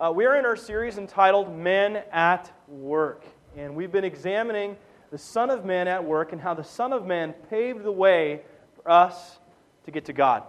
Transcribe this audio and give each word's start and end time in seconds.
Uh, 0.00 0.12
we 0.12 0.26
are 0.26 0.36
in 0.36 0.46
our 0.46 0.54
series 0.54 0.96
entitled 0.96 1.52
Men 1.52 2.04
at 2.12 2.52
Work. 2.68 3.24
And 3.56 3.74
we've 3.74 3.90
been 3.90 4.04
examining 4.04 4.76
the 5.10 5.18
Son 5.18 5.50
of 5.50 5.64
Man 5.64 5.88
at 5.88 6.04
work 6.04 6.30
and 6.30 6.40
how 6.40 6.54
the 6.54 6.62
Son 6.62 6.92
of 6.92 7.04
Man 7.04 7.32
paved 7.50 7.82
the 7.82 7.90
way 7.90 8.42
for 8.76 8.88
us 8.88 9.40
to 9.86 9.90
get 9.90 10.04
to 10.04 10.12
God. 10.12 10.44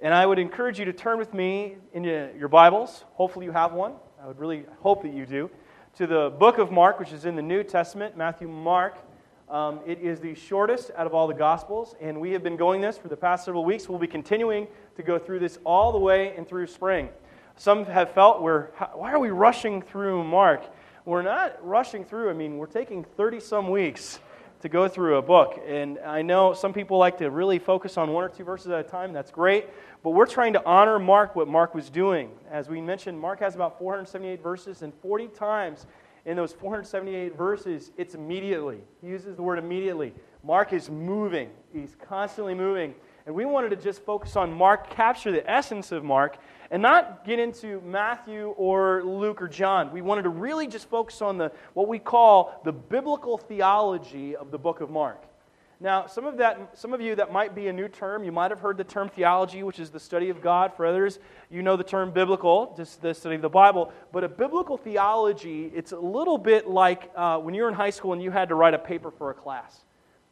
And 0.00 0.12
I 0.12 0.26
would 0.26 0.40
encourage 0.40 0.80
you 0.80 0.86
to 0.86 0.92
turn 0.92 1.18
with 1.18 1.32
me 1.32 1.76
in 1.92 2.02
your 2.02 2.48
Bibles. 2.48 3.04
Hopefully, 3.12 3.46
you 3.46 3.52
have 3.52 3.74
one. 3.74 3.92
I 4.20 4.26
would 4.26 4.40
really 4.40 4.64
hope 4.80 5.02
that 5.02 5.14
you 5.14 5.24
do. 5.24 5.50
To 5.98 6.08
the 6.08 6.30
book 6.36 6.58
of 6.58 6.72
Mark, 6.72 6.98
which 6.98 7.12
is 7.12 7.26
in 7.26 7.36
the 7.36 7.42
New 7.42 7.62
Testament 7.62 8.16
Matthew, 8.16 8.48
Mark. 8.48 8.98
Um, 9.48 9.78
it 9.86 10.00
is 10.00 10.18
the 10.18 10.34
shortest 10.34 10.90
out 10.96 11.06
of 11.06 11.14
all 11.14 11.28
the 11.28 11.34
Gospels, 11.34 11.94
and 12.00 12.20
we 12.20 12.32
have 12.32 12.42
been 12.42 12.56
going 12.56 12.80
this 12.80 12.98
for 12.98 13.06
the 13.06 13.16
past 13.16 13.44
several 13.44 13.64
weeks. 13.64 13.88
We'll 13.88 14.00
be 14.00 14.08
continuing 14.08 14.66
to 14.96 15.04
go 15.04 15.16
through 15.16 15.38
this 15.38 15.60
all 15.64 15.92
the 15.92 15.98
way 15.98 16.34
and 16.36 16.48
through 16.48 16.66
spring. 16.66 17.10
Some 17.56 17.84
have 17.86 18.10
felt 18.10 18.42
we're, 18.42 18.66
why 18.94 19.12
are 19.12 19.18
we 19.20 19.30
rushing 19.30 19.80
through 19.80 20.24
Mark? 20.24 20.64
We're 21.04 21.22
not 21.22 21.64
rushing 21.64 22.04
through. 22.04 22.30
I 22.30 22.32
mean, 22.32 22.56
we're 22.56 22.66
taking 22.66 23.04
30 23.04 23.40
some 23.40 23.70
weeks 23.70 24.18
to 24.62 24.68
go 24.68 24.88
through 24.88 25.18
a 25.18 25.22
book. 25.22 25.62
And 25.66 25.98
I 26.00 26.22
know 26.22 26.54
some 26.54 26.72
people 26.72 26.98
like 26.98 27.18
to 27.18 27.30
really 27.30 27.58
focus 27.58 27.96
on 27.96 28.12
one 28.12 28.24
or 28.24 28.28
two 28.28 28.44
verses 28.44 28.68
at 28.68 28.80
a 28.80 28.82
time. 28.82 29.12
That's 29.12 29.30
great. 29.30 29.66
But 30.02 30.10
we're 30.10 30.26
trying 30.26 30.54
to 30.54 30.64
honor 30.64 30.98
Mark, 30.98 31.36
what 31.36 31.46
Mark 31.46 31.74
was 31.74 31.90
doing. 31.90 32.30
As 32.50 32.68
we 32.68 32.80
mentioned, 32.80 33.20
Mark 33.20 33.40
has 33.40 33.54
about 33.54 33.78
478 33.78 34.42
verses, 34.42 34.82
and 34.82 34.92
40 34.94 35.28
times 35.28 35.86
in 36.24 36.36
those 36.36 36.52
478 36.52 37.36
verses, 37.36 37.92
it's 37.98 38.14
immediately. 38.14 38.80
He 39.00 39.08
uses 39.08 39.36
the 39.36 39.42
word 39.42 39.58
immediately. 39.58 40.14
Mark 40.42 40.72
is 40.72 40.90
moving, 40.90 41.50
he's 41.72 41.96
constantly 42.02 42.54
moving. 42.54 42.94
And 43.26 43.34
we 43.34 43.44
wanted 43.44 43.70
to 43.70 43.76
just 43.76 44.02
focus 44.02 44.36
on 44.36 44.52
Mark, 44.52 44.90
capture 44.90 45.32
the 45.32 45.48
essence 45.50 45.92
of 45.92 46.04
Mark, 46.04 46.36
and 46.74 46.82
not 46.82 47.24
get 47.24 47.38
into 47.38 47.80
Matthew 47.82 48.48
or 48.56 49.04
Luke 49.04 49.40
or 49.40 49.46
John. 49.46 49.92
We 49.92 50.02
wanted 50.02 50.22
to 50.22 50.28
really 50.28 50.66
just 50.66 50.90
focus 50.90 51.22
on 51.22 51.38
the, 51.38 51.52
what 51.72 51.86
we 51.86 52.00
call 52.00 52.60
the 52.64 52.72
biblical 52.72 53.38
theology 53.38 54.34
of 54.34 54.50
the 54.50 54.58
book 54.58 54.80
of 54.80 54.90
Mark. 54.90 55.22
Now, 55.78 56.08
some 56.08 56.26
of, 56.26 56.38
that, 56.38 56.76
some 56.76 56.92
of 56.92 57.00
you, 57.00 57.14
that 57.14 57.32
might 57.32 57.54
be 57.54 57.68
a 57.68 57.72
new 57.72 57.86
term. 57.86 58.24
You 58.24 58.32
might 58.32 58.50
have 58.50 58.58
heard 58.58 58.76
the 58.76 58.82
term 58.82 59.08
theology, 59.08 59.62
which 59.62 59.78
is 59.78 59.90
the 59.90 60.00
study 60.00 60.30
of 60.30 60.42
God. 60.42 60.74
For 60.74 60.84
others, 60.84 61.20
you 61.48 61.62
know 61.62 61.76
the 61.76 61.84
term 61.84 62.10
biblical, 62.10 62.74
just 62.76 63.00
the 63.00 63.14
study 63.14 63.36
of 63.36 63.42
the 63.42 63.48
Bible. 63.48 63.92
But 64.10 64.24
a 64.24 64.28
biblical 64.28 64.76
theology, 64.76 65.70
it's 65.76 65.92
a 65.92 66.00
little 66.00 66.38
bit 66.38 66.66
like 66.66 67.08
uh, 67.14 67.38
when 67.38 67.54
you 67.54 67.62
were 67.62 67.68
in 67.68 67.74
high 67.74 67.90
school 67.90 68.14
and 68.14 68.20
you 68.20 68.32
had 68.32 68.48
to 68.48 68.56
write 68.56 68.74
a 68.74 68.80
paper 68.80 69.12
for 69.12 69.30
a 69.30 69.34
class. 69.34 69.78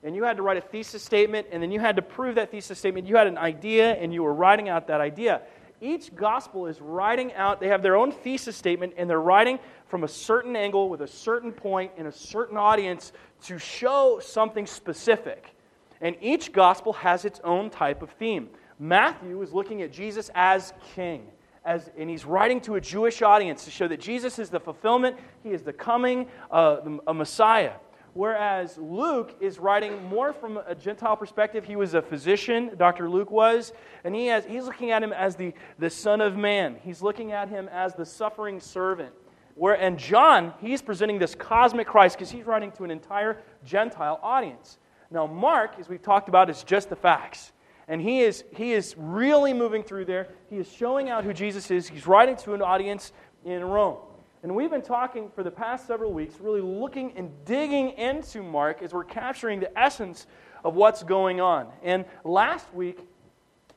And 0.02 0.16
you 0.16 0.24
had 0.24 0.38
to 0.38 0.42
write 0.42 0.56
a 0.56 0.60
thesis 0.60 1.04
statement, 1.04 1.46
and 1.52 1.62
then 1.62 1.70
you 1.70 1.78
had 1.78 1.94
to 1.94 2.02
prove 2.02 2.34
that 2.34 2.50
thesis 2.50 2.80
statement. 2.80 3.06
You 3.06 3.14
had 3.14 3.28
an 3.28 3.38
idea, 3.38 3.92
and 3.92 4.12
you 4.12 4.24
were 4.24 4.34
writing 4.34 4.68
out 4.68 4.88
that 4.88 5.00
idea 5.00 5.42
each 5.82 6.14
gospel 6.14 6.66
is 6.66 6.80
writing 6.80 7.32
out, 7.34 7.60
they 7.60 7.68
have 7.68 7.82
their 7.82 7.96
own 7.96 8.12
thesis 8.12 8.56
statement, 8.56 8.94
and 8.96 9.10
they're 9.10 9.20
writing 9.20 9.58
from 9.88 10.04
a 10.04 10.08
certain 10.08 10.54
angle 10.54 10.88
with 10.88 11.02
a 11.02 11.06
certain 11.06 11.52
point 11.52 11.90
in 11.98 12.06
a 12.06 12.12
certain 12.12 12.56
audience 12.56 13.12
to 13.42 13.58
show 13.58 14.20
something 14.22 14.66
specific. 14.66 15.54
And 16.00 16.16
each 16.20 16.52
gospel 16.52 16.92
has 16.94 17.24
its 17.24 17.40
own 17.44 17.68
type 17.68 18.00
of 18.00 18.10
theme. 18.10 18.48
Matthew 18.78 19.42
is 19.42 19.52
looking 19.52 19.82
at 19.82 19.92
Jesus 19.92 20.30
as 20.34 20.72
king. 20.94 21.26
As, 21.64 21.90
and 21.96 22.08
he's 22.08 22.24
writing 22.24 22.60
to 22.62 22.76
a 22.76 22.80
Jewish 22.80 23.22
audience 23.22 23.64
to 23.64 23.70
show 23.70 23.86
that 23.86 24.00
Jesus 24.00 24.38
is 24.38 24.50
the 24.50 24.58
fulfillment, 24.58 25.16
he 25.42 25.50
is 25.50 25.62
the 25.62 25.72
coming, 25.72 26.26
uh, 26.50 26.78
a 27.06 27.14
Messiah. 27.14 27.74
Whereas 28.14 28.76
Luke 28.76 29.34
is 29.40 29.58
writing 29.58 30.04
more 30.04 30.34
from 30.34 30.58
a 30.66 30.74
Gentile 30.74 31.16
perspective. 31.16 31.64
He 31.64 31.76
was 31.76 31.94
a 31.94 32.02
physician, 32.02 32.72
Dr. 32.76 33.08
Luke 33.08 33.30
was, 33.30 33.72
and 34.04 34.14
he 34.14 34.26
has, 34.26 34.44
he's 34.44 34.64
looking 34.64 34.90
at 34.90 35.02
him 35.02 35.14
as 35.14 35.34
the, 35.36 35.54
the 35.78 35.88
Son 35.88 36.20
of 36.20 36.36
Man. 36.36 36.76
He's 36.82 37.00
looking 37.00 37.32
at 37.32 37.48
him 37.48 37.68
as 37.72 37.94
the 37.94 38.04
suffering 38.04 38.60
servant. 38.60 39.14
Where, 39.54 39.74
and 39.74 39.98
John, 39.98 40.52
he's 40.60 40.82
presenting 40.82 41.18
this 41.18 41.34
cosmic 41.34 41.86
Christ 41.86 42.16
because 42.16 42.30
he's 42.30 42.44
writing 42.44 42.70
to 42.72 42.84
an 42.84 42.90
entire 42.90 43.38
Gentile 43.64 44.20
audience. 44.22 44.78
Now, 45.10 45.26
Mark, 45.26 45.76
as 45.78 45.88
we've 45.88 46.02
talked 46.02 46.28
about, 46.28 46.50
is 46.50 46.62
just 46.64 46.90
the 46.90 46.96
facts. 46.96 47.52
And 47.88 48.00
he 48.00 48.20
is, 48.20 48.44
he 48.54 48.72
is 48.72 48.94
really 48.96 49.52
moving 49.52 49.82
through 49.82 50.04
there. 50.04 50.28
He 50.48 50.56
is 50.56 50.70
showing 50.70 51.08
out 51.10 51.24
who 51.24 51.32
Jesus 51.32 51.70
is. 51.70 51.88
He's 51.88 52.06
writing 52.06 52.36
to 52.36 52.54
an 52.54 52.62
audience 52.62 53.12
in 53.44 53.62
Rome. 53.64 53.98
And 54.42 54.56
we've 54.56 54.70
been 54.70 54.82
talking 54.82 55.30
for 55.30 55.44
the 55.44 55.50
past 55.50 55.86
several 55.86 56.12
weeks, 56.12 56.34
really 56.40 56.60
looking 56.60 57.12
and 57.16 57.30
digging 57.44 57.90
into 57.90 58.42
Mark 58.42 58.82
as 58.82 58.92
we're 58.92 59.04
capturing 59.04 59.60
the 59.60 59.78
essence 59.78 60.26
of 60.64 60.74
what's 60.74 61.04
going 61.04 61.40
on. 61.40 61.68
And 61.82 62.04
last 62.24 62.72
week, 62.74 62.98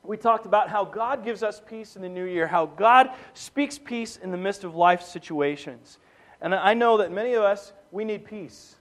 we 0.02 0.18
talked 0.18 0.48
about 0.48 0.70
how 0.70 0.84
God 0.84 1.24
gives 1.24 1.44
us 1.44 1.62
peace 1.68 1.96
in 1.96 2.02
the 2.02 2.10
new 2.10 2.26
year, 2.26 2.48
how 2.48 2.66
God 2.66 3.12
speaks 3.34 3.78
peace 3.78 4.18
in 4.18 4.32
the 4.32 4.38
midst 4.38 4.64
of 4.64 4.76
life 4.76 5.04
situations. 5.04 6.00
And 6.42 6.54
I 6.54 6.74
know 6.74 6.98
that 6.98 7.12
many 7.12 7.34
of 7.34 7.44
us, 7.44 7.74
we 7.92 8.04
need 8.04 8.26
peace. 8.26 8.76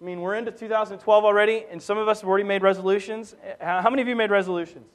I 0.00 0.04
mean, 0.04 0.20
we're 0.20 0.34
into 0.34 0.50
2012 0.50 1.24
already, 1.24 1.64
and 1.70 1.80
some 1.80 1.98
of 1.98 2.08
us 2.08 2.20
have 2.22 2.28
already 2.28 2.44
made 2.44 2.62
resolutions. 2.62 3.36
How 3.60 3.88
many 3.88 4.02
of 4.02 4.08
you 4.08 4.16
made 4.16 4.30
resolutions? 4.30 4.86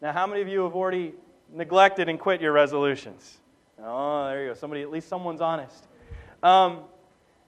Now, 0.00 0.12
how 0.12 0.26
many 0.26 0.42
of 0.42 0.48
you 0.48 0.64
have 0.64 0.74
already 0.74 1.14
neglected 1.52 2.08
and 2.08 2.18
quit 2.18 2.40
your 2.40 2.52
resolutions? 2.52 3.38
Oh, 3.82 4.26
there 4.26 4.42
you 4.42 4.48
go. 4.50 4.54
Somebody, 4.54 4.82
at 4.82 4.90
least 4.90 5.08
someone's 5.08 5.40
honest. 5.40 5.86
Um, 6.42 6.84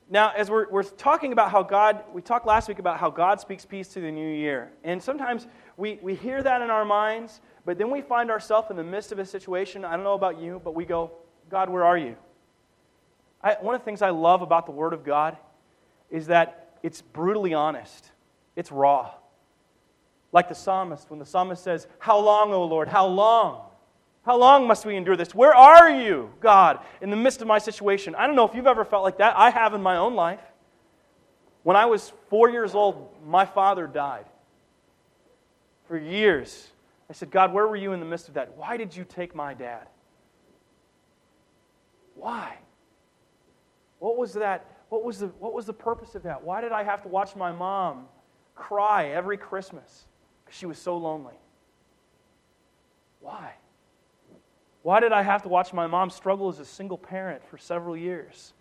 now, 0.09 0.32
as 0.37 0.50
we're, 0.50 0.70
we're 0.70 0.84
talking 0.84 1.32
about 1.32 1.50
how 1.50 1.62
God, 1.62 2.04
we 2.12 2.22
talked 2.22 2.47
last 2.47 2.69
week 2.69 2.78
about 2.78 2.98
how 2.98 3.10
God 3.10 3.41
speaks 3.41 3.64
peace 3.64 3.88
to 3.88 4.00
the 4.00 4.10
new 4.10 4.28
year. 4.28 4.70
And 4.84 5.03
sometimes 5.03 5.47
we, 5.76 5.98
we 6.00 6.14
hear 6.14 6.42
that 6.42 6.62
in 6.62 6.70
our 6.70 6.84
minds, 6.84 7.41
but 7.64 7.76
then 7.76 7.91
we 7.91 8.03
find 8.03 8.31
ourselves 8.31 8.70
in 8.70 8.76
the 8.76 8.84
midst 8.84 9.10
of 9.10 9.19
a 9.19 9.25
situation. 9.25 9.84
I 9.84 9.92
don't 9.92 10.04
know 10.04 10.14
about 10.14 10.41
you, 10.41 10.60
but 10.64 10.75
we 10.75 10.84
go, 10.84 11.12
God, 11.50 11.69
where 11.69 11.84
are 11.84 11.98
you? 11.98 12.16
I, 13.43 13.56
one 13.60 13.75
of 13.75 13.81
the 13.81 13.84
things 13.84 14.03
I 14.03 14.10
love 14.10 14.43
about 14.43 14.66
the 14.66 14.72
Word 14.72 14.93
of 14.93 15.04
God 15.04 15.37
is 16.10 16.28
that 16.28 16.78
it's 16.82 17.03
brutally 17.03 17.54
honest, 17.54 18.10
it's 18.54 18.70
raw. 18.70 19.12
Like 20.32 20.48
the 20.48 20.54
psalmist, 20.54 21.10
when 21.10 21.19
the 21.19 21.26
psalmist 21.26 21.62
says, 21.62 21.87
How 21.98 22.19
long, 22.19 22.53
O 22.53 22.64
Lord? 22.64 22.88
How 22.88 23.06
long? 23.06 23.66
How 24.26 24.37
long 24.37 24.66
must 24.66 24.84
we 24.84 24.97
endure 24.97 25.16
this? 25.16 25.37
Where 25.37 25.54
are 25.54 25.88
you, 25.88 26.32
God, 26.41 26.81
in 27.00 27.10
the 27.10 27.16
midst 27.16 27.42
of 27.42 27.47
my 27.47 27.59
situation? 27.59 28.16
I 28.16 28.26
don't 28.26 28.34
know 28.34 28.44
if 28.44 28.56
you've 28.56 28.66
ever 28.66 28.84
felt 28.84 29.04
like 29.04 29.19
that. 29.19 29.37
I 29.37 29.50
have 29.50 29.72
in 29.72 29.81
my 29.81 29.98
own 29.98 30.16
life. 30.16 30.41
When 31.62 31.76
I 31.76 31.87
was 31.87 32.12
four 32.28 32.50
years 32.50 32.75
old, 32.75 33.09
my 33.25 33.47
father 33.47 33.87
died. 33.87 34.25
For 35.87 35.97
years, 35.97 36.66
I 37.09 37.12
said, 37.12 37.31
God, 37.31 37.53
where 37.53 37.69
were 37.69 37.76
you 37.76 37.92
in 37.92 38.00
the 38.00 38.06
midst 38.06 38.26
of 38.26 38.34
that? 38.34 38.56
Why 38.56 38.76
did 38.76 38.97
you 38.97 39.04
take 39.04 39.32
my 39.32 39.54
dad? 39.54 39.87
Why? 42.16 42.58
What 44.00 44.16
was 44.16 44.32
that? 44.34 44.66
What 44.88 45.04
was 45.04 45.20
the, 45.20 45.28
what 45.38 45.53
was 45.53 45.66
the 45.66 45.72
purpose 45.72 46.16
of 46.16 46.25
that? 46.25 46.43
Why 46.43 46.60
did 46.60 46.72
I 46.72 46.82
have 46.82 47.00
to 47.03 47.08
watch 47.08 47.37
my 47.37 47.53
mom 47.53 48.06
cry 48.56 49.10
every 49.10 49.37
Christmas? 49.37 50.06
Because 50.44 50.58
she 50.58 50.66
was 50.66 50.78
so 50.78 50.97
lonely. 50.97 51.34
Why? 53.20 53.53
Why 54.87 55.01
did 55.01 55.11
I 55.11 55.23
have 55.23 55.43
to 55.43 55.49
watch 55.49 55.73
my 55.73 55.89
mom 55.89 56.11
struggle 56.11 56.49
as 56.49 56.61
a 56.61 56.65
single 56.65 56.97
parent 56.97 57.45
for 57.45 57.59
several 57.59 57.97
years 57.97 58.53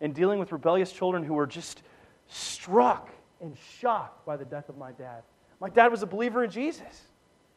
and 0.00 0.12
dealing 0.12 0.40
with 0.40 0.50
rebellious 0.50 0.90
children 0.90 1.22
who 1.22 1.34
were 1.34 1.46
just 1.46 1.84
struck 2.26 3.08
and 3.40 3.56
shocked 3.78 4.26
by 4.26 4.36
the 4.36 4.44
death 4.44 4.68
of 4.68 4.76
my 4.76 4.90
dad? 4.90 5.22
My 5.60 5.68
dad 5.68 5.92
was 5.92 6.02
a 6.02 6.06
believer 6.06 6.42
in 6.42 6.50
Jesus. 6.50 7.02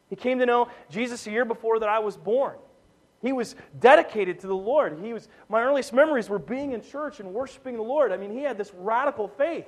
He 0.08 0.14
came 0.14 0.38
to 0.38 0.46
know 0.46 0.68
Jesus 0.88 1.26
a 1.26 1.32
year 1.32 1.44
before 1.44 1.80
that 1.80 1.88
I 1.88 1.98
was 1.98 2.16
born. 2.16 2.54
He 3.22 3.32
was 3.32 3.56
dedicated 3.80 4.38
to 4.38 4.46
the 4.46 4.54
Lord. 4.54 5.00
He 5.02 5.12
was, 5.12 5.26
my 5.48 5.60
earliest 5.62 5.92
memories 5.92 6.28
were 6.28 6.38
being 6.38 6.74
in 6.74 6.82
church 6.82 7.18
and 7.18 7.34
worshiping 7.34 7.74
the 7.74 7.82
Lord. 7.82 8.12
I 8.12 8.18
mean, 8.18 8.30
he 8.30 8.42
had 8.42 8.56
this 8.56 8.72
radical 8.72 9.26
faith. 9.26 9.66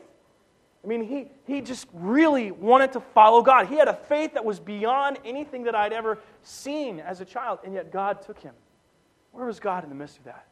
I 0.84 0.86
mean, 0.86 1.02
he, 1.02 1.26
he 1.46 1.60
just 1.60 1.88
really 1.92 2.50
wanted 2.50 2.92
to 2.92 3.00
follow 3.00 3.42
God. 3.42 3.66
He 3.66 3.76
had 3.76 3.88
a 3.88 3.94
faith 3.94 4.34
that 4.34 4.44
was 4.44 4.60
beyond 4.60 5.18
anything 5.24 5.64
that 5.64 5.74
I'd 5.74 5.92
ever 5.92 6.18
seen 6.42 7.00
as 7.00 7.20
a 7.20 7.24
child, 7.24 7.58
and 7.64 7.74
yet 7.74 7.90
God 7.90 8.22
took 8.22 8.38
him. 8.38 8.54
Where 9.32 9.46
was 9.46 9.60
God 9.60 9.82
in 9.82 9.90
the 9.90 9.96
midst 9.96 10.18
of 10.18 10.24
that? 10.24 10.46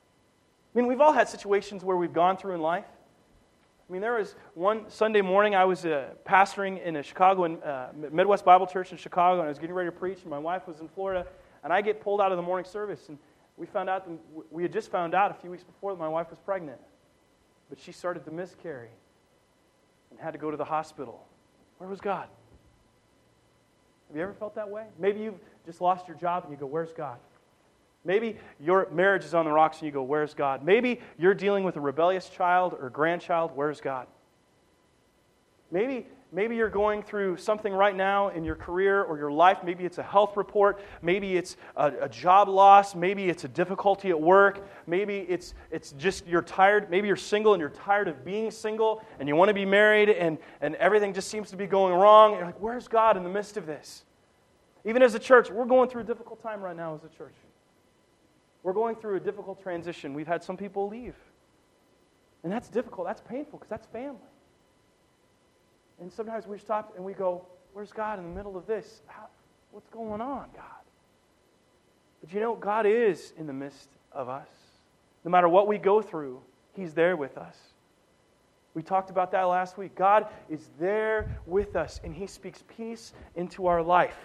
I 0.75 0.79
mean, 0.79 0.89
we've 0.89 1.01
all 1.01 1.13
had 1.13 1.29
situations 1.29 1.85
where 1.85 1.97
we've 1.97 2.13
gone 2.13 2.37
through 2.37 2.55
in 2.55 2.61
life. 2.61 2.85
I 3.89 3.93
mean, 3.93 4.03
there 4.03 4.15
was 4.15 4.35
one 4.55 4.91
Sunday 4.91 5.23
morning 5.23 5.55
I 5.55 5.65
was 5.65 5.87
uh, 5.87 6.09
pastoring 6.27 6.83
in 6.83 6.97
a 6.97 7.03
Chicago, 7.05 7.45
uh, 7.45 7.93
Midwest 8.11 8.45
Bible 8.45 8.67
Church 8.67 8.91
in 8.91 8.99
Chicago, 8.99 9.41
and 9.41 9.47
I 9.47 9.49
was 9.49 9.61
getting 9.61 9.77
ready 9.77 9.89
to 9.89 9.97
preach, 9.97 10.23
and 10.23 10.31
my 10.31 10.41
wife 10.41 10.67
was 10.67 10.81
in 10.81 10.89
Florida, 10.89 11.25
and 11.63 11.73
I 11.73 11.83
get 11.83 12.01
pulled 12.01 12.21
out 12.21 12.33
of 12.33 12.37
the 12.37 12.43
morning 12.43 12.65
service, 12.65 13.09
and 13.09 13.17
we 13.57 13.65
found 13.65 13.89
out, 13.89 14.09
we 14.51 14.65
had 14.65 14.73
just 14.73 14.91
found 14.91 15.15
out 15.15 15.31
a 15.31 15.35
few 15.35 15.51
weeks 15.51 15.63
before 15.63 15.93
that 15.93 16.01
my 16.01 16.09
wife 16.09 16.31
was 16.31 16.41
pregnant, 16.41 16.81
but 17.71 17.79
she 17.79 17.93
started 17.93 18.25
to 18.25 18.33
miscarry 18.33 18.91
and 20.11 20.21
had 20.21 20.33
to 20.33 20.39
go 20.39 20.51
to 20.51 20.57
the 20.57 20.65
hospital. 20.65 21.27
Where 21.79 21.89
was 21.89 22.01
God? 22.01 22.29
Have 24.09 24.17
you 24.17 24.23
ever 24.23 24.35
felt 24.35 24.55
that 24.55 24.69
way? 24.69 24.87
Maybe 24.99 25.21
you've 25.21 25.41
just 25.65 25.81
lost 25.81 26.07
your 26.07 26.17
job 26.17 26.45
and 26.45 26.53
you 26.53 26.59
go, 26.59 26.67
Where's 26.67 26.93
God? 26.93 27.19
Maybe 28.05 28.37
your 28.61 28.89
marriage 28.93 29.25
is 29.25 29.35
on 29.35 29.45
the 29.45 29.51
rocks 29.51 29.79
and 29.79 29.87
you 29.87 29.93
go, 29.93 30.03
Where's 30.03 30.33
God? 30.33 30.65
Maybe 30.65 31.01
you're 31.19 31.35
dealing 31.35 31.65
with 31.65 31.77
a 31.77 31.81
rebellious 31.81 32.29
child 32.29 32.77
or 32.81 32.89
grandchild. 32.89 33.51
Where's 33.55 33.81
God? 33.81 34.07
Maybe 35.71 36.07
Maybe 36.33 36.57
you're 36.57 36.69
going 36.69 37.03
through 37.03 37.37
something 37.37 37.73
right 37.73 37.95
now 37.95 38.29
in 38.29 38.45
your 38.45 38.57
career 38.57 39.03
or 39.03 39.17
your 39.17 39.31
life. 39.31 39.59
Maybe 39.65 39.85
it's 39.85 39.99
a 39.99 40.03
health 40.03 40.37
report. 40.37 40.81
Maybe 41.01 41.37
it's 41.37 41.57
a, 41.77 41.93
a, 42.03 42.09
job 42.09 42.49
loss. 42.49 42.97
Maybe 42.97 43.29
it's 43.29 43.45
a 43.45 43.49
difficulty 43.49 44.11
at 44.11 44.21
work. 44.21 44.67
Maybe 44.89 45.19
it's, 45.29 45.55
it's 45.71 45.93
just 45.93 46.27
you're 46.27 46.43
tired. 46.43 46.91
Maybe 46.91 47.07
you're 47.07 47.17
single 47.17 47.55
and 47.55 47.61
you're 47.61 47.71
tired 47.71 48.09
of 48.09 48.25
being 48.25 48.51
single 48.51 49.05
and 49.21 49.29
you 49.29 49.37
want 49.37 49.51
to 49.51 49.55
be 49.55 49.65
married 49.65 50.11
and, 50.11 50.37
and 50.61 50.75
everything 50.77 51.15
just 51.15 51.29
seems 51.29 51.51
to 51.51 51.57
be 51.57 51.67
going 51.67 51.95
wrong. 51.95 52.33
You're 52.33 52.45
like, 52.45 52.61
where's 52.61 52.89
God 52.89 53.17
in 53.17 53.23
the 53.23 53.31
midst 53.31 53.57
of 53.57 53.65
this? 53.65 54.05
Even 54.85 55.03
as 55.03 55.15
a 55.15 55.21
church, 55.21 55.49
we're 55.51 55.65
going 55.65 55.89
through 55.89 56.03
a 56.03 56.07
difficult 56.07 56.43
time 56.43 56.61
right 56.61 56.77
now 56.77 56.95
as 56.95 57.05
a 57.05 57.17
church. 57.17 57.35
We're 58.65 58.73
going 58.73 58.97
through 58.97 59.17
a 59.17 59.21
difficult 59.21 59.63
transition. 59.63 60.13
We've 60.13 60.27
had 60.27 60.43
some 60.43 60.57
people 60.57 60.89
leave. 60.89 61.15
And 62.43 62.53
that's 62.53 62.69
difficult. 62.69 63.07
That's 63.07 63.21
painful 63.21 63.61
because 63.61 63.71
that's 63.71 63.87
family. 63.87 64.19
And 66.01 66.13
sometimes 66.13 66.47
we 66.47 66.59
stop 66.59 66.93
and 66.97 67.05
we 67.05 67.13
go, 67.13 67.47
Where's 67.73 67.93
God 67.93 68.19
in 68.19 68.25
the 68.25 68.35
middle 68.35 68.57
of 68.57 68.67
this? 68.67 69.03
How, 69.07 69.27
what's 69.71 69.89
going 69.91 70.23
on, 70.23 70.49
God? 70.55 70.65
But 72.23 72.33
you 72.33 72.41
know, 72.41 72.57
God 72.57 72.87
is 72.87 73.35
in 73.37 73.47
the 73.47 73.53
midst 73.53 73.91
of 74.13 74.31
us. 74.31 74.49
No 75.25 75.31
matter 75.31 75.49
what 75.49 75.69
we 75.69 75.77
go 75.77 76.01
through, 76.01 76.41
He's 76.73 76.95
there 76.95 77.17
with 77.17 77.37
us. 77.37 77.57
We 78.73 78.83
talked 78.83 79.11
about 79.11 79.31
that 79.33 79.43
last 79.43 79.79
week. 79.79 79.95
God 79.95 80.27
is 80.49 80.71
there 80.79 81.39
with 81.47 81.77
us, 81.77 82.01
and 82.05 82.15
He 82.15 82.27
speaks 82.27 82.63
peace 82.77 83.13
into 83.35 83.67
our 83.67 83.83
life. 83.83 84.19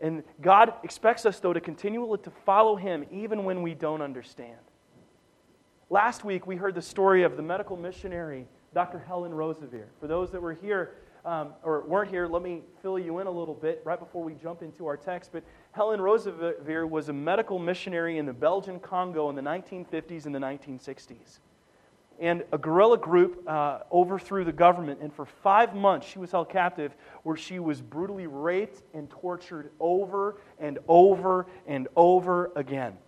And 0.00 0.22
God 0.40 0.72
expects 0.82 1.26
us, 1.26 1.40
though, 1.40 1.52
to 1.52 1.60
continually 1.60 2.18
to 2.18 2.30
follow 2.30 2.76
Him 2.76 3.04
even 3.10 3.44
when 3.44 3.62
we 3.62 3.74
don't 3.74 4.02
understand. 4.02 4.58
Last 5.88 6.24
week, 6.24 6.46
we 6.46 6.56
heard 6.56 6.74
the 6.74 6.82
story 6.82 7.22
of 7.22 7.36
the 7.36 7.42
medical 7.42 7.76
missionary 7.76 8.46
Dr. 8.74 8.98
Helen 8.98 9.32
Roseveare. 9.32 9.88
For 9.98 10.06
those 10.06 10.30
that 10.30 10.40
were 10.40 10.54
here 10.54 10.92
um, 11.24 11.54
or 11.62 11.82
weren't 11.82 12.10
here, 12.10 12.26
let 12.26 12.42
me 12.42 12.62
fill 12.82 12.98
you 12.98 13.18
in 13.18 13.26
a 13.26 13.30
little 13.30 13.54
bit 13.54 13.82
right 13.84 13.98
before 13.98 14.22
we 14.22 14.34
jump 14.34 14.62
into 14.62 14.86
our 14.86 14.96
text. 14.96 15.30
But 15.32 15.42
Helen 15.72 16.00
Roseveare 16.00 16.88
was 16.88 17.08
a 17.08 17.12
medical 17.12 17.58
missionary 17.58 18.18
in 18.18 18.26
the 18.26 18.32
Belgian 18.32 18.78
Congo 18.78 19.28
in 19.28 19.36
the 19.36 19.42
1950s 19.42 20.26
and 20.26 20.34
the 20.34 20.38
1960s. 20.38 21.38
And 22.20 22.44
a 22.52 22.58
guerrilla 22.58 22.98
group 22.98 23.48
uh, 23.48 23.80
overthrew 23.90 24.44
the 24.44 24.52
government, 24.52 25.00
and 25.00 25.12
for 25.12 25.24
five 25.24 25.74
months 25.74 26.06
she 26.06 26.18
was 26.18 26.30
held 26.30 26.50
captive, 26.50 26.94
where 27.22 27.36
she 27.36 27.58
was 27.58 27.80
brutally 27.80 28.26
raped 28.26 28.82
and 28.92 29.08
tortured 29.08 29.70
over 29.80 30.36
and 30.58 30.78
over 30.86 31.46
and 31.66 31.88
over 31.96 32.52
again. 32.54 32.98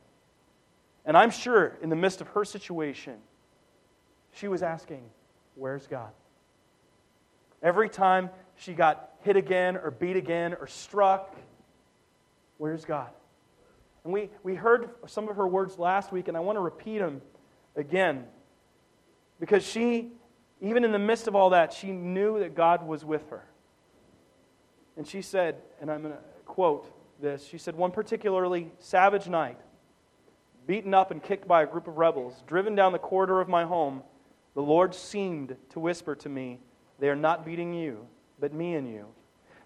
And 1.04 1.16
I'm 1.16 1.30
sure 1.30 1.76
in 1.82 1.90
the 1.90 1.96
midst 1.96 2.22
of 2.22 2.28
her 2.28 2.44
situation, 2.44 3.16
she 4.32 4.48
was 4.48 4.62
asking, 4.62 5.02
Where's 5.54 5.86
God? 5.86 6.10
Every 7.62 7.88
time 7.88 8.30
she 8.56 8.72
got 8.72 9.10
hit 9.20 9.36
again 9.36 9.76
or 9.76 9.90
beat 9.90 10.16
again 10.16 10.54
or 10.54 10.66
struck, 10.66 11.34
where's 12.58 12.84
God? 12.84 13.10
And 14.04 14.12
we, 14.12 14.30
we 14.42 14.54
heard 14.54 14.90
some 15.06 15.28
of 15.28 15.36
her 15.36 15.46
words 15.46 15.78
last 15.78 16.10
week, 16.10 16.28
and 16.28 16.36
I 16.36 16.40
want 16.40 16.56
to 16.56 16.60
repeat 16.60 16.98
them 16.98 17.22
again. 17.76 18.24
Because 19.38 19.64
she, 19.64 20.12
even 20.60 20.84
in 20.84 20.92
the 20.92 20.98
midst 20.98 21.28
of 21.28 21.36
all 21.36 21.50
that, 21.50 21.72
she 21.72 21.92
knew 21.92 22.40
that 22.40 22.54
God 22.54 22.86
was 22.86 23.04
with 23.04 23.28
her. 23.30 23.44
And 24.96 25.06
she 25.06 25.22
said, 25.22 25.56
and 25.80 25.90
I'm 25.90 26.02
going 26.02 26.14
to 26.14 26.20
quote 26.44 26.90
this 27.20 27.46
she 27.46 27.56
said, 27.56 27.76
One 27.76 27.92
particularly 27.92 28.72
savage 28.80 29.28
night, 29.28 29.58
beaten 30.66 30.92
up 30.92 31.10
and 31.10 31.22
kicked 31.22 31.46
by 31.46 31.62
a 31.62 31.66
group 31.66 31.86
of 31.86 31.96
rebels, 31.96 32.42
driven 32.46 32.74
down 32.74 32.92
the 32.92 32.98
corridor 32.98 33.40
of 33.40 33.48
my 33.48 33.64
home, 33.64 34.02
the 34.54 34.62
Lord 34.62 34.94
seemed 34.94 35.56
to 35.70 35.80
whisper 35.80 36.14
to 36.16 36.28
me, 36.28 36.60
They 36.98 37.08
are 37.08 37.16
not 37.16 37.44
beating 37.44 37.72
you, 37.72 38.06
but 38.38 38.52
me 38.52 38.74
and 38.74 38.88
you. 38.88 39.06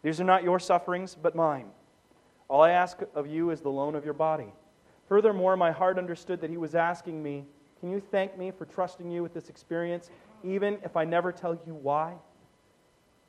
These 0.03 0.21
are 0.21 0.25
not 0.25 0.45
your 0.45 0.59
sufferings, 0.59 1.17
but 1.21 1.35
mine. 1.35 1.67
All 2.49 2.63
I 2.63 2.71
ask 2.71 3.01
of 3.15 3.27
you 3.27 3.51
is 3.51 3.61
the 3.61 3.71
loan 3.71 3.95
of 3.97 4.05
your 4.05 4.15
body. 4.15 4.53
Furthermore, 5.09 5.57
my 5.57 5.73
heart 5.73 5.99
understood 5.99 6.41
that 6.41 6.51
he 6.51 6.57
was 6.57 6.75
asking 6.75 7.23
me, 7.23 7.45
Can 7.81 7.91
you 7.91 8.01
thank 8.01 8.39
me 8.39 8.53
for 8.53 8.65
trusting 8.65 9.11
you 9.11 9.23
with 9.23 9.35
this 9.35 9.49
experience, 9.49 10.11
even 10.45 10.79
if 10.85 10.97
I 10.97 11.05
never 11.05 11.33
tell 11.33 11.55
you 11.67 11.75
why? 11.75 12.15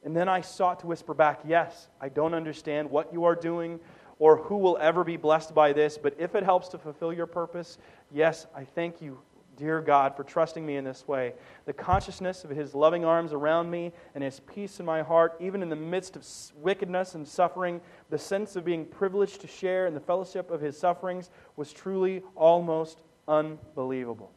And 0.04 0.16
then 0.16 0.30
I 0.30 0.42
sought 0.42 0.82
to 0.82 0.88
whisper 0.88 1.16
back, 1.16 1.42
Yes, 1.44 1.88
I 2.00 2.10
don't 2.10 2.36
understand 2.36 2.92
what 2.92 3.12
you 3.12 3.24
are 3.24 3.36
doing 3.36 3.80
or 4.20 4.38
who 4.38 4.58
will 4.58 4.78
ever 4.80 5.04
be 5.04 5.18
blessed 5.18 5.54
by 5.54 5.74
this, 5.74 5.98
but 5.98 6.16
if 6.18 6.34
it 6.34 6.44
helps 6.44 6.70
to 6.70 6.78
fulfill 6.78 7.14
your 7.14 7.28
purpose, 7.28 7.78
yes, 8.12 8.48
I 8.56 8.64
thank 8.64 9.00
you 9.00 9.20
Dear 9.58 9.82
God, 9.82 10.16
for 10.16 10.24
trusting 10.24 10.64
me 10.64 10.78
in 10.78 10.84
this 10.84 11.08
way. 11.08 11.34
The 11.66 11.74
consciousness 11.74 12.44
of 12.44 12.52
His 12.52 12.76
loving 12.76 13.04
arms 13.04 13.34
around 13.34 13.70
me 13.72 13.92
and 14.14 14.24
His 14.24 14.40
peace 14.40 14.80
in 14.80 14.86
my 14.86 15.02
heart, 15.02 15.36
even 15.40 15.64
in 15.64 15.70
the 15.70 15.76
midst 15.76 16.16
of 16.16 16.26
wickedness 16.62 17.16
and 17.16 17.28
suffering, 17.28 17.82
the 18.10 18.20
sense 18.20 18.56
of 18.56 18.64
being 18.64 18.86
privileged 18.86 19.42
to 19.42 19.48
share 19.48 19.88
in 19.88 19.96
the 19.96 20.00
fellowship 20.00 20.52
of 20.52 20.62
His 20.62 20.78
sufferings 20.78 21.32
was 21.56 21.74
truly 21.74 22.22
almost 22.36 23.02
unbelievable. 23.28 24.32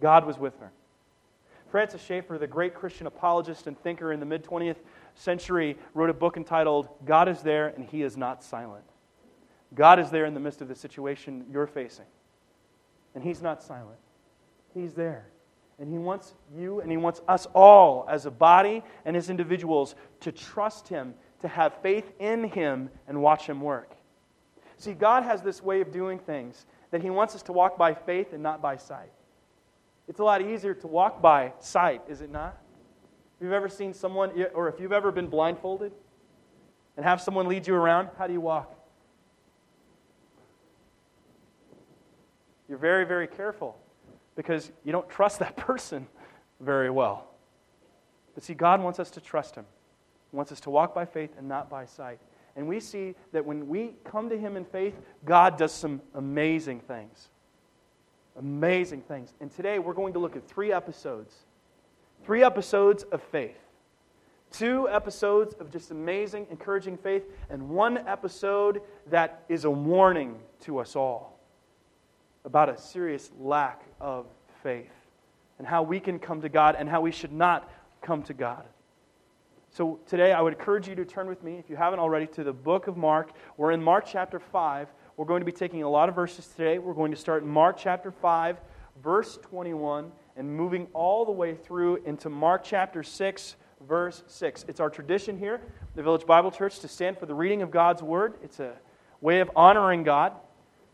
God 0.00 0.26
was 0.26 0.38
with 0.38 0.58
her. 0.58 0.72
Francis 1.70 2.02
Schaeffer, 2.02 2.36
the 2.36 2.46
great 2.46 2.74
Christian 2.74 3.06
apologist 3.06 3.66
and 3.66 3.78
thinker 3.78 4.12
in 4.12 4.20
the 4.20 4.26
mid 4.26 4.44
20th 4.44 4.76
century, 5.14 5.76
wrote 5.94 6.10
a 6.10 6.14
book 6.14 6.36
entitled 6.36 6.88
God 7.04 7.28
is 7.28 7.42
There 7.42 7.68
and 7.68 7.84
He 7.84 8.02
is 8.02 8.16
Not 8.16 8.42
Silent. 8.42 8.84
God 9.74 9.98
is 10.00 10.10
there 10.10 10.24
in 10.24 10.34
the 10.34 10.40
midst 10.40 10.60
of 10.60 10.68
the 10.68 10.74
situation 10.74 11.44
you're 11.52 11.66
facing, 11.66 12.06
and 13.14 13.22
He's 13.22 13.42
not 13.42 13.62
silent. 13.62 13.98
He's 14.76 14.92
there. 14.92 15.26
And 15.78 15.90
He 15.90 15.98
wants 15.98 16.34
you 16.54 16.80
and 16.80 16.90
He 16.90 16.96
wants 16.96 17.22
us 17.26 17.46
all 17.54 18.06
as 18.10 18.26
a 18.26 18.30
body 18.30 18.82
and 19.04 19.16
as 19.16 19.30
individuals 19.30 19.94
to 20.20 20.30
trust 20.30 20.88
Him, 20.88 21.14
to 21.40 21.48
have 21.48 21.80
faith 21.82 22.12
in 22.18 22.44
Him, 22.44 22.90
and 23.08 23.22
watch 23.22 23.46
Him 23.46 23.60
work. 23.60 23.94
See, 24.76 24.92
God 24.92 25.22
has 25.22 25.40
this 25.40 25.62
way 25.62 25.80
of 25.80 25.90
doing 25.90 26.18
things 26.18 26.66
that 26.90 27.02
He 27.02 27.08
wants 27.08 27.34
us 27.34 27.42
to 27.44 27.52
walk 27.52 27.78
by 27.78 27.94
faith 27.94 28.34
and 28.34 28.42
not 28.42 28.60
by 28.60 28.76
sight. 28.76 29.10
It's 30.08 30.20
a 30.20 30.24
lot 30.24 30.42
easier 30.42 30.74
to 30.74 30.86
walk 30.86 31.20
by 31.22 31.52
sight, 31.58 32.02
is 32.06 32.20
it 32.20 32.30
not? 32.30 32.56
If 33.36 33.44
you've 33.44 33.52
ever 33.52 33.68
seen 33.68 33.92
someone, 33.92 34.30
or 34.54 34.68
if 34.68 34.78
you've 34.78 34.92
ever 34.92 35.10
been 35.10 35.28
blindfolded 35.28 35.92
and 36.96 37.04
have 37.04 37.20
someone 37.20 37.48
lead 37.48 37.66
you 37.66 37.74
around, 37.74 38.10
how 38.18 38.26
do 38.26 38.32
you 38.32 38.40
walk? 38.40 38.72
You're 42.68 42.78
very, 42.78 43.04
very 43.04 43.26
careful 43.26 43.78
because 44.36 44.70
you 44.84 44.92
don't 44.92 45.08
trust 45.08 45.40
that 45.40 45.56
person 45.56 46.06
very 46.60 46.90
well. 46.90 47.26
But 48.34 48.44
see, 48.44 48.54
God 48.54 48.80
wants 48.80 49.00
us 49.00 49.10
to 49.12 49.20
trust 49.20 49.56
Him. 49.56 49.64
He 50.30 50.36
wants 50.36 50.52
us 50.52 50.60
to 50.60 50.70
walk 50.70 50.94
by 50.94 51.06
faith 51.06 51.30
and 51.38 51.48
not 51.48 51.68
by 51.68 51.86
sight. 51.86 52.20
And 52.54 52.68
we 52.68 52.80
see 52.80 53.14
that 53.32 53.44
when 53.44 53.66
we 53.68 53.94
come 54.04 54.28
to 54.28 54.38
Him 54.38 54.56
in 54.56 54.64
faith, 54.64 54.94
God 55.24 55.58
does 55.58 55.72
some 55.72 56.00
amazing 56.14 56.80
things. 56.80 57.28
Amazing 58.38 59.02
things. 59.02 59.32
And 59.40 59.50
today 59.50 59.78
we're 59.78 59.94
going 59.94 60.12
to 60.12 60.18
look 60.18 60.36
at 60.36 60.46
three 60.46 60.72
episodes. 60.72 61.34
Three 62.24 62.42
episodes 62.42 63.02
of 63.04 63.22
faith. 63.22 63.56
Two 64.50 64.88
episodes 64.88 65.54
of 65.54 65.70
just 65.72 65.90
amazing, 65.90 66.46
encouraging 66.50 66.96
faith, 66.98 67.24
and 67.50 67.68
one 67.68 67.98
episode 68.06 68.80
that 69.10 69.42
is 69.48 69.64
a 69.64 69.70
warning 69.70 70.36
to 70.60 70.78
us 70.78 70.94
all 70.94 71.35
about 72.46 72.68
a 72.68 72.78
serious 72.78 73.30
lack 73.38 73.82
of 74.00 74.24
faith 74.62 74.92
and 75.58 75.66
how 75.66 75.82
we 75.82 76.00
can 76.00 76.18
come 76.18 76.40
to 76.40 76.48
God 76.48 76.76
and 76.78 76.88
how 76.88 77.00
we 77.00 77.10
should 77.10 77.32
not 77.32 77.70
come 78.00 78.22
to 78.22 78.32
God. 78.32 78.64
So 79.70 79.98
today 80.06 80.32
I 80.32 80.40
would 80.40 80.54
encourage 80.54 80.88
you 80.88 80.94
to 80.94 81.04
turn 81.04 81.26
with 81.26 81.42
me, 81.42 81.56
if 81.58 81.68
you 81.68 81.76
haven't 81.76 81.98
already, 81.98 82.26
to 82.28 82.44
the 82.44 82.52
book 82.52 82.86
of 82.86 82.96
Mark. 82.96 83.32
We're 83.56 83.72
in 83.72 83.82
Mark 83.82 84.06
chapter 84.06 84.38
5. 84.38 84.88
We're 85.16 85.26
going 85.26 85.40
to 85.40 85.44
be 85.44 85.52
taking 85.52 85.82
a 85.82 85.90
lot 85.90 86.08
of 86.08 86.14
verses 86.14 86.46
today. 86.46 86.78
We're 86.78 86.94
going 86.94 87.10
to 87.10 87.16
start 87.16 87.42
in 87.42 87.48
Mark 87.48 87.76
chapter 87.76 88.10
5, 88.10 88.58
verse 89.02 89.38
21, 89.42 90.12
and 90.36 90.48
moving 90.48 90.86
all 90.94 91.24
the 91.24 91.32
way 91.32 91.54
through 91.54 91.96
into 92.04 92.30
Mark 92.30 92.62
chapter 92.64 93.02
6, 93.02 93.56
verse 93.88 94.22
6. 94.28 94.64
It's 94.68 94.80
our 94.80 94.88
tradition 94.88 95.36
here, 95.38 95.60
the 95.94 96.02
Village 96.02 96.26
Bible 96.26 96.52
Church, 96.52 96.78
to 96.78 96.88
stand 96.88 97.18
for 97.18 97.26
the 97.26 97.34
reading 97.34 97.60
of 97.62 97.70
God's 97.70 98.02
Word. 98.02 98.34
It's 98.42 98.60
a 98.60 98.72
way 99.20 99.40
of 99.40 99.50
honoring 99.56 100.04
God. 100.04 100.32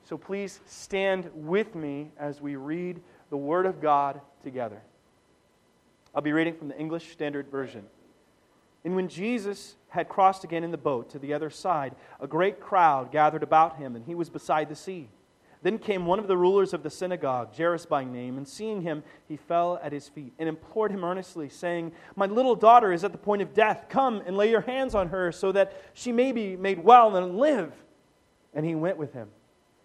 So 0.04 0.18
please 0.18 0.60
stand 0.66 1.30
with 1.34 1.74
me 1.74 2.10
as 2.18 2.40
we 2.40 2.56
read 2.56 3.00
the 3.30 3.36
Word 3.36 3.66
of 3.66 3.80
God 3.80 4.20
together. 4.42 4.82
I'll 6.14 6.22
be 6.22 6.32
reading 6.32 6.54
from 6.54 6.68
the 6.68 6.78
English 6.78 7.12
Standard 7.12 7.48
Version. 7.48 7.84
And 8.84 8.96
when 8.96 9.08
Jesus 9.08 9.76
had 9.88 10.08
crossed 10.08 10.44
again 10.44 10.64
in 10.64 10.72
the 10.72 10.76
boat 10.76 11.10
to 11.10 11.18
the 11.18 11.32
other 11.32 11.50
side, 11.50 11.94
a 12.20 12.26
great 12.26 12.60
crowd 12.60 13.12
gathered 13.12 13.42
about 13.42 13.76
him, 13.76 13.94
and 13.94 14.04
he 14.04 14.14
was 14.14 14.28
beside 14.28 14.68
the 14.68 14.74
sea. 14.74 15.08
Then 15.62 15.78
came 15.78 16.06
one 16.06 16.18
of 16.18 16.26
the 16.26 16.36
rulers 16.36 16.74
of 16.74 16.82
the 16.82 16.90
synagogue, 16.90 17.56
Jairus 17.56 17.86
by 17.86 18.02
name, 18.02 18.36
and 18.36 18.48
seeing 18.48 18.82
him, 18.82 19.04
he 19.28 19.36
fell 19.36 19.78
at 19.80 19.92
his 19.92 20.08
feet 20.08 20.32
and 20.40 20.48
implored 20.48 20.90
him 20.90 21.04
earnestly, 21.04 21.48
saying, 21.48 21.92
My 22.16 22.26
little 22.26 22.56
daughter 22.56 22.92
is 22.92 23.04
at 23.04 23.12
the 23.12 23.18
point 23.18 23.42
of 23.42 23.54
death. 23.54 23.86
Come 23.88 24.22
and 24.26 24.36
lay 24.36 24.50
your 24.50 24.62
hands 24.62 24.96
on 24.96 25.10
her, 25.10 25.30
so 25.30 25.52
that 25.52 25.80
she 25.94 26.10
may 26.10 26.32
be 26.32 26.56
made 26.56 26.82
well 26.82 27.14
and 27.14 27.38
live. 27.38 27.72
And 28.52 28.66
he 28.66 28.74
went 28.74 28.96
with 28.96 29.12
him. 29.12 29.28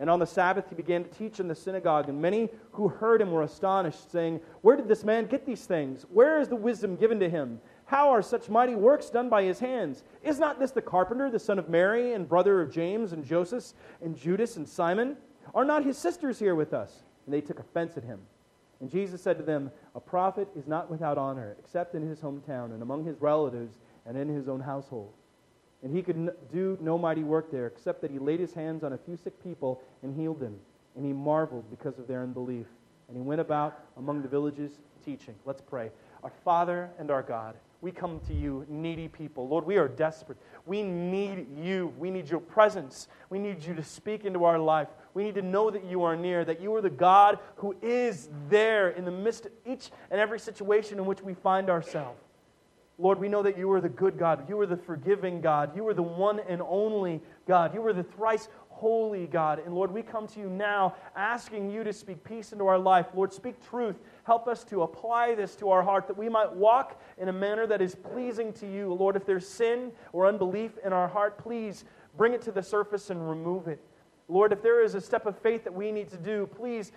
And 0.00 0.08
on 0.08 0.18
the 0.18 0.26
Sabbath 0.26 0.64
he 0.70 0.74
began 0.74 1.04
to 1.04 1.10
teach 1.10 1.40
in 1.40 1.46
the 1.46 1.54
synagogue, 1.54 2.08
and 2.08 2.20
many 2.20 2.48
who 2.72 2.88
heard 2.88 3.20
him 3.20 3.30
were 3.30 3.42
astonished, 3.42 4.10
saying, 4.10 4.40
Where 4.62 4.74
did 4.74 4.88
this 4.88 5.04
man 5.04 5.26
get 5.26 5.44
these 5.44 5.66
things? 5.66 6.06
Where 6.10 6.40
is 6.40 6.48
the 6.48 6.56
wisdom 6.56 6.96
given 6.96 7.20
to 7.20 7.28
him? 7.28 7.60
How 7.84 8.08
are 8.08 8.22
such 8.22 8.48
mighty 8.48 8.74
works 8.74 9.10
done 9.10 9.28
by 9.28 9.42
his 9.42 9.60
hands? 9.60 10.02
Is 10.22 10.38
not 10.38 10.58
this 10.58 10.70
the 10.70 10.80
carpenter, 10.80 11.30
the 11.30 11.38
son 11.38 11.58
of 11.58 11.68
Mary, 11.68 12.14
and 12.14 12.26
brother 12.26 12.62
of 12.62 12.72
James 12.72 13.12
and 13.12 13.22
Joseph, 13.22 13.74
and 14.00 14.16
Judas 14.16 14.56
and 14.56 14.66
Simon? 14.66 15.18
Are 15.54 15.66
not 15.66 15.84
his 15.84 15.98
sisters 15.98 16.38
here 16.38 16.54
with 16.54 16.72
us? 16.72 17.02
And 17.26 17.34
they 17.34 17.42
took 17.42 17.58
offense 17.58 17.98
at 17.98 18.04
him. 18.04 18.20
And 18.80 18.90
Jesus 18.90 19.20
said 19.20 19.36
to 19.36 19.44
them, 19.44 19.70
A 19.94 20.00
prophet 20.00 20.48
is 20.56 20.66
not 20.66 20.90
without 20.90 21.18
honor, 21.18 21.56
except 21.58 21.94
in 21.94 22.08
his 22.08 22.20
hometown, 22.20 22.72
and 22.72 22.82
among 22.82 23.04
his 23.04 23.20
relatives, 23.20 23.76
and 24.06 24.16
in 24.16 24.28
his 24.28 24.48
own 24.48 24.60
household. 24.60 25.12
And 25.82 25.94
he 25.94 26.02
could 26.02 26.30
do 26.52 26.76
no 26.80 26.98
mighty 26.98 27.22
work 27.22 27.50
there, 27.50 27.66
except 27.66 28.02
that 28.02 28.10
he 28.10 28.18
laid 28.18 28.38
his 28.38 28.52
hands 28.52 28.84
on 28.84 28.92
a 28.92 28.98
few 28.98 29.16
sick 29.16 29.42
people 29.42 29.80
and 30.02 30.14
healed 30.14 30.40
them. 30.40 30.56
And 30.96 31.06
he 31.06 31.12
marveled 31.12 31.70
because 31.70 31.98
of 31.98 32.06
their 32.06 32.22
unbelief. 32.22 32.66
And 33.08 33.16
he 33.16 33.22
went 33.22 33.40
about 33.40 33.78
among 33.96 34.22
the 34.22 34.28
villages 34.28 34.78
teaching. 35.04 35.34
Let's 35.46 35.62
pray. 35.62 35.90
Our 36.22 36.32
Father 36.44 36.90
and 36.98 37.10
our 37.10 37.22
God, 37.22 37.56
we 37.80 37.90
come 37.90 38.20
to 38.26 38.34
you, 38.34 38.66
needy 38.68 39.08
people. 39.08 39.48
Lord, 39.48 39.64
we 39.64 39.78
are 39.78 39.88
desperate. 39.88 40.36
We 40.66 40.82
need 40.82 41.46
you. 41.58 41.94
We 41.98 42.10
need 42.10 42.28
your 42.28 42.40
presence. 42.40 43.08
We 43.30 43.38
need 43.38 43.64
you 43.64 43.74
to 43.74 43.82
speak 43.82 44.26
into 44.26 44.44
our 44.44 44.58
life. 44.58 44.88
We 45.14 45.24
need 45.24 45.34
to 45.36 45.42
know 45.42 45.70
that 45.70 45.84
you 45.84 46.02
are 46.02 46.14
near, 46.14 46.44
that 46.44 46.60
you 46.60 46.74
are 46.74 46.82
the 46.82 46.90
God 46.90 47.38
who 47.56 47.74
is 47.80 48.28
there 48.50 48.90
in 48.90 49.06
the 49.06 49.10
midst 49.10 49.46
of 49.46 49.52
each 49.64 49.90
and 50.10 50.20
every 50.20 50.38
situation 50.38 50.98
in 50.98 51.06
which 51.06 51.22
we 51.22 51.32
find 51.32 51.70
ourselves. 51.70 52.20
Lord, 53.00 53.18
we 53.18 53.28
know 53.28 53.42
that 53.42 53.56
you 53.56 53.70
are 53.72 53.80
the 53.80 53.88
good 53.88 54.18
God. 54.18 54.46
You 54.48 54.60
are 54.60 54.66
the 54.66 54.76
forgiving 54.76 55.40
God. 55.40 55.74
You 55.74 55.88
are 55.88 55.94
the 55.94 56.02
one 56.02 56.40
and 56.40 56.60
only 56.60 57.22
God. 57.48 57.74
You 57.74 57.84
are 57.86 57.94
the 57.94 58.02
thrice 58.02 58.48
holy 58.68 59.26
God. 59.26 59.58
And 59.64 59.74
Lord, 59.74 59.90
we 59.90 60.02
come 60.02 60.26
to 60.28 60.40
you 60.40 60.48
now 60.48 60.94
asking 61.16 61.70
you 61.70 61.82
to 61.82 61.92
speak 61.92 62.22
peace 62.24 62.52
into 62.52 62.66
our 62.66 62.78
life. 62.78 63.06
Lord, 63.14 63.32
speak 63.32 63.56
truth. 63.68 63.96
Help 64.24 64.48
us 64.48 64.64
to 64.64 64.82
apply 64.82 65.34
this 65.34 65.56
to 65.56 65.70
our 65.70 65.82
heart 65.82 66.06
that 66.08 66.16
we 66.16 66.28
might 66.28 66.52
walk 66.52 67.00
in 67.18 67.28
a 67.28 67.32
manner 67.32 67.66
that 67.66 67.80
is 67.80 67.94
pleasing 67.94 68.52
to 68.54 68.66
you. 68.66 68.92
Lord, 68.92 69.16
if 69.16 69.24
there's 69.24 69.48
sin 69.48 69.92
or 70.12 70.26
unbelief 70.26 70.72
in 70.84 70.92
our 70.92 71.08
heart, 71.08 71.38
please 71.38 71.84
bring 72.16 72.34
it 72.34 72.42
to 72.42 72.52
the 72.52 72.62
surface 72.62 73.10
and 73.10 73.28
remove 73.28 73.68
it. 73.68 73.80
Lord, 74.28 74.52
if 74.52 74.62
there 74.62 74.82
is 74.82 74.94
a 74.94 75.00
step 75.00 75.26
of 75.26 75.38
faith 75.38 75.64
that 75.64 75.74
we 75.74 75.90
need 75.90 76.08
to 76.10 76.16
do, 76.16 76.46
please 76.46 76.92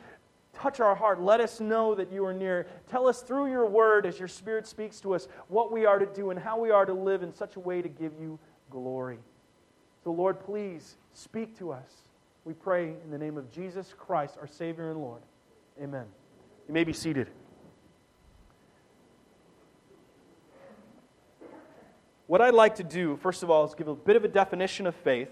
touch 0.53 0.79
our 0.79 0.95
heart. 0.95 1.22
Let 1.22 1.39
us 1.39 1.60
know 1.60 1.95
that 1.95 2.12
you 2.12 2.25
are 2.25 2.33
near. 2.33 2.67
Tell 2.89 3.07
us 3.07 3.22
through 3.22 3.50
your 3.50 3.65
word, 3.65 4.05
as 4.05 4.19
your 4.19 4.27
Spirit 4.27 4.67
speaks 4.67 5.00
to 5.01 5.13
us, 5.13 5.27
what 5.48 5.72
we 5.72 5.86
are 5.86 6.00
to 6.00 6.05
do 6.05 6.29
and 6.29 6.39
how 6.39 6.60
we 6.60 6.72
are 6.72 6.86
to 6.86 6.93
live 6.93 7.24
in 7.24 7.33
such 7.33 7.55
a 7.55 7.60
way 7.60 7.81
to 7.81 7.89
give 7.89 8.13
you 8.19 8.39
glory. 8.69 9.19
So, 10.03 10.12
Lord, 10.12 10.39
please 10.39 10.95
speak 11.13 11.57
to 11.60 11.72
us. 11.72 11.89
We 12.45 12.53
pray 12.53 12.95
in 13.03 13.10
the 13.10 13.17
name 13.17 13.38
of 13.38 13.51
Jesus 13.51 13.93
Christ, 13.98 14.38
our 14.39 14.48
Savior 14.48 14.91
and 14.91 15.00
Lord. 15.00 15.22
Amen. 15.81 16.05
You 16.67 16.74
may 16.74 16.83
be 16.83 16.93
seated. 16.93 17.29
What 22.27 22.41
I'd 22.41 22.53
like 22.53 22.75
to 22.75 22.83
do, 22.83 23.17
first 23.17 23.43
of 23.43 23.50
all, 23.50 23.65
is 23.65 23.74
give 23.75 23.88
a 23.88 23.95
bit 23.95 24.15
of 24.15 24.24
a 24.24 24.27
definition 24.27 24.88
of 24.88 24.95
faith 24.95 25.29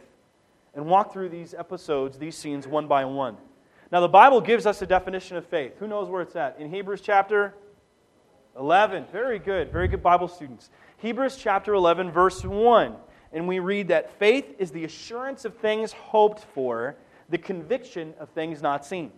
and 0.73 0.85
walk 0.85 1.11
through 1.11 1.29
these 1.29 1.53
episodes, 1.53 2.17
these 2.17 2.37
scenes, 2.37 2.67
one 2.67 2.87
by 2.87 3.05
one. 3.05 3.37
Now, 3.91 3.99
the 3.99 4.07
Bible 4.07 4.39
gives 4.39 4.65
us 4.65 4.81
a 4.81 4.85
definition 4.85 5.35
of 5.35 5.45
faith. 5.45 5.73
Who 5.79 5.87
knows 5.87 6.07
where 6.07 6.21
it's 6.21 6.37
at? 6.37 6.57
In 6.59 6.71
Hebrews 6.71 7.01
chapter 7.01 7.53
11. 8.57 9.07
Very 9.11 9.37
good. 9.37 9.69
Very 9.69 9.89
good 9.89 10.01
Bible 10.01 10.29
students. 10.29 10.69
Hebrews 10.97 11.35
chapter 11.35 11.73
11, 11.73 12.09
verse 12.09 12.45
1. 12.45 12.95
And 13.33 13.47
we 13.49 13.59
read 13.59 13.89
that 13.89 14.17
faith 14.17 14.55
is 14.59 14.71
the 14.71 14.85
assurance 14.85 15.43
of 15.43 15.57
things 15.57 15.91
hoped 15.91 16.45
for, 16.53 16.95
the 17.29 17.37
conviction 17.37 18.13
of 18.17 18.29
things 18.29 18.61
not 18.61 18.85
seen. 18.85 19.11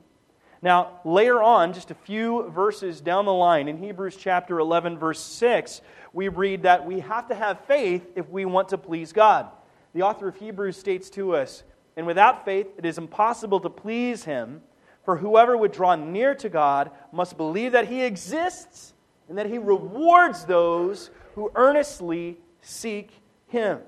Now, 0.64 1.02
later 1.04 1.44
on, 1.44 1.74
just 1.74 1.92
a 1.92 1.96
few 1.96 2.50
verses 2.50 3.00
down 3.00 3.26
the 3.26 3.34
line, 3.34 3.68
in 3.68 3.78
Hebrews 3.78 4.16
chapter 4.16 4.60
11, 4.60 4.98
verse 4.98 5.20
6, 5.20 5.82
we 6.14 6.30
read 6.30 6.64
that 6.64 6.84
we 6.86 7.00
have 7.02 7.28
to 7.28 7.36
have 7.36 7.60
faith 7.66 8.08
if 8.16 8.28
we 8.30 8.46
want 8.46 8.70
to 8.70 8.78
please 8.80 9.14
God. 9.14 9.50
The 9.94 10.02
author 10.02 10.30
of 10.30 10.38
Hebrews 10.38 10.78
states 10.78 11.10
to 11.12 11.36
us, 11.36 11.64
and 11.96 12.06
without 12.08 12.46
faith, 12.46 12.68
it 12.78 12.86
is 12.86 12.98
impossible 12.98 13.60
to 13.62 13.70
please 13.70 14.24
him. 14.24 14.62
For 15.04 15.18
whoever 15.18 15.58
would 15.58 15.72
draw 15.72 15.96
near 15.96 16.34
to 16.36 16.50
God 16.50 16.92
must 17.12 17.38
believe 17.38 17.74
that 17.74 17.88
he 17.88 18.04
exists 18.04 18.94
and 19.28 19.38
that 19.38 19.48
he 19.48 19.58
rewards 19.58 20.46
those 20.46 21.12
who 21.36 21.52
earnestly 21.56 22.38
seek 22.62 23.12
him. 23.48 23.80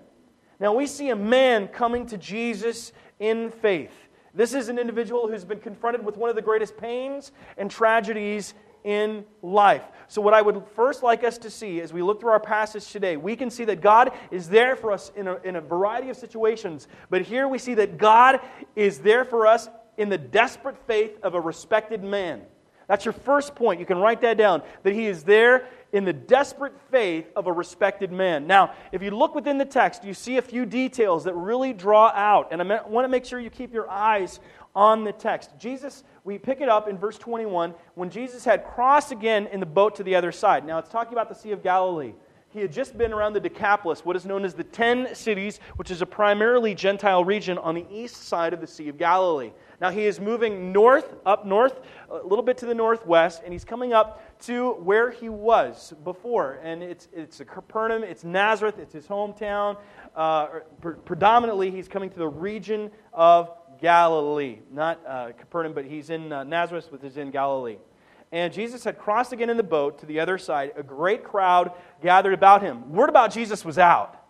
Now, 0.60 0.74
we 0.74 0.88
see 0.88 1.10
a 1.10 1.16
man 1.16 1.68
coming 1.68 2.06
to 2.08 2.18
Jesus 2.18 2.92
in 3.20 3.50
faith. 3.50 3.94
This 4.34 4.54
is 4.54 4.68
an 4.68 4.78
individual 4.78 5.30
who's 5.30 5.46
been 5.46 5.60
confronted 5.60 6.06
with 6.06 6.18
one 6.18 6.30
of 6.30 6.36
the 6.36 6.42
greatest 6.42 6.76
pains 6.78 7.32
and 7.58 7.72
tragedies 7.72 8.54
in 8.86 9.26
life. 9.42 9.82
So, 10.08 10.22
what 10.22 10.34
I 10.34 10.42
would 10.42 10.64
first 10.76 11.04
like 11.04 11.24
us 11.24 11.38
to 11.40 11.50
see 11.50 11.82
as 11.82 11.92
we 11.92 12.02
look 12.02 12.22
through 12.22 12.30
our 12.30 12.40
passage 12.40 12.90
today, 12.92 13.18
we 13.18 13.36
can 13.36 13.50
see 13.50 13.66
that 13.66 13.82
God 13.82 14.12
is 14.32 14.48
there 14.48 14.76
for 14.76 14.92
us 14.92 15.12
in 15.16 15.28
a, 15.28 15.36
in 15.38 15.56
a 15.58 15.62
variety 15.62 16.10
of 16.10 16.16
situations. 16.16 16.88
But 17.10 17.24
here 17.24 17.48
we 17.48 17.58
see 17.58 17.74
that 17.74 17.98
God 17.98 18.40
is 18.76 19.00
there 19.00 19.26
for 19.26 19.48
us 19.48 19.68
in 19.98 20.10
the 20.10 20.18
desperate 20.18 20.78
faith 20.86 21.18
of 21.24 21.34
a 21.34 21.42
respected 21.42 22.04
man. 22.04 22.44
That's 22.88 23.04
your 23.04 23.14
first 23.14 23.56
point. 23.56 23.80
You 23.80 23.86
can 23.88 23.98
write 23.98 24.22
that 24.22 24.38
down. 24.38 24.62
That 24.84 24.94
he 24.94 25.08
is 25.08 25.24
there 25.24 25.68
in 25.92 26.06
the 26.06 26.14
desperate 26.14 26.74
faith 26.92 27.26
of 27.36 27.48
a 27.48 27.52
respected 27.52 28.12
man. 28.12 28.46
Now, 28.46 28.74
if 28.92 29.02
you 29.02 29.12
look 29.12 29.34
within 29.34 29.58
the 29.58 29.66
text, 29.66 30.04
you 30.04 30.14
see 30.14 30.38
a 30.38 30.42
few 30.42 30.66
details 30.66 31.24
that 31.24 31.34
really 31.34 31.74
draw 31.74 32.12
out. 32.14 32.50
And 32.52 32.62
I 32.62 32.84
want 32.84 33.06
to 33.06 33.10
make 33.10 33.26
sure 33.26 33.40
you 33.40 33.50
keep 33.50 33.74
your 33.74 33.90
eyes 33.90 34.40
on 34.76 35.04
the 35.04 35.14
text. 35.14 35.52
Jesus, 35.58 36.04
we 36.26 36.40
pick 36.40 36.60
it 36.60 36.68
up 36.68 36.90
in 36.90 36.98
verse 36.98 37.18
21 37.20 37.76
when 37.94 38.10
Jesus 38.10 38.44
had 38.44 38.66
crossed 38.66 39.12
again 39.12 39.48
in 39.48 39.60
the 39.60 39.66
boat 39.66 39.96
to 39.96 40.04
the 40.04 40.16
other 40.16 40.32
side. 40.32 40.66
Now, 40.66 40.80
it's 40.80 40.90
talking 40.90 41.14
about 41.14 41.30
the 41.30 41.36
Sea 41.36 41.52
of 41.52 41.62
Galilee. 41.62 42.16
He 42.50 42.62
had 42.62 42.72
just 42.72 42.98
been 42.98 43.14
around 43.14 43.34
the 43.34 43.42
Decapolis, 43.42 44.06
what 44.06 44.16
is 44.16 44.26
known 44.26 44.46
as 44.46 44.54
the 44.54 44.64
Ten 44.64 45.14
Cities, 45.14 45.60
which 45.76 45.92
is 45.92 46.02
a 46.02 46.06
primarily 46.06 46.74
Gentile 46.74 47.24
region 47.24 47.58
on 47.58 47.76
the 47.76 47.86
east 47.92 48.28
side 48.28 48.54
of 48.54 48.62
the 48.62 48.66
Sea 48.66 48.88
of 48.88 48.98
Galilee. 48.98 49.52
Now 49.82 49.92
he 49.92 50.06
is 50.06 50.20
moving 50.22 50.72
north, 50.72 51.16
up 51.26 51.46
north, 51.46 51.82
a 52.10 52.26
little 52.26 52.44
bit 52.44 52.58
to 52.60 52.66
the 52.66 52.74
northwest, 52.74 53.42
and 53.44 53.52
he's 53.52 53.66
coming 53.66 53.92
up 53.92 54.22
to 54.46 54.72
where 54.76 55.12
he 55.12 55.28
was 55.28 55.94
before. 56.06 56.60
And 56.64 56.82
it's, 56.82 57.10
it's 57.14 57.40
Capernaum, 57.40 58.04
it's 58.04 58.24
Nazareth, 58.24 58.80
it's 58.80 58.94
his 58.94 59.06
hometown. 59.06 59.78
Uh, 60.16 60.48
pre- 60.80 60.96
predominantly, 60.96 61.72
he's 61.72 61.90
coming 61.90 62.10
to 62.10 62.18
the 62.18 62.28
region 62.28 62.90
of 63.12 63.52
Galilee. 63.82 64.60
Not 64.72 65.02
uh, 65.08 65.32
Capernaum, 65.38 65.74
but 65.74 65.86
he's 65.86 66.10
in 66.10 66.32
uh, 66.32 66.44
Nazareth, 66.44 66.92
which 66.92 67.04
is 67.04 67.18
in 67.18 67.32
Galilee. 67.32 67.78
And 68.32 68.52
Jesus 68.52 68.84
had 68.84 68.98
crossed 68.98 69.34
again 69.34 69.50
in 69.50 69.58
the 69.58 69.64
boat 69.64 70.00
to 70.00 70.06
the 70.06 70.20
other 70.20 70.38
side. 70.38 70.74
A 70.76 70.84
great 70.84 71.24
crowd 71.24 71.72
gathered 72.02 72.34
about 72.34 72.62
him. 72.62 72.92
Word 72.92 73.10
about 73.10 73.32
Jesus 73.32 73.64
was 73.64 73.78
out. 73.78 74.22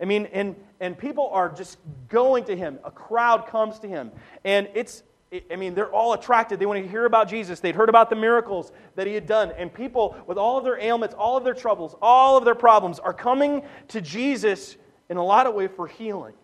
I 0.00 0.04
mean, 0.04 0.26
and, 0.32 0.56
and 0.80 0.98
people 0.98 1.30
are 1.32 1.48
just 1.48 1.78
going 2.08 2.44
to 2.44 2.56
him. 2.56 2.78
A 2.84 2.90
crowd 2.90 3.46
comes 3.46 3.78
to 3.78 3.88
him. 3.88 4.10
And 4.44 4.68
it's, 4.74 5.02
I 5.50 5.56
mean, 5.56 5.74
they're 5.74 5.90
all 5.90 6.12
attracted. 6.12 6.58
They 6.58 6.66
want 6.66 6.82
to 6.82 6.88
hear 6.88 7.06
about 7.06 7.28
Jesus. 7.28 7.60
They'd 7.60 7.74
heard 7.74 7.88
about 7.88 8.10
the 8.10 8.16
miracles 8.16 8.72
that 8.94 9.06
he 9.06 9.14
had 9.14 9.26
done. 9.26 9.52
And 9.56 9.72
people, 9.72 10.16
with 10.26 10.36
all 10.38 10.58
of 10.58 10.64
their 10.64 10.78
ailments, 10.78 11.14
all 11.18 11.36
of 11.36 11.44
their 11.44 11.54
troubles, 11.54 11.96
all 12.02 12.36
of 12.36 12.44
their 12.44 12.54
problems, 12.54 12.98
are 12.98 13.14
coming 13.14 13.62
to 13.88 14.00
Jesus 14.00 14.76
in 15.08 15.16
a 15.16 15.24
lot 15.24 15.46
of 15.46 15.54
ways 15.54 15.70
for 15.74 15.86
healing. 15.86 16.34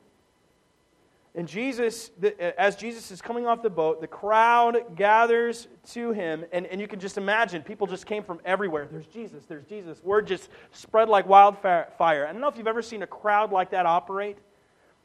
And 1.35 1.49
Jesus, 1.49 2.11
as 2.59 2.77
Jesus 2.77 3.11
is 3.11 3.23
coming 3.23 3.47
off 3.47 3.63
the 3.63 3.71
boat, 3.71 4.03
the 4.03 4.07
crowd 4.07 4.97
gathers 4.97 5.67
to 5.93 6.13
him. 6.13 6.45
And, 6.53 6.67
and 6.67 6.79
you 6.79 6.87
can 6.87 7.01
just 7.01 7.17
imagine, 7.17 7.63
people 7.63 7.87
just 7.87 8.05
came 8.05 8.23
from 8.23 8.39
everywhere. 8.45 8.87
There's 8.91 9.07
Jesus, 9.07 9.47
there's 9.47 9.65
Jesus. 9.65 10.03
Word 10.03 10.27
just 10.27 10.51
spread 10.73 11.09
like 11.09 11.27
wildfire. 11.27 12.27
I 12.27 12.33
don't 12.33 12.41
know 12.43 12.49
if 12.49 12.59
you've 12.59 12.67
ever 12.67 12.83
seen 12.83 13.03
a 13.03 13.07
crowd 13.07 13.51
like 13.51 13.71
that 13.71 13.87
operate. 13.87 14.37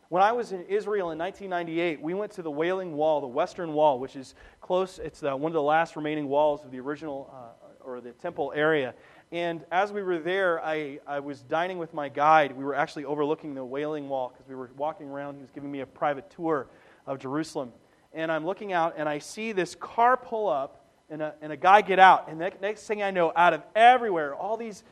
When 0.10 0.22
I 0.22 0.34
was 0.34 0.52
in 0.52 0.64
Israel 0.66 1.12
in 1.12 1.18
1998, 1.18 2.02
we 2.02 2.14
went 2.14 2.34
to 2.34 2.42
the 2.42 2.52
Wailing 2.52 2.94
Wall, 2.94 3.22
the 3.22 3.28
Western 3.28 3.72
Wall, 3.74 3.98
which 3.98 4.18
is 4.18 4.36
close. 4.60 5.00
It's 5.00 5.22
the, 5.22 5.36
one 5.36 5.52
of 5.52 5.54
the 5.54 5.62
last 5.62 5.96
remaining 5.96 6.28
walls 6.28 6.64
of 6.66 6.72
the 6.72 6.80
original 6.80 7.34
uh, 7.34 7.86
or 7.86 8.02
the 8.02 8.12
temple 8.12 8.52
area. 8.54 8.94
And 9.32 9.66
as 9.72 9.92
we 9.92 10.04
were 10.04 10.20
there, 10.20 10.64
I, 10.64 11.00
I 11.06 11.20
was 11.20 11.42
dining 11.42 11.78
with 11.78 11.94
my 11.94 12.08
guide. 12.08 12.56
We 12.56 12.64
were 12.64 12.76
actually 12.76 13.04
overlooking 13.04 13.54
the 13.54 13.66
Wailing 13.66 14.08
Wall 14.08 14.30
because 14.30 14.48
we 14.48 14.56
were 14.56 14.70
walking 14.78 15.10
around. 15.10 15.36
He 15.36 15.42
was 15.42 15.52
giving 15.52 15.72
me 15.72 15.82
a 15.82 15.86
private 15.86 16.30
tour 16.30 16.68
of 17.06 17.20
Jerusalem. 17.20 17.74
And 18.14 18.32
I'm 18.32 18.46
looking 18.46 18.72
out, 18.72 18.96
and 18.98 19.10
I 19.10 19.20
see 19.20 19.52
this 19.52 19.76
car 19.76 20.16
pull 20.16 20.48
up, 20.48 20.86
and 21.10 21.22
a, 21.22 21.34
and 21.42 21.52
a 21.52 21.58
guy 21.58 21.82
get 21.82 22.00
out. 22.00 22.30
And 22.30 22.40
the 22.40 22.52
next 22.62 22.88
thing 22.88 23.04
I 23.04 23.12
know, 23.12 23.34
out 23.36 23.54
of 23.54 23.64
everywhere, 23.76 24.34
all 24.34 24.56
these 24.56 24.84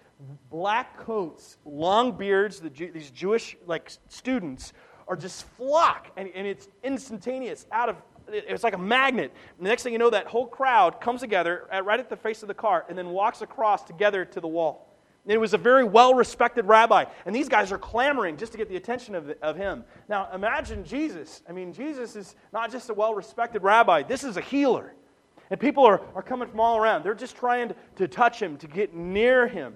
black 0.50 0.98
coats, 0.98 1.58
long 1.65 2.12
beards, 2.18 2.60
the, 2.60 2.70
these 2.70 3.12
Jewish 3.12 3.56
like 3.65 3.92
students 4.10 4.74
are 5.08 5.15
just 5.15 5.46
flock, 5.58 6.12
and, 6.18 6.30
and 6.36 6.46
it's 6.46 6.68
instantaneous 6.84 7.65
out 7.72 7.89
of 7.89 7.96
it's 8.27 8.63
like 8.63 8.75
a 8.75 8.79
magnet. 8.79 9.32
And 9.58 9.65
the 9.65 9.70
next 9.70 9.84
thing 9.84 9.94
you 9.94 10.00
know, 10.00 10.10
that 10.10 10.27
whole 10.27 10.48
crowd 10.48 11.01
comes 11.01 11.22
together 11.22 11.67
at, 11.72 11.86
right 11.86 12.00
at 12.00 12.10
the 12.10 12.15
face 12.15 12.41
of 12.41 12.48
the 12.48 12.53
car 12.53 12.86
and 12.89 12.98
then 12.98 13.10
walks 13.10 13.41
across 13.41 13.84
together 13.84 14.25
to 14.25 14.39
the 14.39 14.48
wall. 14.48 14.91
And 15.25 15.34
it 15.34 15.38
was 15.39 15.55
a 15.55 15.58
very 15.58 15.84
well 15.84 16.13
respected 16.13 16.65
rabbi. 16.65 17.05
And 17.25 17.36
these 17.36 17.50
guys 17.50 17.72
are 17.72 17.79
clamoring 17.79 18.38
just 18.38 18.51
to 18.51 18.58
get 18.58 18.70
the 18.70 18.75
attention 18.75 19.15
of, 19.15 19.25
the, 19.25 19.41
of 19.41 19.58
him. 19.58 19.84
Now, 20.08 20.29
imagine 20.34 20.84
Jesus. 20.84 21.41
I 21.50 21.51
mean, 21.51 21.74
Jesus 21.74 22.15
is 22.15 22.36
not 22.53 22.72
just 22.72 22.89
a 22.89 22.94
well 22.94 23.15
respected 23.15 23.63
rabbi, 23.63 24.03
this 24.03 24.24
is 24.24 24.38
a 24.38 24.41
healer. 24.41 24.94
And 25.51 25.60
people 25.60 25.86
are, 25.86 26.01
are 26.15 26.24
coming 26.24 26.48
from 26.48 26.60
all 26.60 26.77
around. 26.77 27.03
They're 27.03 27.13
just 27.13 27.36
trying 27.36 27.70
to, 27.70 27.75
to 27.98 28.08
touch 28.08 28.41
him, 28.41 28.58
to 28.58 28.67
get 28.67 28.96
near 28.96 29.48
him. 29.48 29.75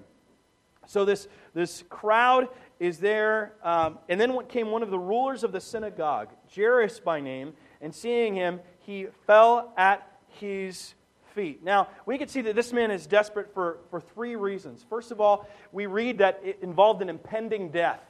So 0.86 1.04
this, 1.04 1.28
this 1.54 1.84
crowd 1.88 2.48
is 2.80 2.98
there. 2.98 3.54
Um, 3.62 3.98
and 4.08 4.20
then 4.20 4.36
came 4.48 4.70
one 4.70 4.82
of 4.82 4.90
the 4.90 4.98
rulers 4.98 5.44
of 5.44 5.52
the 5.52 5.60
synagogue, 5.60 6.30
Jairus 6.52 6.98
by 6.98 7.20
name 7.20 7.52
and 7.80 7.94
seeing 7.94 8.34
him, 8.34 8.60
he 8.80 9.06
fell 9.26 9.72
at 9.76 10.06
his 10.28 10.94
feet. 11.34 11.62
Now, 11.62 11.88
we 12.06 12.18
can 12.18 12.28
see 12.28 12.40
that 12.42 12.54
this 12.56 12.72
man 12.72 12.90
is 12.90 13.06
desperate 13.06 13.52
for, 13.54 13.78
for 13.90 14.00
three 14.00 14.36
reasons. 14.36 14.84
First 14.88 15.10
of 15.12 15.20
all, 15.20 15.48
we 15.72 15.86
read 15.86 16.18
that 16.18 16.40
it 16.44 16.58
involved 16.62 17.02
an 17.02 17.08
impending 17.08 17.70
death. 17.70 18.00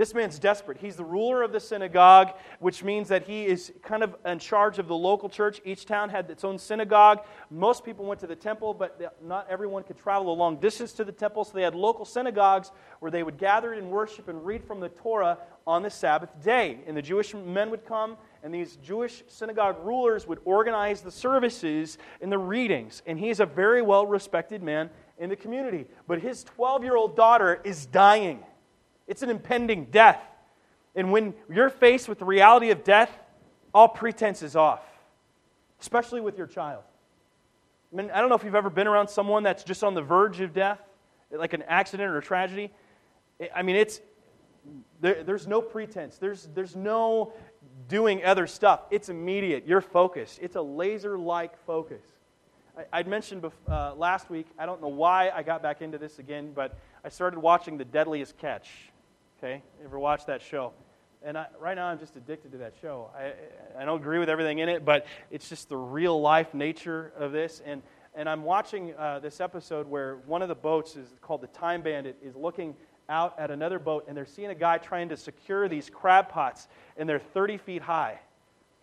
This 0.00 0.14
man's 0.14 0.38
desperate. 0.38 0.78
He's 0.78 0.96
the 0.96 1.04
ruler 1.04 1.42
of 1.42 1.52
the 1.52 1.60
synagogue, 1.60 2.32
which 2.58 2.82
means 2.82 3.08
that 3.08 3.24
he 3.24 3.44
is 3.44 3.70
kind 3.82 4.02
of 4.02 4.16
in 4.24 4.38
charge 4.38 4.78
of 4.78 4.88
the 4.88 4.94
local 4.94 5.28
church. 5.28 5.60
Each 5.62 5.84
town 5.84 6.08
had 6.08 6.30
its 6.30 6.42
own 6.42 6.56
synagogue. 6.56 7.20
Most 7.50 7.84
people 7.84 8.06
went 8.06 8.18
to 8.20 8.26
the 8.26 8.34
temple, 8.34 8.72
but 8.72 9.14
not 9.22 9.46
everyone 9.50 9.82
could 9.82 9.98
travel 9.98 10.32
a 10.32 10.34
long 10.34 10.56
distance 10.56 10.92
to 10.94 11.04
the 11.04 11.12
temple, 11.12 11.44
so 11.44 11.52
they 11.52 11.60
had 11.62 11.74
local 11.74 12.06
synagogues 12.06 12.72
where 13.00 13.10
they 13.10 13.22
would 13.22 13.36
gather 13.36 13.74
and 13.74 13.90
worship 13.90 14.28
and 14.28 14.42
read 14.46 14.64
from 14.64 14.80
the 14.80 14.88
Torah 14.88 15.36
on 15.66 15.82
the 15.82 15.90
Sabbath 15.90 16.30
day. 16.42 16.78
And 16.86 16.96
the 16.96 17.02
Jewish 17.02 17.34
men 17.34 17.68
would 17.68 17.84
come, 17.84 18.16
and 18.42 18.54
these 18.54 18.76
Jewish 18.76 19.22
synagogue 19.28 19.76
rulers 19.84 20.26
would 20.26 20.38
organize 20.44 21.02
the 21.02 21.10
services 21.10 21.98
and 22.20 22.32
the 22.32 22.38
readings. 22.38 23.02
And 23.06 23.18
he's 23.18 23.40
a 23.40 23.46
very 23.46 23.82
well 23.82 24.06
respected 24.06 24.62
man 24.62 24.90
in 25.18 25.28
the 25.28 25.36
community. 25.36 25.86
But 26.06 26.20
his 26.20 26.44
12 26.44 26.82
year 26.82 26.96
old 26.96 27.16
daughter 27.16 27.60
is 27.64 27.86
dying. 27.86 28.40
It's 29.06 29.22
an 29.22 29.30
impending 29.30 29.86
death. 29.86 30.22
And 30.94 31.12
when 31.12 31.34
you're 31.52 31.70
faced 31.70 32.08
with 32.08 32.18
the 32.18 32.24
reality 32.24 32.70
of 32.70 32.82
death, 32.82 33.10
all 33.72 33.88
pretense 33.88 34.42
is 34.42 34.56
off, 34.56 34.82
especially 35.80 36.20
with 36.20 36.36
your 36.36 36.46
child. 36.46 36.82
I 37.92 37.96
mean, 37.96 38.10
I 38.10 38.20
don't 38.20 38.28
know 38.28 38.36
if 38.36 38.44
you've 38.44 38.54
ever 38.54 38.70
been 38.70 38.86
around 38.86 39.08
someone 39.08 39.42
that's 39.42 39.64
just 39.64 39.84
on 39.84 39.94
the 39.94 40.02
verge 40.02 40.40
of 40.40 40.52
death, 40.52 40.80
like 41.30 41.52
an 41.52 41.62
accident 41.62 42.10
or 42.10 42.18
a 42.18 42.22
tragedy. 42.22 42.70
I 43.54 43.62
mean, 43.62 43.76
it's 43.76 44.00
there, 45.00 45.22
there's 45.22 45.46
no 45.46 45.62
pretense. 45.62 46.18
There's, 46.18 46.48
there's 46.54 46.76
no 46.76 47.32
doing 47.90 48.24
other 48.24 48.46
stuff. 48.46 48.80
It's 48.90 49.10
immediate. 49.10 49.66
You're 49.66 49.82
focused. 49.82 50.38
It's 50.40 50.56
a 50.56 50.62
laser 50.62 51.18
like 51.18 51.58
focus. 51.66 52.02
I, 52.92 53.00
would 53.00 53.08
mentioned 53.08 53.42
bef- 53.42 53.52
uh, 53.68 53.94
last 53.96 54.30
week, 54.30 54.46
I 54.58 54.64
don't 54.64 54.80
know 54.80 54.88
why 54.88 55.30
I 55.30 55.42
got 55.42 55.62
back 55.62 55.82
into 55.82 55.98
this 55.98 56.18
again, 56.18 56.52
but 56.54 56.78
I 57.04 57.10
started 57.10 57.40
watching 57.40 57.76
The 57.76 57.84
Deadliest 57.84 58.38
Catch. 58.38 58.70
Okay? 59.38 59.62
Ever 59.84 59.98
watch 59.98 60.24
that 60.26 60.40
show? 60.40 60.72
And 61.22 61.36
I, 61.36 61.46
right 61.58 61.74
now, 61.74 61.88
I'm 61.88 61.98
just 61.98 62.16
addicted 62.16 62.52
to 62.52 62.58
that 62.58 62.74
show. 62.80 63.10
I, 63.14 63.82
I 63.82 63.84
don't 63.84 64.00
agree 64.00 64.18
with 64.18 64.30
everything 64.30 64.60
in 64.60 64.68
it, 64.70 64.84
but 64.84 65.06
it's 65.30 65.48
just 65.48 65.68
the 65.68 65.76
real 65.76 66.18
life 66.18 66.54
nature 66.54 67.12
of 67.18 67.32
this. 67.32 67.60
And, 67.66 67.82
and 68.14 68.28
I'm 68.28 68.44
watching 68.44 68.94
uh, 68.94 69.18
this 69.18 69.40
episode 69.40 69.86
where 69.86 70.16
one 70.26 70.40
of 70.40 70.48
the 70.48 70.54
boats 70.54 70.96
is 70.96 71.08
called 71.20 71.42
the 71.42 71.48
Time 71.48 71.82
Bandit 71.82 72.16
is 72.22 72.36
looking 72.36 72.74
out 73.10 73.38
at 73.38 73.50
another 73.50 73.78
boat, 73.78 74.06
and 74.08 74.16
they're 74.16 74.24
seeing 74.24 74.50
a 74.50 74.54
guy 74.54 74.78
trying 74.78 75.10
to 75.10 75.16
secure 75.16 75.68
these 75.68 75.90
crab 75.90 76.28
pots, 76.28 76.68
and 76.96 77.08
they're 77.08 77.18
30 77.18 77.58
feet 77.58 77.82
high. 77.82 78.18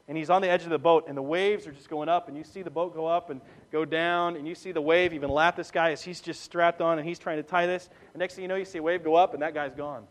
And 0.07 0.17
he's 0.17 0.29
on 0.29 0.41
the 0.41 0.49
edge 0.49 0.63
of 0.63 0.69
the 0.69 0.77
boat, 0.77 1.05
and 1.07 1.17
the 1.17 1.21
waves 1.21 1.65
are 1.65 1.71
just 1.71 1.89
going 1.89 2.07
up, 2.07 2.27
and 2.27 2.37
you 2.37 2.43
see 2.43 2.61
the 2.61 2.69
boat 2.69 2.93
go 2.93 3.07
up 3.07 3.29
and 3.29 3.41
go 3.71 3.83
down, 3.83 4.35
and 4.35 4.47
you 4.47 4.53
see 4.53 4.71
the 4.71 4.81
wave 4.81 5.13
even 5.13 5.29
lap 5.29 5.55
this 5.55 5.71
guy 5.71 5.91
as 5.91 6.01
he's 6.01 6.21
just 6.21 6.41
strapped 6.41 6.81
on 6.81 6.99
and 6.99 7.07
he's 7.07 7.19
trying 7.19 7.37
to 7.37 7.43
tie 7.43 7.65
this. 7.65 7.89
And 8.13 8.19
next 8.19 8.35
thing 8.35 8.43
you 8.43 8.47
know, 8.47 8.55
you 8.55 8.65
see 8.65 8.77
a 8.77 8.83
wave 8.83 9.03
go 9.03 9.15
up, 9.15 9.33
and 9.33 9.41
that 9.41 9.53
guy's 9.53 9.73
gone 9.73 10.05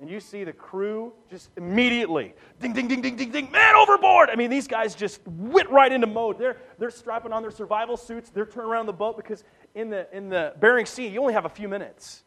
and 0.00 0.08
you 0.08 0.18
see 0.18 0.44
the 0.44 0.52
crew 0.52 1.12
just 1.28 1.50
immediately 1.56 2.34
ding, 2.58 2.72
ding, 2.72 2.88
ding, 2.88 3.02
ding, 3.02 3.16
ding, 3.16 3.30
ding, 3.30 3.50
man 3.50 3.74
overboard. 3.76 4.30
I 4.30 4.34
mean, 4.34 4.50
these 4.50 4.66
guys 4.66 4.94
just 4.94 5.20
went 5.26 5.68
right 5.68 5.92
into 5.92 6.06
mode. 6.06 6.38
They're, 6.38 6.56
they're 6.78 6.90
strapping 6.90 7.32
on 7.32 7.42
their 7.42 7.50
survival 7.50 7.96
suits. 7.96 8.30
They're 8.30 8.46
turning 8.46 8.70
around 8.70 8.86
the 8.86 8.94
boat 8.94 9.16
because 9.16 9.44
in 9.74 9.90
the, 9.90 10.06
in 10.16 10.30
the 10.30 10.54
Bering 10.58 10.86
Sea, 10.86 11.06
you 11.06 11.20
only 11.20 11.34
have 11.34 11.44
a 11.44 11.50
few 11.50 11.68
minutes. 11.68 12.24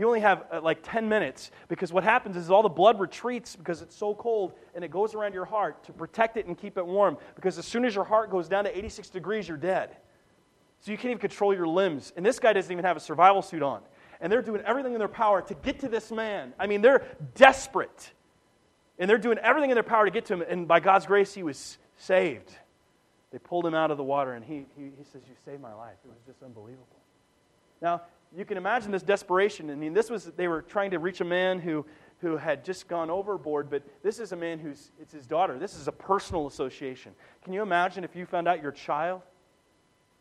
You 0.00 0.06
only 0.06 0.20
have 0.20 0.46
uh, 0.50 0.62
like 0.62 0.78
10 0.82 1.10
minutes 1.10 1.50
because 1.68 1.92
what 1.92 2.04
happens 2.04 2.34
is 2.34 2.50
all 2.50 2.62
the 2.62 2.70
blood 2.70 2.98
retreats 2.98 3.54
because 3.54 3.82
it's 3.82 3.94
so 3.94 4.14
cold 4.14 4.54
and 4.74 4.82
it 4.82 4.90
goes 4.90 5.14
around 5.14 5.34
your 5.34 5.44
heart 5.44 5.84
to 5.84 5.92
protect 5.92 6.38
it 6.38 6.46
and 6.46 6.56
keep 6.56 6.78
it 6.78 6.86
warm 6.86 7.18
because 7.34 7.58
as 7.58 7.66
soon 7.66 7.84
as 7.84 7.94
your 7.94 8.04
heart 8.04 8.30
goes 8.30 8.48
down 8.48 8.64
to 8.64 8.74
86 8.74 9.10
degrees, 9.10 9.46
you're 9.46 9.58
dead. 9.58 9.94
So 10.80 10.90
you 10.90 10.96
can't 10.96 11.10
even 11.10 11.18
control 11.18 11.52
your 11.52 11.66
limbs. 11.66 12.14
And 12.16 12.24
this 12.24 12.38
guy 12.38 12.54
doesn't 12.54 12.72
even 12.72 12.82
have 12.82 12.96
a 12.96 13.00
survival 13.00 13.42
suit 13.42 13.62
on 13.62 13.82
and 14.22 14.32
they're 14.32 14.40
doing 14.40 14.62
everything 14.64 14.94
in 14.94 14.98
their 14.98 15.06
power 15.06 15.42
to 15.42 15.52
get 15.52 15.80
to 15.80 15.88
this 15.88 16.10
man. 16.10 16.54
I 16.58 16.66
mean, 16.66 16.80
they're 16.80 17.04
desperate. 17.34 18.10
And 18.98 19.08
they're 19.08 19.18
doing 19.18 19.36
everything 19.36 19.68
in 19.68 19.74
their 19.74 19.82
power 19.82 20.06
to 20.06 20.10
get 20.10 20.24
to 20.26 20.32
him. 20.32 20.44
And 20.48 20.66
by 20.66 20.80
God's 20.80 21.04
grace, 21.04 21.34
he 21.34 21.42
was 21.42 21.76
saved. 21.98 22.50
They 23.32 23.38
pulled 23.38 23.66
him 23.66 23.74
out 23.74 23.90
of 23.90 23.98
the 23.98 24.02
water, 24.02 24.32
and 24.32 24.42
he, 24.42 24.64
he, 24.78 24.84
he 24.96 25.04
says, 25.12 25.20
You 25.28 25.34
saved 25.44 25.60
my 25.60 25.74
life. 25.74 25.96
It 26.06 26.08
was 26.08 26.18
just 26.26 26.42
unbelievable. 26.42 26.86
Now, 27.80 28.02
you 28.36 28.44
can 28.44 28.56
imagine 28.56 28.92
this 28.92 29.02
desperation. 29.02 29.70
I 29.70 29.74
mean, 29.74 29.92
this 29.92 30.10
was, 30.10 30.24
they 30.24 30.48
were 30.48 30.62
trying 30.62 30.92
to 30.92 30.98
reach 30.98 31.20
a 31.20 31.24
man 31.24 31.58
who, 31.58 31.84
who 32.18 32.36
had 32.36 32.64
just 32.64 32.86
gone 32.86 33.10
overboard, 33.10 33.70
but 33.70 33.82
this 34.02 34.20
is 34.20 34.32
a 34.32 34.36
man 34.36 34.58
who's, 34.58 34.92
it's 35.00 35.12
his 35.12 35.26
daughter. 35.26 35.58
This 35.58 35.74
is 35.74 35.88
a 35.88 35.92
personal 35.92 36.46
association. 36.46 37.12
Can 37.42 37.52
you 37.52 37.62
imagine 37.62 38.04
if 38.04 38.14
you 38.14 38.26
found 38.26 38.46
out 38.46 38.62
your 38.62 38.72
child 38.72 39.22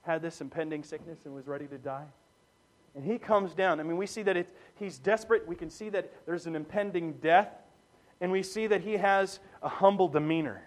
had 0.02 0.22
this 0.22 0.42
impending 0.42 0.84
sickness 0.84 1.20
and 1.26 1.36
was 1.36 1.48
ready 1.48 1.68
to 1.68 1.78
die? 1.78 2.08
And 2.96 3.06
he 3.06 3.20
comes 3.20 3.54
down. 3.54 3.80
I 3.80 3.84
mean, 3.84 3.98
we 3.98 4.08
see 4.08 4.24
that 4.24 4.36
it, 4.36 4.50
he's 4.76 4.98
desperate. 4.98 5.48
We 5.48 5.56
can 5.56 5.70
see 5.70 5.90
that 5.90 6.12
there's 6.26 6.48
an 6.48 6.56
impending 6.56 7.14
death. 7.14 7.50
And 8.22 8.32
we 8.32 8.44
see 8.44 8.68
that 8.68 8.82
he 8.82 8.94
has 8.94 9.40
a 9.62 9.70
humble 9.70 10.08
demeanor. 10.08 10.64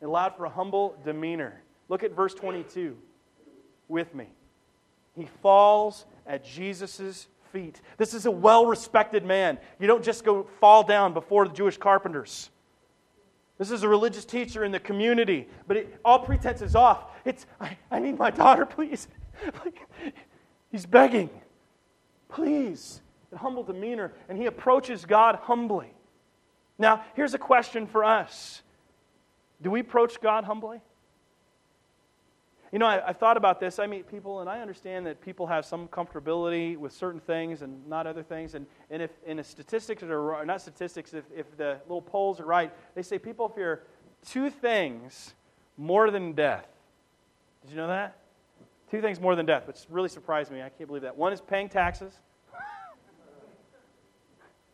It 0.00 0.04
allowed 0.04 0.36
for 0.36 0.44
a 0.44 0.50
humble 0.50 0.96
demeanor. 1.04 1.62
Look 1.88 2.02
at 2.02 2.12
verse 2.12 2.34
22 2.34 2.96
with 3.88 4.14
me. 4.14 4.28
He 5.18 5.26
falls 5.42 6.06
at 6.26 6.44
Jesus' 6.44 7.26
feet. 7.52 7.80
This 7.96 8.14
is 8.14 8.26
a 8.26 8.30
well 8.30 8.66
respected 8.66 9.24
man. 9.24 9.58
You 9.80 9.88
don't 9.88 10.04
just 10.04 10.24
go 10.24 10.46
fall 10.60 10.84
down 10.84 11.12
before 11.12 11.48
the 11.48 11.54
Jewish 11.54 11.76
carpenters. 11.76 12.50
This 13.58 13.72
is 13.72 13.82
a 13.82 13.88
religious 13.88 14.24
teacher 14.24 14.64
in 14.64 14.70
the 14.70 14.78
community, 14.78 15.48
but 15.66 15.76
it, 15.76 16.00
all 16.04 16.20
pretense 16.20 16.62
is 16.62 16.76
off. 16.76 17.10
It's, 17.24 17.46
I, 17.60 17.76
I 17.90 17.98
need 17.98 18.16
my 18.16 18.30
daughter, 18.30 18.64
please. 18.64 19.08
He's 20.70 20.86
begging, 20.86 21.28
please. 22.28 23.00
A 23.32 23.38
humble 23.38 23.64
demeanor, 23.64 24.12
and 24.28 24.38
he 24.38 24.46
approaches 24.46 25.04
God 25.04 25.34
humbly. 25.42 25.92
Now, 26.78 27.04
here's 27.14 27.34
a 27.34 27.38
question 27.38 27.86
for 27.86 28.04
us 28.04 28.62
Do 29.60 29.70
we 29.70 29.80
approach 29.80 30.20
God 30.20 30.44
humbly? 30.44 30.80
You 32.72 32.78
know, 32.78 32.86
I, 32.86 33.00
have 33.06 33.16
thought 33.16 33.36
about 33.36 33.60
this. 33.60 33.78
I 33.78 33.86
meet 33.86 34.06
people, 34.06 34.40
and 34.40 34.48
I 34.48 34.60
understand 34.60 35.06
that 35.06 35.20
people 35.22 35.46
have 35.46 35.64
some 35.64 35.88
comfortability 35.88 36.76
with 36.76 36.92
certain 36.92 37.20
things 37.20 37.62
and 37.62 37.86
not 37.88 38.06
other 38.06 38.22
things. 38.22 38.54
And, 38.54 38.66
and 38.90 39.02
if 39.02 39.10
in 39.26 39.42
statistics 39.42 40.02
are 40.02 40.44
not 40.44 40.60
statistics, 40.60 41.14
if, 41.14 41.24
if 41.34 41.56
the 41.56 41.78
little 41.84 42.02
polls 42.02 42.40
are 42.40 42.46
right, 42.46 42.70
they 42.94 43.02
say 43.02 43.18
people 43.18 43.48
fear 43.48 43.84
two 44.26 44.50
things 44.50 45.34
more 45.78 46.10
than 46.10 46.32
death. 46.32 46.66
Did 47.62 47.70
you 47.70 47.76
know 47.76 47.88
that? 47.88 48.18
Two 48.90 49.00
things 49.00 49.20
more 49.20 49.34
than 49.34 49.46
death, 49.46 49.66
which 49.66 49.78
really 49.88 50.08
surprised 50.08 50.50
me. 50.50 50.62
I 50.62 50.68
can't 50.68 50.88
believe 50.88 51.02
that. 51.02 51.16
One 51.16 51.32
is 51.32 51.40
paying 51.40 51.68
taxes, 51.68 52.12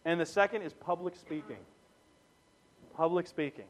and 0.04 0.20
the 0.20 0.26
second 0.26 0.62
is 0.62 0.72
public 0.72 1.14
speaking. 1.16 1.58
Public 2.96 3.26
speaking. 3.26 3.64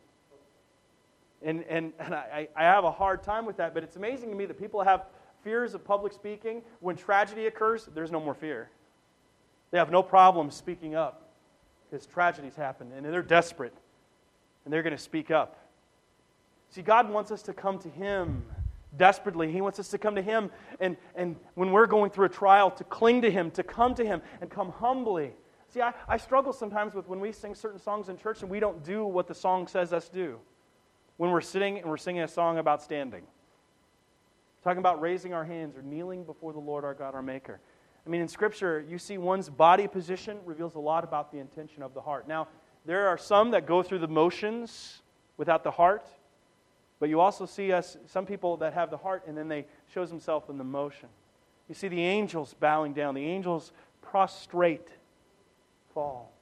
And, 1.45 1.63
and, 1.69 1.93
and 1.99 2.15
I, 2.15 2.49
I 2.57 2.63
have 2.63 2.85
a 2.85 2.91
hard 2.91 3.23
time 3.23 3.45
with 3.45 3.59
that, 3.59 3.75
but 3.75 3.85
it's 3.85 3.97
amazing 3.97 4.31
to 4.31 4.37
me 4.37 4.47
that 4.47 4.59
people 4.59 4.83
have 4.83 5.05
fears 5.43 5.75
of 5.75 5.85
public 5.85 6.15
speaking. 6.15 6.63
When 6.81 6.97
tragedy 6.97 7.47
occurs, 7.47 7.89
there's 7.95 8.11
no 8.11 8.19
more 8.19 8.35
fear. 8.35 8.71
They 9.71 9.79
have 9.79 9.91
no 9.91 10.03
problem 10.03 10.51
speaking 10.51 10.95
up 10.95 11.29
because 11.91 12.07
tragedies 12.07 12.57
happen 12.57 12.91
and 12.97 13.05
they're 13.05 13.23
desperate 13.23 13.75
and 14.65 14.73
they're 14.73 14.83
going 14.83 14.97
to 14.97 15.03
speak 15.03 15.31
up. 15.31 15.59
See, 16.71 16.81
God 16.81 17.11
wants 17.11 17.31
us 17.31 17.43
to 17.43 17.53
come 17.53 17.79
to 17.81 17.91
Him 17.91 18.43
desperately. 18.97 19.53
He 19.53 19.61
wants 19.61 19.79
us 19.79 19.89
to 19.89 19.99
come 19.99 20.15
to 20.15 20.23
Him 20.23 20.51
and, 20.81 20.97
and 21.15 21.37
when 21.55 21.73
we're 21.73 21.87
going 21.87 22.11
through 22.11 22.27
a 22.27 22.31
trial, 22.31 22.71
to 22.71 22.85
cling 22.85 23.21
to 23.23 23.31
Him, 23.31 23.51
to 23.51 23.63
come 23.63 23.95
to 23.97 24.05
Him 24.05 24.23
and 24.41 24.49
come 24.49 24.71
humbly. 24.71 25.33
See, 25.69 25.83
I, 25.83 25.93
I 26.09 26.17
struggle 26.17 26.55
sometimes 26.55 26.95
with 26.95 27.07
when 27.07 27.21
we 27.21 27.33
sing 27.33 27.55
certain 27.55 27.81
songs 27.81 28.09
in 28.09 28.17
church 28.17 28.41
and 28.41 28.51
we 28.51 28.61
don't 28.61 28.83
do 28.83 29.05
what 29.05 29.27
the 29.27 29.35
song 29.35 29.67
says 29.67 29.93
us 29.93 30.09
do 30.09 30.39
when 31.17 31.31
we're 31.31 31.41
sitting 31.41 31.79
and 31.79 31.89
we're 31.89 31.97
singing 31.97 32.23
a 32.23 32.29
song 32.29 32.59
about 32.59 32.83
standing. 32.83 33.23
Talking 34.63 34.79
about 34.79 35.01
raising 35.01 35.35
our 35.35 35.45
hands 35.45 35.77
or 35.77 35.83
kneeling 35.83 36.25
before 36.25 36.53
the 36.53 36.59
Lord 36.59 36.85
our 36.85 36.95
God, 36.95 37.15
our 37.15 37.23
Maker. 37.23 37.61
I 38.07 38.11
mean, 38.11 38.21
in 38.21 38.29
Scripture, 38.29 38.85
you 38.89 38.99
see 38.99 39.19
one's 39.19 39.49
body 39.49 39.89
position 39.89 40.39
reveals 40.45 40.75
a 40.75 40.79
lot 40.79 41.05
about 41.05 41.33
the 41.33 41.39
intention 41.39 41.83
of 41.83 41.95
the 41.95 42.01
heart. 42.01 42.29
Now, 42.29 42.49
there 42.85 43.09
are 43.09 43.17
some 43.17 43.51
that 43.53 43.67
go 43.67 43.83
through 43.83 44.01
the 44.01 44.09
motions 44.09 45.01
without 45.37 45.65
the 45.65 45.71
heart, 45.71 46.05
but 47.01 47.09
you 47.09 47.21
also 47.21 47.47
see 47.47 47.73
us, 47.73 47.97
some 48.07 48.27
people 48.27 48.59
that 48.59 48.75
have 48.75 48.91
the 48.91 48.97
heart 48.97 49.25
and 49.27 49.37
then 49.37 49.49
they 49.49 49.65
shows 49.93 50.11
themselves 50.11 50.49
in 50.49 50.59
the 50.59 50.65
motion. 50.65 51.09
You 51.69 51.75
see 51.75 51.89
the 51.89 52.03
angels 52.03 52.55
bowing 52.59 52.93
down, 52.93 53.15
the 53.15 53.25
angels 53.25 53.73
prostrate, 54.03 54.89
fall. 55.95 56.34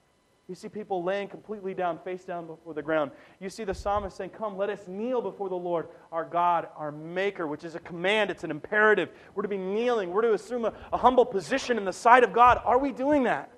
You 0.48 0.56
see 0.56 0.68
people 0.68 1.04
laying 1.04 1.28
completely 1.28 1.72
down, 1.72 1.98
face 1.98 2.24
down 2.24 2.46
before 2.46 2.74
the 2.74 2.82
ground. 2.82 3.12
You 3.40 3.48
see 3.48 3.64
the 3.64 3.74
psalmist 3.74 4.16
saying, 4.16 4.30
Come, 4.30 4.56
let 4.56 4.70
us 4.70 4.88
kneel 4.88 5.22
before 5.22 5.48
the 5.48 5.54
Lord, 5.54 5.88
our 6.10 6.24
God, 6.24 6.68
our 6.76 6.90
Maker, 6.90 7.46
which 7.46 7.64
is 7.64 7.74
a 7.74 7.80
command, 7.80 8.30
it's 8.30 8.44
an 8.44 8.50
imperative. 8.50 9.10
We're 9.34 9.42
to 9.42 9.48
be 9.48 9.56
kneeling, 9.56 10.10
we're 10.10 10.22
to 10.22 10.34
assume 10.34 10.64
a, 10.64 10.72
a 10.92 10.96
humble 10.96 11.24
position 11.24 11.78
in 11.78 11.84
the 11.84 11.92
sight 11.92 12.24
of 12.24 12.32
God. 12.32 12.60
Are 12.64 12.78
we 12.78 12.92
doing 12.92 13.22
that? 13.24 13.50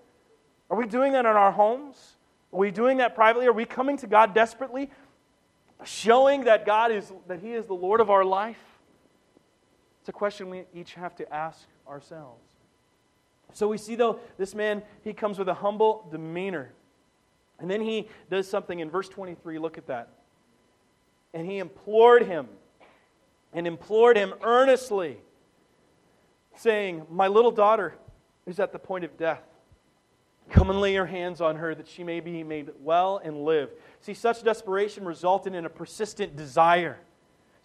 Are 0.71 0.77
we 0.77 0.87
doing 0.87 1.13
that 1.13 1.21
in 1.21 1.27
our 1.27 1.53
homes? 1.53 2.17
Are 2.53 2.59
we 2.59 2.71
doing 2.71 2.99
that 2.99 3.15
privately? 3.15 3.47
Are 3.47 3.53
we 3.53 3.65
coming 3.65 3.97
to 3.99 4.07
God 4.07 4.35
desperately, 4.35 4.91
showing 5.85 6.45
that 6.45 6.67
God 6.67 6.93
is 6.93 7.13
that 7.27 7.41
He 7.41 7.53
is 7.53 7.67
the 7.67 7.75
Lord 7.75 8.01
of 8.01 8.11
our 8.11 8.25
life? 8.25 8.59
It's 10.01 10.11
a 10.11 10.13
question 10.13 10.51
we 10.51 10.65
each 10.75 10.95
have 10.95 11.17
to 11.17 11.35
ask 11.35 11.67
ourselves. 11.89 12.54
So 13.55 13.69
we 13.69 13.79
see, 13.79 13.95
though, 13.95 14.19
this 14.37 14.55
man, 14.55 14.83
he 15.03 15.13
comes 15.13 15.39
with 15.39 15.49
a 15.49 15.55
humble 15.55 16.07
demeanor. 16.11 16.73
And 17.61 17.71
then 17.71 17.81
he 17.81 18.09
does 18.29 18.49
something 18.49 18.81
in 18.81 18.91
verse 18.91 19.09
23. 19.09 19.59
Look 19.59 19.79
at 19.79 19.87
that. 19.87 20.09
And 21.33 21.49
he 21.49 21.59
implored 21.59 22.27
him, 22.27 22.49
and 23.53 23.67
implored 23.67 24.17
him 24.17 24.35
earnestly, 24.43 25.19
saying, 26.57 27.07
My 27.11 27.29
little 27.29 27.51
daughter 27.51 27.95
is 28.45 28.61
at 28.61 28.73
the 28.73 28.79
point 28.79 29.05
of 29.05 29.17
death. 29.17 29.43
Come 30.51 30.69
and 30.69 30.81
lay 30.81 30.93
your 30.93 31.07
hands 31.07 31.41
on 31.41 31.57
her 31.57 31.75
that 31.75 31.89
she 31.89 32.05
may 32.05 32.21
be 32.21 32.43
made 32.43 32.71
well 32.81 33.21
and 33.23 33.45
live. 33.45 33.71
See, 34.01 34.15
such 34.15 34.43
desperation 34.43 35.05
resulted 35.05 35.55
in 35.55 35.65
a 35.65 35.71
persistent 35.71 36.37
desire. 36.37 36.99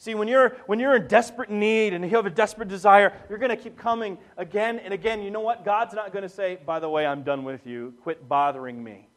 See, 0.02 0.16
when 0.16 0.30
you're, 0.30 0.56
when 0.66 0.80
you're 0.80 0.96
in 0.96 1.08
desperate 1.08 1.50
need 1.50 1.94
and 1.94 2.06
you 2.06 2.12
have 2.12 2.26
a 2.26 2.30
desperate 2.30 2.70
desire, 2.70 3.12
you're 3.30 3.38
going 3.38 3.50
to 3.50 3.62
keep 3.62 3.78
coming 3.78 4.18
again 4.38 4.80
and 4.80 4.94
again. 4.94 5.22
You 5.22 5.30
know 5.30 5.42
what? 5.42 5.66
God's 5.66 5.94
not 5.94 6.14
going 6.14 6.24
to 6.24 6.30
say, 6.30 6.58
by 6.66 6.80
the 6.80 6.90
way, 6.90 7.06
I'm 7.06 7.22
done 7.22 7.44
with 7.44 7.68
you. 7.68 7.94
Quit 8.02 8.30
bothering 8.30 8.82
me. 8.82 9.10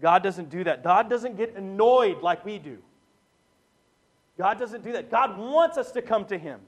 God 0.00 0.22
doesn't 0.22 0.50
do 0.50 0.62
that. 0.62 0.84
God 0.84 1.10
doesn't 1.10 1.36
get 1.36 1.56
annoyed 1.56 2.22
like 2.22 2.44
we 2.44 2.60
do. 2.60 2.78
God 4.38 4.56
doesn't 4.56 4.84
do 4.84 4.92
that. 4.92 5.10
God 5.10 5.36
wants 5.36 5.76
us 5.76 5.90
to 5.90 6.00
come 6.00 6.24
to 6.26 6.38
Him. 6.38 6.60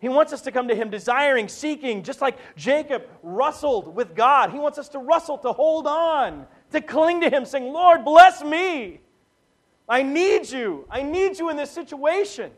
He 0.00 0.08
wants 0.08 0.32
us 0.32 0.40
to 0.42 0.50
come 0.50 0.68
to 0.68 0.74
Him 0.74 0.88
desiring, 0.88 1.48
seeking, 1.48 2.02
just 2.02 2.22
like 2.22 2.38
Jacob 2.56 3.02
wrestled 3.22 3.94
with 3.94 4.14
God. 4.14 4.50
He 4.50 4.58
wants 4.58 4.78
us 4.78 4.88
to 4.90 4.98
wrestle, 4.98 5.36
to 5.38 5.52
hold 5.52 5.86
on, 5.86 6.46
to 6.72 6.80
cling 6.80 7.20
to 7.20 7.28
Him, 7.28 7.44
saying, 7.44 7.70
Lord, 7.70 8.02
bless 8.02 8.42
me. 8.42 9.00
I 9.88 10.02
need 10.02 10.50
you. 10.50 10.86
I 10.90 11.02
need 11.02 11.38
you 11.38 11.50
in 11.50 11.56
this 11.56 11.70
situation. 11.70 12.50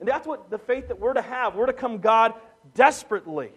And 0.00 0.08
that's 0.08 0.26
what 0.26 0.50
the 0.50 0.58
faith 0.58 0.88
that 0.88 0.98
we're 0.98 1.14
to 1.14 1.22
have. 1.22 1.54
We're 1.54 1.66
to 1.66 1.72
come 1.72 1.98
God 1.98 2.34
desperately 2.74 3.52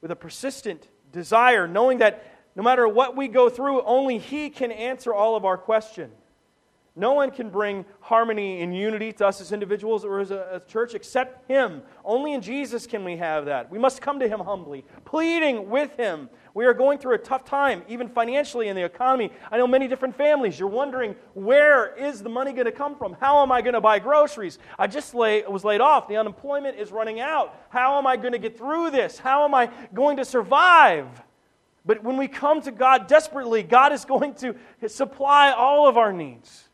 with 0.00 0.10
a 0.10 0.16
persistent 0.16 0.88
desire, 1.12 1.66
knowing 1.66 1.98
that 1.98 2.24
no 2.54 2.62
matter 2.62 2.88
what 2.88 3.16
we 3.16 3.28
go 3.28 3.48
through, 3.48 3.82
only 3.82 4.18
He 4.18 4.50
can 4.50 4.70
answer 4.72 5.12
all 5.12 5.36
of 5.36 5.44
our 5.44 5.58
questions. 5.58 6.14
No 6.98 7.12
one 7.12 7.30
can 7.30 7.50
bring 7.50 7.84
harmony 8.00 8.62
and 8.62 8.74
unity 8.74 9.12
to 9.12 9.26
us 9.26 9.42
as 9.42 9.52
individuals 9.52 10.02
or 10.02 10.20
as 10.20 10.30
a, 10.30 10.48
a, 10.52 10.60
church 10.60 10.94
except 10.94 11.46
Him. 11.46 11.82
Only 12.02 12.32
in 12.32 12.40
Jesus 12.40 12.86
can 12.86 13.04
we 13.04 13.18
have 13.18 13.44
that. 13.44 13.70
We 13.70 13.78
must 13.78 14.00
come 14.00 14.18
to 14.20 14.28
Him 14.28 14.40
humbly, 14.40 14.86
pleading 15.04 15.68
with 15.68 15.94
Him. 15.98 16.30
We 16.56 16.64
are 16.64 16.72
going 16.72 16.98
through 16.98 17.16
a 17.16 17.18
tough 17.18 17.44
time, 17.44 17.82
even 17.86 18.08
financially 18.08 18.68
in 18.68 18.76
the 18.76 18.82
economy. 18.82 19.30
I 19.52 19.58
know 19.58 19.66
many 19.66 19.88
different 19.88 20.16
families. 20.16 20.58
You're 20.58 20.70
wondering, 20.70 21.14
where 21.34 21.94
is 21.94 22.22
the 22.22 22.30
money 22.30 22.54
going 22.54 22.64
to 22.64 22.72
come 22.72 22.96
from? 22.96 23.14
How 23.20 23.42
am 23.42 23.52
I 23.52 23.60
going 23.60 23.74
to 23.74 23.80
buy 23.82 23.98
groceries? 23.98 24.58
I 24.78 24.86
just 24.86 25.14
lay, 25.14 25.42
was 25.42 25.64
laid 25.64 25.82
off. 25.82 26.08
The 26.08 26.16
unemployment 26.16 26.78
is 26.78 26.90
running 26.90 27.20
out. 27.20 27.54
How 27.68 27.98
am 27.98 28.06
I 28.06 28.16
going 28.16 28.32
to 28.32 28.38
get 28.38 28.56
through 28.56 28.90
this? 28.90 29.18
How 29.18 29.44
am 29.44 29.54
I 29.54 29.68
going 29.92 30.16
to 30.16 30.24
survive? 30.24 31.06
But 31.84 32.02
when 32.02 32.16
we 32.16 32.26
come 32.26 32.62
to 32.62 32.72
God 32.72 33.06
desperately, 33.06 33.62
God 33.62 33.92
is 33.92 34.06
going 34.06 34.32
to 34.36 34.54
supply 34.88 35.50
all 35.50 35.86
of 35.86 35.98
our 35.98 36.10
needs. 36.10 36.70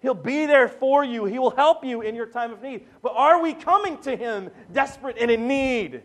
He'll 0.00 0.12
be 0.12 0.44
there 0.44 0.68
for 0.68 1.02
you. 1.06 1.24
He 1.24 1.38
will 1.38 1.56
help 1.56 1.86
you 1.86 2.02
in 2.02 2.14
your 2.14 2.26
time 2.26 2.52
of 2.52 2.60
need. 2.60 2.84
But 3.00 3.14
are 3.16 3.40
we 3.40 3.54
coming 3.54 3.96
to 4.02 4.14
Him 4.14 4.50
desperate 4.70 5.16
and 5.18 5.30
in 5.30 5.48
need? 5.48 6.02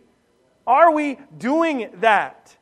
Are 0.65 0.93
we 0.93 1.19
doing 1.38 1.89
that? 1.95 2.55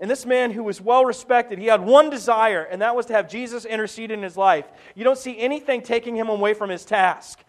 And 0.00 0.08
this 0.10 0.24
man 0.24 0.52
who 0.52 0.62
was 0.62 0.80
well 0.80 1.04
respected, 1.04 1.58
he 1.58 1.66
had 1.66 1.80
one 1.80 2.08
desire, 2.08 2.62
and 2.62 2.82
that 2.82 2.94
was 2.94 3.06
to 3.06 3.14
have 3.14 3.28
Jesus 3.28 3.64
intercede 3.64 4.10
in 4.10 4.22
his 4.22 4.36
life. 4.36 4.66
You 4.94 5.02
don't 5.02 5.18
see 5.18 5.38
anything 5.38 5.82
taking 5.82 6.14
him 6.14 6.28
away 6.28 6.54
from 6.54 6.70
his 6.70 6.84
task. 6.84 7.42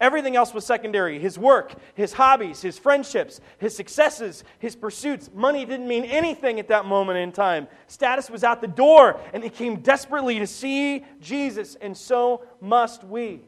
Everything 0.00 0.34
else 0.34 0.52
was 0.52 0.66
secondary 0.66 1.20
his 1.20 1.38
work, 1.38 1.74
his 1.94 2.12
hobbies, 2.12 2.60
his 2.60 2.76
friendships, 2.76 3.40
his 3.58 3.76
successes, 3.76 4.42
his 4.58 4.74
pursuits. 4.74 5.30
Money 5.32 5.64
didn't 5.64 5.86
mean 5.86 6.04
anything 6.04 6.58
at 6.58 6.66
that 6.68 6.86
moment 6.86 7.20
in 7.20 7.30
time. 7.30 7.68
Status 7.86 8.28
was 8.28 8.42
out 8.42 8.60
the 8.60 8.66
door, 8.66 9.20
and 9.32 9.44
he 9.44 9.48
came 9.48 9.76
desperately 9.76 10.40
to 10.40 10.46
see 10.46 11.04
Jesus, 11.20 11.76
and 11.76 11.96
so 11.96 12.42
must 12.60 13.04
we. 13.04 13.42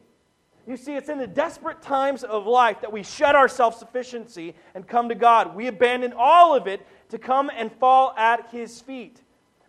You 0.65 0.77
see, 0.77 0.95
it's 0.95 1.09
in 1.09 1.17
the 1.17 1.27
desperate 1.27 1.81
times 1.81 2.23
of 2.23 2.47
life 2.47 2.79
that 2.81 2.91
we 2.91 3.03
shed 3.03 3.35
our 3.35 3.49
self 3.49 3.77
sufficiency 3.77 4.55
and 4.73 4.87
come 4.87 5.09
to 5.09 5.15
God. 5.15 5.55
We 5.55 5.67
abandon 5.67 6.13
all 6.17 6.55
of 6.55 6.67
it 6.67 6.87
to 7.09 7.17
come 7.17 7.51
and 7.55 7.71
fall 7.71 8.13
at 8.17 8.49
His 8.49 8.81
feet. 8.81 9.21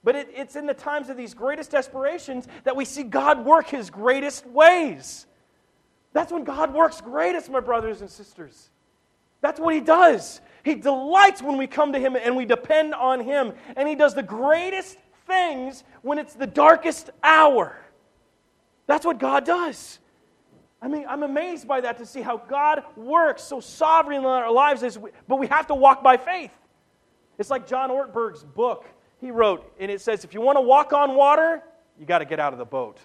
But 0.05 0.15
it, 0.15 0.29
it's 0.35 0.57
in 0.57 0.67
the 0.67 0.75
times 0.75 1.09
of 1.09 1.17
these 1.17 1.35
greatest 1.35 1.71
desperations 1.71 2.47
that 2.65 2.77
we 2.77 2.85
see 2.85 3.03
God 3.03 3.45
work 3.45 3.69
His 3.69 3.91
greatest 3.91 4.47
ways. 4.47 5.27
That's 6.13 6.33
when 6.33 6.45
God 6.45 6.73
works 6.73 7.01
greatest, 7.01 7.51
my 7.51 7.61
brothers 7.61 8.01
and 8.01 8.11
sisters. 8.11 8.71
That's 9.41 9.61
what 9.61 9.75
He 9.75 9.81
does. 9.81 10.41
He 10.65 10.75
delights 10.75 11.43
when 11.43 11.59
we 11.59 11.67
come 11.67 11.93
to 11.93 11.99
Him 11.99 12.17
and 12.17 12.37
we 12.37 12.45
depend 12.45 12.95
on 12.95 13.21
Him. 13.21 13.53
And 13.77 13.89
He 13.89 13.95
does 13.95 14.15
the 14.15 14.23
greatest 14.23 14.97
things 15.27 15.85
when 16.03 16.19
it's 16.19 16.35
the 16.35 16.47
darkest 16.47 17.11
hour. 17.23 17.77
That's 18.87 19.05
what 19.05 19.19
God 19.19 19.45
does. 19.45 19.99
I 20.81 20.89
mean, 20.89 21.07
I'm 21.09 21.23
amazed 21.23 21.67
by 21.67 21.81
that 21.81 21.99
to 21.99 22.07
see 22.07 22.21
how 22.21 22.37
God 22.37 22.85
works 22.97 23.43
so 23.43 23.61
sovereignly 23.61 24.25
in 24.29 24.31
our 24.31 24.53
lives, 24.53 24.83
as 24.83 24.99
we, 24.99 25.11
but 25.27 25.37
we 25.37 25.49
have 25.49 25.67
to 25.69 25.75
walk 25.75 26.03
by 26.03 26.17
faith. 26.17 26.53
It's 27.39 27.51
like 27.51 27.67
John 27.67 27.91
Ortberg's 27.91 28.45
book 28.45 28.87
he 29.21 29.31
wrote, 29.31 29.73
and 29.79 29.91
it 29.91 30.01
says, 30.01 30.25
if 30.25 30.35
you 30.35 30.41
want 30.41 30.57
to 30.57 30.61
walk 30.61 30.93
on 30.93 31.15
water, 31.15 31.63
you 31.99 32.05
got 32.05 32.19
to 32.19 32.25
get 32.25 32.39
out 32.39 32.53
of 32.53 32.59
the 32.59 32.65
boat. 32.65 32.99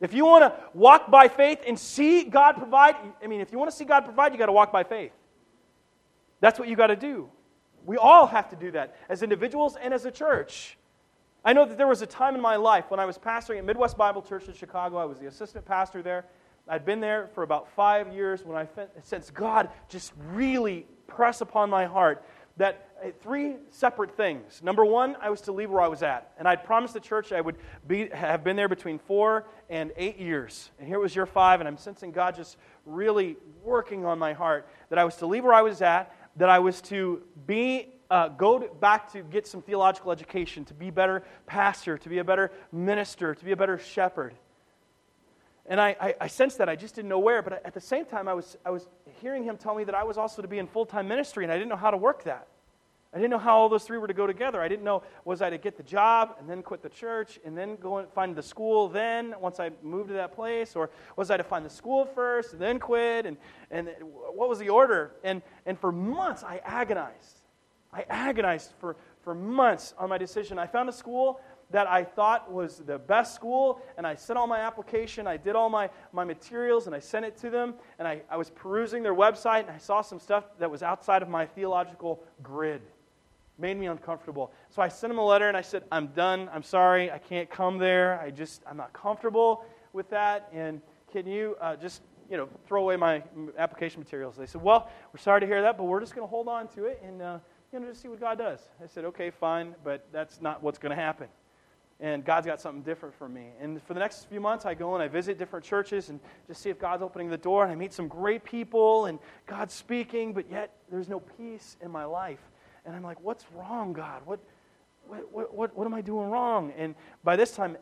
If 0.00 0.12
you 0.12 0.26
want 0.26 0.42
to 0.44 0.54
walk 0.74 1.10
by 1.10 1.28
faith 1.28 1.60
and 1.66 1.78
see 1.78 2.24
God 2.24 2.52
provide, 2.52 2.96
I 3.22 3.26
mean, 3.26 3.40
if 3.40 3.50
you 3.50 3.58
want 3.58 3.70
to 3.70 3.76
see 3.76 3.84
God 3.84 4.04
provide, 4.04 4.32
you 4.32 4.38
got 4.38 4.46
to 4.46 4.52
walk 4.52 4.70
by 4.72 4.84
faith. 4.84 5.12
That's 6.40 6.58
what 6.58 6.68
you 6.68 6.76
got 6.76 6.88
to 6.88 6.96
do. 6.96 7.30
We 7.86 7.96
all 7.96 8.26
have 8.26 8.50
to 8.50 8.56
do 8.56 8.70
that 8.72 8.96
as 9.08 9.22
individuals 9.22 9.76
and 9.80 9.94
as 9.94 10.04
a 10.04 10.10
church. 10.10 10.76
I 11.44 11.52
know 11.52 11.64
that 11.64 11.78
there 11.78 11.86
was 11.86 12.02
a 12.02 12.06
time 12.06 12.34
in 12.34 12.40
my 12.40 12.56
life 12.56 12.86
when 12.90 13.00
I 13.00 13.06
was 13.06 13.16
pastoring 13.16 13.58
at 13.58 13.64
Midwest 13.64 13.96
Bible 13.96 14.22
Church 14.22 14.48
in 14.48 14.54
Chicago. 14.54 14.96
I 14.96 15.04
was 15.04 15.18
the 15.18 15.26
assistant 15.26 15.64
pastor 15.64 16.02
there. 16.02 16.24
I'd 16.66 16.84
been 16.84 17.00
there 17.00 17.28
for 17.34 17.42
about 17.42 17.68
five 17.74 18.12
years 18.12 18.44
when 18.44 18.56
I 18.56 18.66
sensed 19.02 19.34
God 19.34 19.68
just 19.88 20.12
really 20.32 20.86
press 21.06 21.42
upon 21.42 21.68
my 21.68 21.84
heart 21.84 22.24
that 22.56 22.88
uh, 23.02 23.08
three 23.20 23.56
separate 23.70 24.16
things. 24.16 24.62
Number 24.62 24.84
one, 24.84 25.16
I 25.20 25.30
was 25.30 25.40
to 25.42 25.52
leave 25.52 25.70
where 25.70 25.82
I 25.82 25.88
was 25.88 26.02
at. 26.02 26.32
And 26.38 26.46
I'd 26.46 26.64
promised 26.64 26.94
the 26.94 27.00
church 27.00 27.32
I 27.32 27.40
would 27.40 27.56
be, 27.86 28.08
have 28.08 28.44
been 28.44 28.56
there 28.56 28.68
between 28.68 28.98
four 28.98 29.46
and 29.68 29.92
eight 29.96 30.18
years. 30.18 30.70
And 30.78 30.86
here 30.86 30.98
was 30.98 31.14
year 31.16 31.26
five, 31.26 31.60
and 31.60 31.68
I'm 31.68 31.78
sensing 31.78 32.12
God 32.12 32.36
just 32.36 32.56
really 32.86 33.36
working 33.62 34.04
on 34.04 34.18
my 34.18 34.32
heart 34.32 34.68
that 34.90 34.98
I 34.98 35.04
was 35.04 35.16
to 35.16 35.26
leave 35.26 35.44
where 35.44 35.54
I 35.54 35.62
was 35.62 35.82
at, 35.82 36.14
that 36.36 36.48
I 36.48 36.58
was 36.58 36.80
to 36.82 37.22
be 37.46 37.90
uh, 38.10 38.28
go 38.28 38.58
to, 38.58 38.68
back 38.74 39.10
to 39.12 39.22
get 39.22 39.46
some 39.46 39.62
theological 39.62 40.12
education, 40.12 40.64
to 40.66 40.74
be 40.74 40.90
better 40.90 41.24
pastor, 41.46 41.98
to 41.98 42.08
be 42.08 42.18
a 42.18 42.24
better 42.24 42.52
minister, 42.70 43.34
to 43.34 43.44
be 43.44 43.52
a 43.52 43.56
better 43.56 43.78
shepherd. 43.78 44.34
And 45.66 45.80
I, 45.80 45.96
I, 46.00 46.14
I, 46.20 46.26
sensed 46.26 46.58
that. 46.58 46.68
I 46.68 46.76
just 46.76 46.94
didn't 46.94 47.08
know 47.08 47.18
where. 47.18 47.40
But 47.40 47.64
at 47.64 47.72
the 47.72 47.80
same 47.80 48.04
time, 48.04 48.28
I 48.28 48.34
was, 48.34 48.56
I 48.66 48.70
was 48.70 48.86
hearing 49.20 49.44
him 49.44 49.56
tell 49.56 49.74
me 49.74 49.84
that 49.84 49.94
I 49.94 50.04
was 50.04 50.18
also 50.18 50.42
to 50.42 50.48
be 50.48 50.58
in 50.58 50.66
full 50.66 50.84
time 50.84 51.08
ministry, 51.08 51.44
and 51.44 51.52
I 51.52 51.56
didn't 51.56 51.70
know 51.70 51.76
how 51.76 51.90
to 51.90 51.96
work 51.96 52.24
that. 52.24 52.48
I 53.14 53.18
didn't 53.18 53.30
know 53.30 53.38
how 53.38 53.56
all 53.56 53.68
those 53.68 53.84
three 53.84 53.96
were 53.98 54.08
to 54.08 54.14
go 54.14 54.26
together. 54.26 54.60
I 54.60 54.66
didn't 54.66 54.84
know, 54.84 55.04
was 55.24 55.40
I 55.40 55.48
to 55.48 55.56
get 55.56 55.76
the 55.76 55.84
job 55.84 56.34
and 56.40 56.50
then 56.50 56.64
quit 56.64 56.82
the 56.82 56.88
church 56.88 57.38
and 57.44 57.56
then 57.56 57.76
go 57.76 57.98
and 57.98 58.08
find 58.08 58.34
the 58.34 58.42
school 58.42 58.88
then 58.88 59.36
once 59.40 59.60
I 59.60 59.70
moved 59.84 60.08
to 60.08 60.14
that 60.14 60.34
place? 60.34 60.74
Or 60.74 60.90
was 61.14 61.30
I 61.30 61.36
to 61.36 61.44
find 61.44 61.64
the 61.64 61.70
school 61.70 62.06
first 62.06 62.54
and 62.54 62.60
then 62.60 62.80
quit? 62.80 63.24
And, 63.24 63.36
and 63.70 63.88
what 64.02 64.48
was 64.48 64.58
the 64.58 64.68
order? 64.68 65.12
And, 65.22 65.42
and 65.64 65.78
for 65.78 65.92
months, 65.92 66.42
I 66.42 66.60
agonized. 66.64 67.38
I 67.92 68.04
agonized 68.10 68.72
for, 68.80 68.96
for 69.22 69.32
months 69.32 69.94
on 69.96 70.08
my 70.08 70.18
decision. 70.18 70.58
I 70.58 70.66
found 70.66 70.88
a 70.88 70.92
school 70.92 71.40
that 71.70 71.88
I 71.88 72.04
thought 72.04 72.52
was 72.52 72.78
the 72.78 72.98
best 72.98 73.34
school, 73.34 73.80
and 73.96 74.06
I 74.06 74.14
sent 74.14 74.38
all 74.38 74.46
my 74.46 74.60
application, 74.60 75.26
I 75.26 75.36
did 75.36 75.56
all 75.56 75.68
my, 75.68 75.90
my 76.12 76.24
materials, 76.24 76.86
and 76.86 76.94
I 76.94 77.00
sent 77.00 77.24
it 77.24 77.36
to 77.38 77.50
them, 77.50 77.74
and 77.98 78.06
I, 78.06 78.22
I 78.30 78.36
was 78.36 78.50
perusing 78.50 79.02
their 79.02 79.14
website, 79.14 79.62
and 79.62 79.70
I 79.70 79.78
saw 79.78 80.00
some 80.00 80.20
stuff 80.20 80.44
that 80.58 80.70
was 80.70 80.82
outside 80.82 81.22
of 81.22 81.28
my 81.28 81.46
theological 81.46 82.22
grid. 82.42 82.82
Made 83.58 83.76
me 83.76 83.86
uncomfortable. 83.86 84.52
So 84.70 84.82
I 84.82 84.88
sent 84.88 85.10
them 85.10 85.18
a 85.18 85.24
letter, 85.24 85.48
and 85.48 85.56
I 85.56 85.62
said, 85.62 85.84
I'm 85.90 86.08
done, 86.08 86.48
I'm 86.52 86.62
sorry, 86.62 87.10
I 87.10 87.18
can't 87.18 87.50
come 87.50 87.78
there, 87.78 88.20
I 88.20 88.30
just, 88.30 88.62
I'm 88.68 88.76
not 88.76 88.92
comfortable 88.92 89.64
with 89.92 90.10
that, 90.10 90.48
and 90.52 90.80
can 91.12 91.26
you 91.26 91.56
uh, 91.60 91.76
just 91.76 92.02
you 92.30 92.36
know, 92.36 92.48
throw 92.66 92.82
away 92.82 92.96
my 92.96 93.22
application 93.58 94.00
materials. 94.00 94.34
They 94.36 94.46
said, 94.46 94.62
Well, 94.62 94.88
we're 95.12 95.20
sorry 95.20 95.40
to 95.40 95.46
hear 95.46 95.60
that, 95.60 95.76
but 95.76 95.84
we're 95.84 96.00
just 96.00 96.14
going 96.14 96.26
to 96.26 96.30
hold 96.30 96.48
on 96.48 96.68
to 96.68 96.86
it 96.86 97.02
and 97.04 97.20
uh, 97.20 97.38
you 97.70 97.80
know, 97.80 97.86
just 97.86 98.00
see 98.00 98.08
what 98.08 98.18
God 98.18 98.38
does. 98.38 98.60
I 98.82 98.86
said, 98.86 99.04
Okay, 99.04 99.30
fine, 99.30 99.74
but 99.84 100.06
that's 100.10 100.40
not 100.40 100.62
what's 100.62 100.78
going 100.78 100.96
to 100.96 101.00
happen 101.00 101.28
and 102.00 102.24
God's 102.24 102.46
got 102.46 102.60
something 102.60 102.82
different 102.82 103.14
for 103.14 103.28
me. 103.28 103.50
And 103.60 103.80
for 103.82 103.94
the 103.94 104.00
next 104.00 104.24
few 104.28 104.40
months, 104.40 104.66
I 104.66 104.74
go 104.74 104.94
and 104.94 105.02
I 105.02 105.08
visit 105.08 105.38
different 105.38 105.64
churches 105.64 106.08
and 106.08 106.20
just 106.46 106.60
see 106.60 106.70
if 106.70 106.78
God's 106.78 107.02
opening 107.02 107.30
the 107.30 107.38
door. 107.38 107.62
And 107.62 107.72
I 107.72 107.76
meet 107.76 107.92
some 107.92 108.08
great 108.08 108.44
people, 108.44 109.06
and 109.06 109.18
God's 109.46 109.72
speaking, 109.72 110.32
but 110.32 110.50
yet 110.50 110.74
there's 110.90 111.08
no 111.08 111.20
peace 111.20 111.76
in 111.80 111.90
my 111.90 112.04
life. 112.04 112.40
And 112.84 112.94
I'm 112.94 113.02
like, 113.02 113.20
what's 113.20 113.44
wrong, 113.54 113.92
God? 113.92 114.22
What, 114.24 114.40
what, 115.06 115.32
what, 115.32 115.54
what, 115.54 115.76
what 115.76 115.86
am 115.86 115.94
I 115.94 116.00
doing 116.00 116.28
wrong? 116.28 116.72
And 116.76 116.94
by 117.22 117.36
this 117.36 117.52
time, 117.52 117.76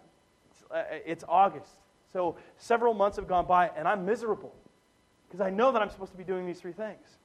it's, 0.51 0.64
uh, 0.70 0.83
it's 1.07 1.25
August. 1.29 1.77
So 2.12 2.37
several 2.59 2.92
months 2.92 3.16
have 3.16 3.27
gone 3.27 3.46
by, 3.46 3.70
and 3.77 3.88
I'm 3.88 4.05
miserable 4.05 4.55
because 5.27 5.40
I 5.40 5.48
know 5.48 5.72
that 5.72 5.81
I'm 5.81 5.88
supposed 5.88 6.12
to 6.12 6.18
be 6.18 6.25
doing 6.25 6.46
these 6.46 6.61
three 6.61 6.72
things. 6.72 7.16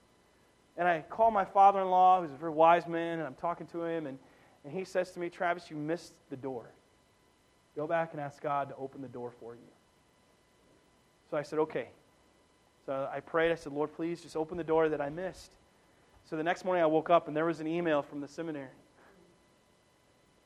And 0.77 0.87
I 0.87 1.01
call 1.09 1.31
my 1.31 1.43
father 1.43 1.81
in 1.81 1.89
law, 1.89 2.21
who's 2.21 2.31
a 2.31 2.37
very 2.37 2.51
wise 2.51 2.87
man, 2.87 3.19
and 3.19 3.27
I'm 3.27 3.35
talking 3.35 3.67
to 3.67 3.83
him, 3.83 4.07
and, 4.07 4.17
and 4.63 4.73
he 4.73 4.85
says 4.85 5.11
to 5.11 5.19
me, 5.19 5.29
Travis, 5.29 5.69
you 5.69 5.75
missed 5.75 6.13
the 6.29 6.37
door. 6.37 6.71
Go 7.77 7.85
back 7.85 8.13
and 8.13 8.19
ask 8.19 8.41
God 8.41 8.69
to 8.69 8.75
open 8.75 9.03
the 9.03 9.07
door 9.07 9.31
for 9.39 9.53
you. 9.53 9.61
So 11.29 11.37
I 11.37 11.43
said, 11.43 11.59
okay. 11.59 11.89
So 12.87 13.07
I 13.13 13.19
prayed. 13.19 13.51
I 13.51 13.55
said, 13.55 13.71
Lord, 13.71 13.93
please 13.95 14.19
just 14.19 14.35
open 14.35 14.57
the 14.57 14.63
door 14.63 14.89
that 14.89 14.99
I 14.99 15.09
missed. 15.09 15.51
So 16.27 16.35
the 16.35 16.43
next 16.43 16.65
morning 16.65 16.83
I 16.83 16.87
woke 16.87 17.11
up 17.11 17.27
and 17.27 17.37
there 17.37 17.45
was 17.45 17.59
an 17.59 17.67
email 17.67 18.01
from 18.01 18.19
the 18.19 18.27
seminary. 18.27 18.67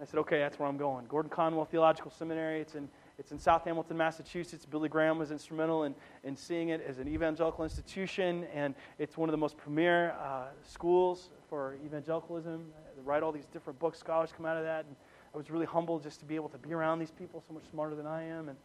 I 0.01 0.05
said, 0.05 0.19
okay, 0.19 0.39
that's 0.39 0.59
where 0.59 0.67
I'm 0.67 0.77
going. 0.77 1.05
Gordon 1.07 1.29
Conwell 1.29 1.63
Theological 1.63 2.11
Seminary. 2.11 2.59
It's 2.59 2.75
in, 2.75 2.89
it's 3.17 3.31
in 3.31 3.39
South 3.39 3.63
Hamilton, 3.63 3.95
Massachusetts. 3.95 4.65
Billy 4.65 4.89
Graham 4.89 5.17
was 5.17 5.31
instrumental 5.31 5.83
in, 5.83 5.95
in 6.25 6.35
seeing 6.35 6.69
it 6.69 6.83
as 6.85 6.97
an 6.97 7.07
evangelical 7.07 7.63
institution, 7.63 8.45
and 8.53 8.73
it's 8.97 9.15
one 9.15 9.29
of 9.29 9.31
the 9.31 9.37
most 9.37 9.57
premier 9.57 10.15
uh, 10.19 10.45
schools 10.67 11.29
for 11.49 11.77
evangelicalism. 11.85 12.65
They 12.97 13.01
write 13.03 13.21
all 13.21 13.31
these 13.31 13.45
different 13.45 13.77
books, 13.79 13.99
scholars 13.99 14.33
come 14.35 14.47
out 14.47 14.57
of 14.57 14.63
that. 14.63 14.85
And, 14.85 14.95
I 15.33 15.37
was 15.37 15.49
really 15.49 15.65
humbled 15.65 16.03
just 16.03 16.19
to 16.19 16.25
be 16.25 16.35
able 16.35 16.49
to 16.49 16.57
be 16.57 16.73
around 16.73 16.99
these 16.99 17.11
people 17.11 17.43
so 17.47 17.53
much 17.53 17.63
smarter 17.71 17.95
than 17.95 18.05
I 18.05 18.23
am. 18.23 18.49
And, 18.49 18.57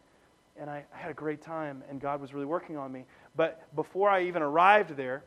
and 0.59 0.69
I, 0.69 0.83
I 0.93 0.97
had 0.97 1.11
a 1.11 1.13
great 1.13 1.41
time, 1.41 1.83
and 1.89 2.01
God 2.01 2.19
was 2.19 2.33
really 2.33 2.45
working 2.45 2.77
on 2.77 2.91
me. 2.91 3.05
But 3.35 3.73
before 3.75 4.09
I 4.09 4.23
even 4.23 4.41
arrived 4.41 4.97
there, 4.97 5.23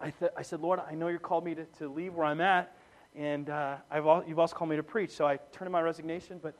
I, 0.00 0.10
th- 0.10 0.32
I 0.36 0.42
said, 0.42 0.60
Lord, 0.60 0.80
I 0.88 0.94
know 0.94 1.08
you 1.08 1.18
called 1.18 1.44
me 1.44 1.54
to, 1.54 1.64
to 1.78 1.88
leave 1.88 2.14
where 2.14 2.26
I'm 2.26 2.40
at, 2.40 2.76
and 3.14 3.50
uh, 3.50 3.76
I've 3.90 4.04
you've 4.26 4.38
also 4.38 4.54
called 4.54 4.70
me 4.70 4.76
to 4.76 4.82
preach. 4.82 5.10
So 5.10 5.26
I 5.26 5.38
turned 5.52 5.66
in 5.66 5.72
my 5.72 5.82
resignation, 5.82 6.40
but 6.42 6.54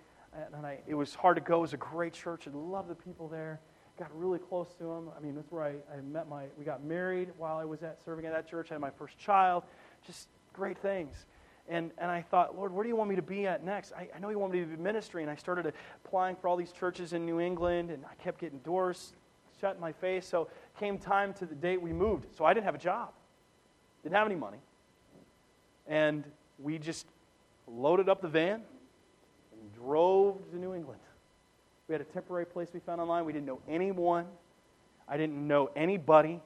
and 0.54 0.66
I, 0.66 0.78
it 0.86 0.94
was 0.94 1.14
hard 1.14 1.36
to 1.36 1.40
go. 1.40 1.58
It 1.58 1.62
was 1.62 1.72
a 1.74 1.78
great 1.78 2.12
church. 2.12 2.46
I 2.46 2.50
loved 2.50 2.88
the 2.88 2.94
people 2.94 3.28
there. 3.28 3.60
Got 3.98 4.16
really 4.18 4.40
close 4.40 4.74
to 4.78 4.84
them. 4.84 5.10
I 5.16 5.20
mean, 5.20 5.36
that's 5.36 5.52
where 5.52 5.62
I, 5.62 5.74
I 5.92 6.00
met 6.00 6.28
my, 6.28 6.46
we 6.58 6.64
got 6.64 6.82
married 6.82 7.28
while 7.38 7.56
I 7.56 7.64
was 7.64 7.82
at 7.82 8.02
serving 8.04 8.26
at 8.26 8.32
that 8.32 8.48
church. 8.48 8.70
I 8.70 8.74
had 8.74 8.80
my 8.80 8.90
first 8.90 9.16
child. 9.18 9.62
Just 10.04 10.28
great 10.52 10.78
things. 10.78 11.26
And, 11.68 11.92
and 11.96 12.10
I 12.10 12.20
thought, 12.20 12.56
Lord, 12.56 12.72
where 12.72 12.82
do 12.82 12.88
you 12.88 12.96
want 12.96 13.08
me 13.08 13.16
to 13.16 13.22
be 13.22 13.46
at 13.46 13.64
next? 13.64 13.92
I, 13.92 14.08
I 14.14 14.18
know 14.18 14.28
you 14.28 14.38
want 14.38 14.52
me 14.52 14.60
to 14.60 14.66
be 14.66 14.76
ministry. 14.76 15.22
And 15.22 15.30
I 15.30 15.34
started 15.36 15.72
applying 16.04 16.36
for 16.36 16.48
all 16.48 16.56
these 16.56 16.72
churches 16.72 17.12
in 17.14 17.24
New 17.24 17.40
England, 17.40 17.90
and 17.90 18.04
I 18.04 18.22
kept 18.22 18.40
getting 18.40 18.58
doors 18.58 19.14
shut 19.60 19.74
in 19.74 19.80
my 19.80 19.92
face. 19.92 20.26
So 20.26 20.48
came 20.78 20.98
time 20.98 21.32
to 21.34 21.46
the 21.46 21.54
date 21.54 21.80
we 21.80 21.92
moved. 21.92 22.26
So 22.36 22.44
I 22.44 22.52
didn't 22.52 22.66
have 22.66 22.74
a 22.74 22.78
job, 22.78 23.12
didn't 24.02 24.14
have 24.14 24.26
any 24.26 24.36
money. 24.36 24.58
And 25.86 26.24
we 26.58 26.78
just 26.78 27.06
loaded 27.66 28.08
up 28.08 28.20
the 28.20 28.28
van 28.28 28.60
and 29.52 29.74
drove 29.74 30.50
to 30.50 30.58
New 30.58 30.74
England. 30.74 31.00
We 31.88 31.92
had 31.92 32.00
a 32.00 32.04
temporary 32.04 32.46
place 32.46 32.68
we 32.72 32.80
found 32.80 33.00
online. 33.00 33.24
We 33.24 33.32
didn't 33.32 33.46
know 33.46 33.60
anyone. 33.68 34.26
I 35.06 35.16
didn't 35.16 35.46
know 35.46 35.70
anybody. 35.76 36.40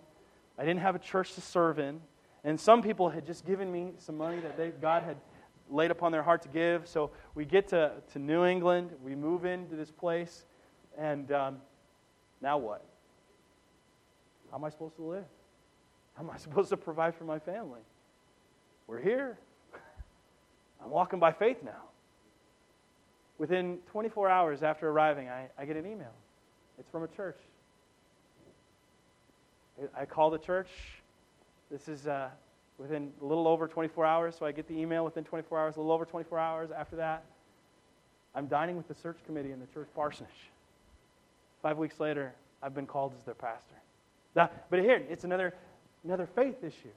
I 0.58 0.64
didn't 0.64 0.80
have 0.80 0.96
a 0.96 0.98
church 0.98 1.34
to 1.34 1.40
serve 1.40 1.78
in. 1.78 2.00
And 2.44 2.58
some 2.58 2.82
people 2.82 3.08
had 3.08 3.26
just 3.26 3.44
given 3.44 3.70
me 3.70 3.92
some 3.98 4.16
money 4.16 4.40
that 4.40 4.56
they, 4.56 4.70
God 4.70 5.02
had 5.02 5.16
laid 5.70 5.90
upon 5.90 6.12
their 6.12 6.22
heart 6.22 6.42
to 6.42 6.48
give. 6.48 6.86
So 6.86 7.10
we 7.34 7.44
get 7.44 7.68
to, 7.68 7.92
to 8.12 8.18
New 8.18 8.44
England, 8.44 8.90
we 9.02 9.14
move 9.14 9.44
into 9.44 9.76
this 9.76 9.90
place, 9.90 10.44
and 10.96 11.30
um, 11.32 11.56
now 12.40 12.58
what? 12.58 12.84
How 14.50 14.56
am 14.56 14.64
I 14.64 14.70
supposed 14.70 14.96
to 14.96 15.02
live? 15.02 15.24
How 16.14 16.22
am 16.24 16.30
I 16.30 16.36
supposed 16.38 16.70
to 16.70 16.76
provide 16.76 17.14
for 17.14 17.24
my 17.24 17.38
family? 17.38 17.80
We're 18.86 19.00
here. 19.00 19.38
I'm 20.82 20.90
walking 20.90 21.18
by 21.18 21.32
faith 21.32 21.58
now. 21.64 21.82
Within 23.38 23.78
24 23.92 24.28
hours 24.28 24.62
after 24.62 24.88
arriving, 24.88 25.28
I, 25.28 25.48
I 25.56 25.64
get 25.64 25.76
an 25.76 25.86
email. 25.86 26.12
It's 26.78 26.90
from 26.90 27.04
a 27.04 27.08
church. 27.08 27.38
I 29.96 30.06
call 30.06 30.30
the 30.30 30.38
church. 30.38 30.68
This 31.70 31.88
is 31.88 32.06
uh, 32.06 32.28
within 32.78 33.12
a 33.20 33.24
little 33.24 33.46
over 33.46 33.68
24 33.68 34.06
hours, 34.06 34.36
so 34.38 34.46
I 34.46 34.52
get 34.52 34.66
the 34.68 34.74
email 34.74 35.04
within 35.04 35.24
24 35.24 35.58
hours, 35.58 35.76
a 35.76 35.80
little 35.80 35.92
over 35.92 36.04
24 36.04 36.38
hours 36.38 36.70
after 36.70 36.96
that. 36.96 37.24
I'm 38.34 38.46
dining 38.46 38.76
with 38.76 38.88
the 38.88 38.94
search 38.94 39.18
committee 39.26 39.52
in 39.52 39.60
the 39.60 39.66
church 39.66 39.88
parsonage. 39.94 40.30
Five 41.62 41.76
weeks 41.76 42.00
later, 42.00 42.34
I've 42.62 42.74
been 42.74 42.86
called 42.86 43.12
as 43.18 43.24
their 43.24 43.34
pastor. 43.34 43.74
Now, 44.34 44.50
but 44.70 44.80
here, 44.80 45.02
it's 45.10 45.24
another, 45.24 45.54
another 46.04 46.26
faith 46.26 46.62
issue. 46.62 46.88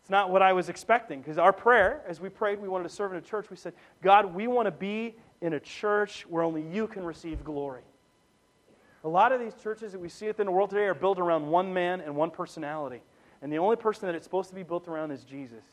It's 0.00 0.10
not 0.10 0.30
what 0.30 0.42
I 0.42 0.52
was 0.52 0.68
expecting, 0.68 1.20
because 1.20 1.38
our 1.38 1.52
prayer, 1.52 2.02
as 2.06 2.20
we 2.20 2.28
prayed, 2.28 2.60
we 2.60 2.68
wanted 2.68 2.84
to 2.84 2.94
serve 2.94 3.12
in 3.12 3.18
a 3.18 3.22
church, 3.22 3.50
we 3.50 3.56
said, 3.56 3.72
God, 4.02 4.34
we 4.34 4.46
want 4.46 4.66
to 4.66 4.70
be 4.70 5.14
in 5.40 5.54
a 5.54 5.60
church 5.60 6.24
where 6.28 6.42
only 6.42 6.62
you 6.62 6.86
can 6.86 7.04
receive 7.04 7.42
glory. 7.44 7.82
A 9.02 9.08
lot 9.08 9.32
of 9.32 9.40
these 9.40 9.54
churches 9.62 9.92
that 9.92 9.98
we 9.98 10.08
see 10.08 10.26
within 10.26 10.46
the 10.46 10.52
world 10.52 10.70
today 10.70 10.84
are 10.84 10.94
built 10.94 11.18
around 11.18 11.46
one 11.48 11.74
man 11.74 12.00
and 12.00 12.16
one 12.16 12.30
personality. 12.30 13.02
And 13.44 13.52
the 13.52 13.58
only 13.58 13.76
person 13.76 14.06
that 14.06 14.14
it's 14.14 14.24
supposed 14.24 14.48
to 14.48 14.54
be 14.54 14.62
built 14.62 14.88
around 14.88 15.10
is 15.10 15.22
Jesus. 15.22 15.66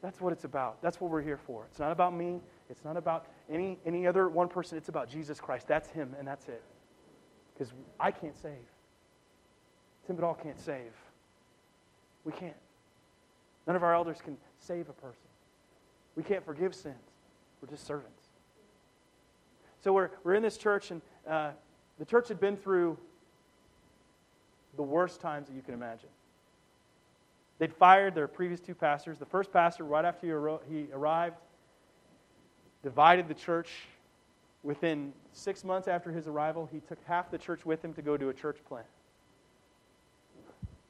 That's 0.00 0.20
what 0.20 0.32
it's 0.32 0.44
about. 0.44 0.80
That's 0.80 1.00
what 1.00 1.10
we're 1.10 1.22
here 1.22 1.36
for. 1.36 1.64
It's 1.68 1.80
not 1.80 1.90
about 1.90 2.14
me. 2.14 2.40
It's 2.70 2.84
not 2.84 2.96
about 2.96 3.26
any, 3.50 3.78
any 3.84 4.06
other 4.06 4.28
one 4.28 4.46
person. 4.46 4.78
It's 4.78 4.88
about 4.88 5.10
Jesus 5.10 5.40
Christ. 5.40 5.66
That's 5.66 5.90
Him, 5.90 6.14
and 6.16 6.28
that's 6.28 6.46
it. 6.46 6.62
Because 7.52 7.72
I 7.98 8.12
can't 8.12 8.36
save. 8.40 8.52
Tim 10.06 10.16
Badal 10.16 10.40
can't 10.40 10.60
save. 10.60 10.92
We 12.24 12.30
can't. 12.30 12.54
None 13.66 13.74
of 13.74 13.82
our 13.82 13.92
elders 13.92 14.18
can 14.22 14.36
save 14.60 14.88
a 14.88 14.92
person. 14.92 15.26
We 16.14 16.22
can't 16.22 16.44
forgive 16.44 16.76
sins. 16.76 16.94
We're 17.60 17.70
just 17.70 17.88
servants. 17.88 18.28
So 19.82 19.92
we're, 19.92 20.10
we're 20.22 20.34
in 20.34 20.44
this 20.44 20.58
church, 20.58 20.92
and 20.92 21.02
uh, 21.28 21.50
the 21.98 22.04
church 22.04 22.28
had 22.28 22.38
been 22.38 22.56
through 22.56 22.98
the 24.76 24.82
worst 24.82 25.20
times 25.20 25.48
that 25.48 25.54
you 25.54 25.62
can 25.62 25.74
imagine. 25.74 26.08
They'd 27.58 27.72
fired 27.72 28.14
their 28.14 28.26
previous 28.26 28.60
two 28.60 28.74
pastors. 28.74 29.18
The 29.18 29.26
first 29.26 29.52
pastor, 29.52 29.84
right 29.84 30.04
after 30.04 30.26
he 30.68 30.86
arrived, 30.92 31.36
divided 32.82 33.28
the 33.28 33.34
church. 33.34 33.70
Within 34.62 35.12
six 35.32 35.62
months 35.62 35.88
after 35.88 36.10
his 36.10 36.26
arrival, 36.26 36.68
he 36.72 36.80
took 36.80 36.98
half 37.06 37.30
the 37.30 37.38
church 37.38 37.66
with 37.66 37.84
him 37.84 37.92
to 37.94 38.02
go 38.02 38.16
to 38.16 38.30
a 38.30 38.34
church 38.34 38.56
plant. 38.66 38.86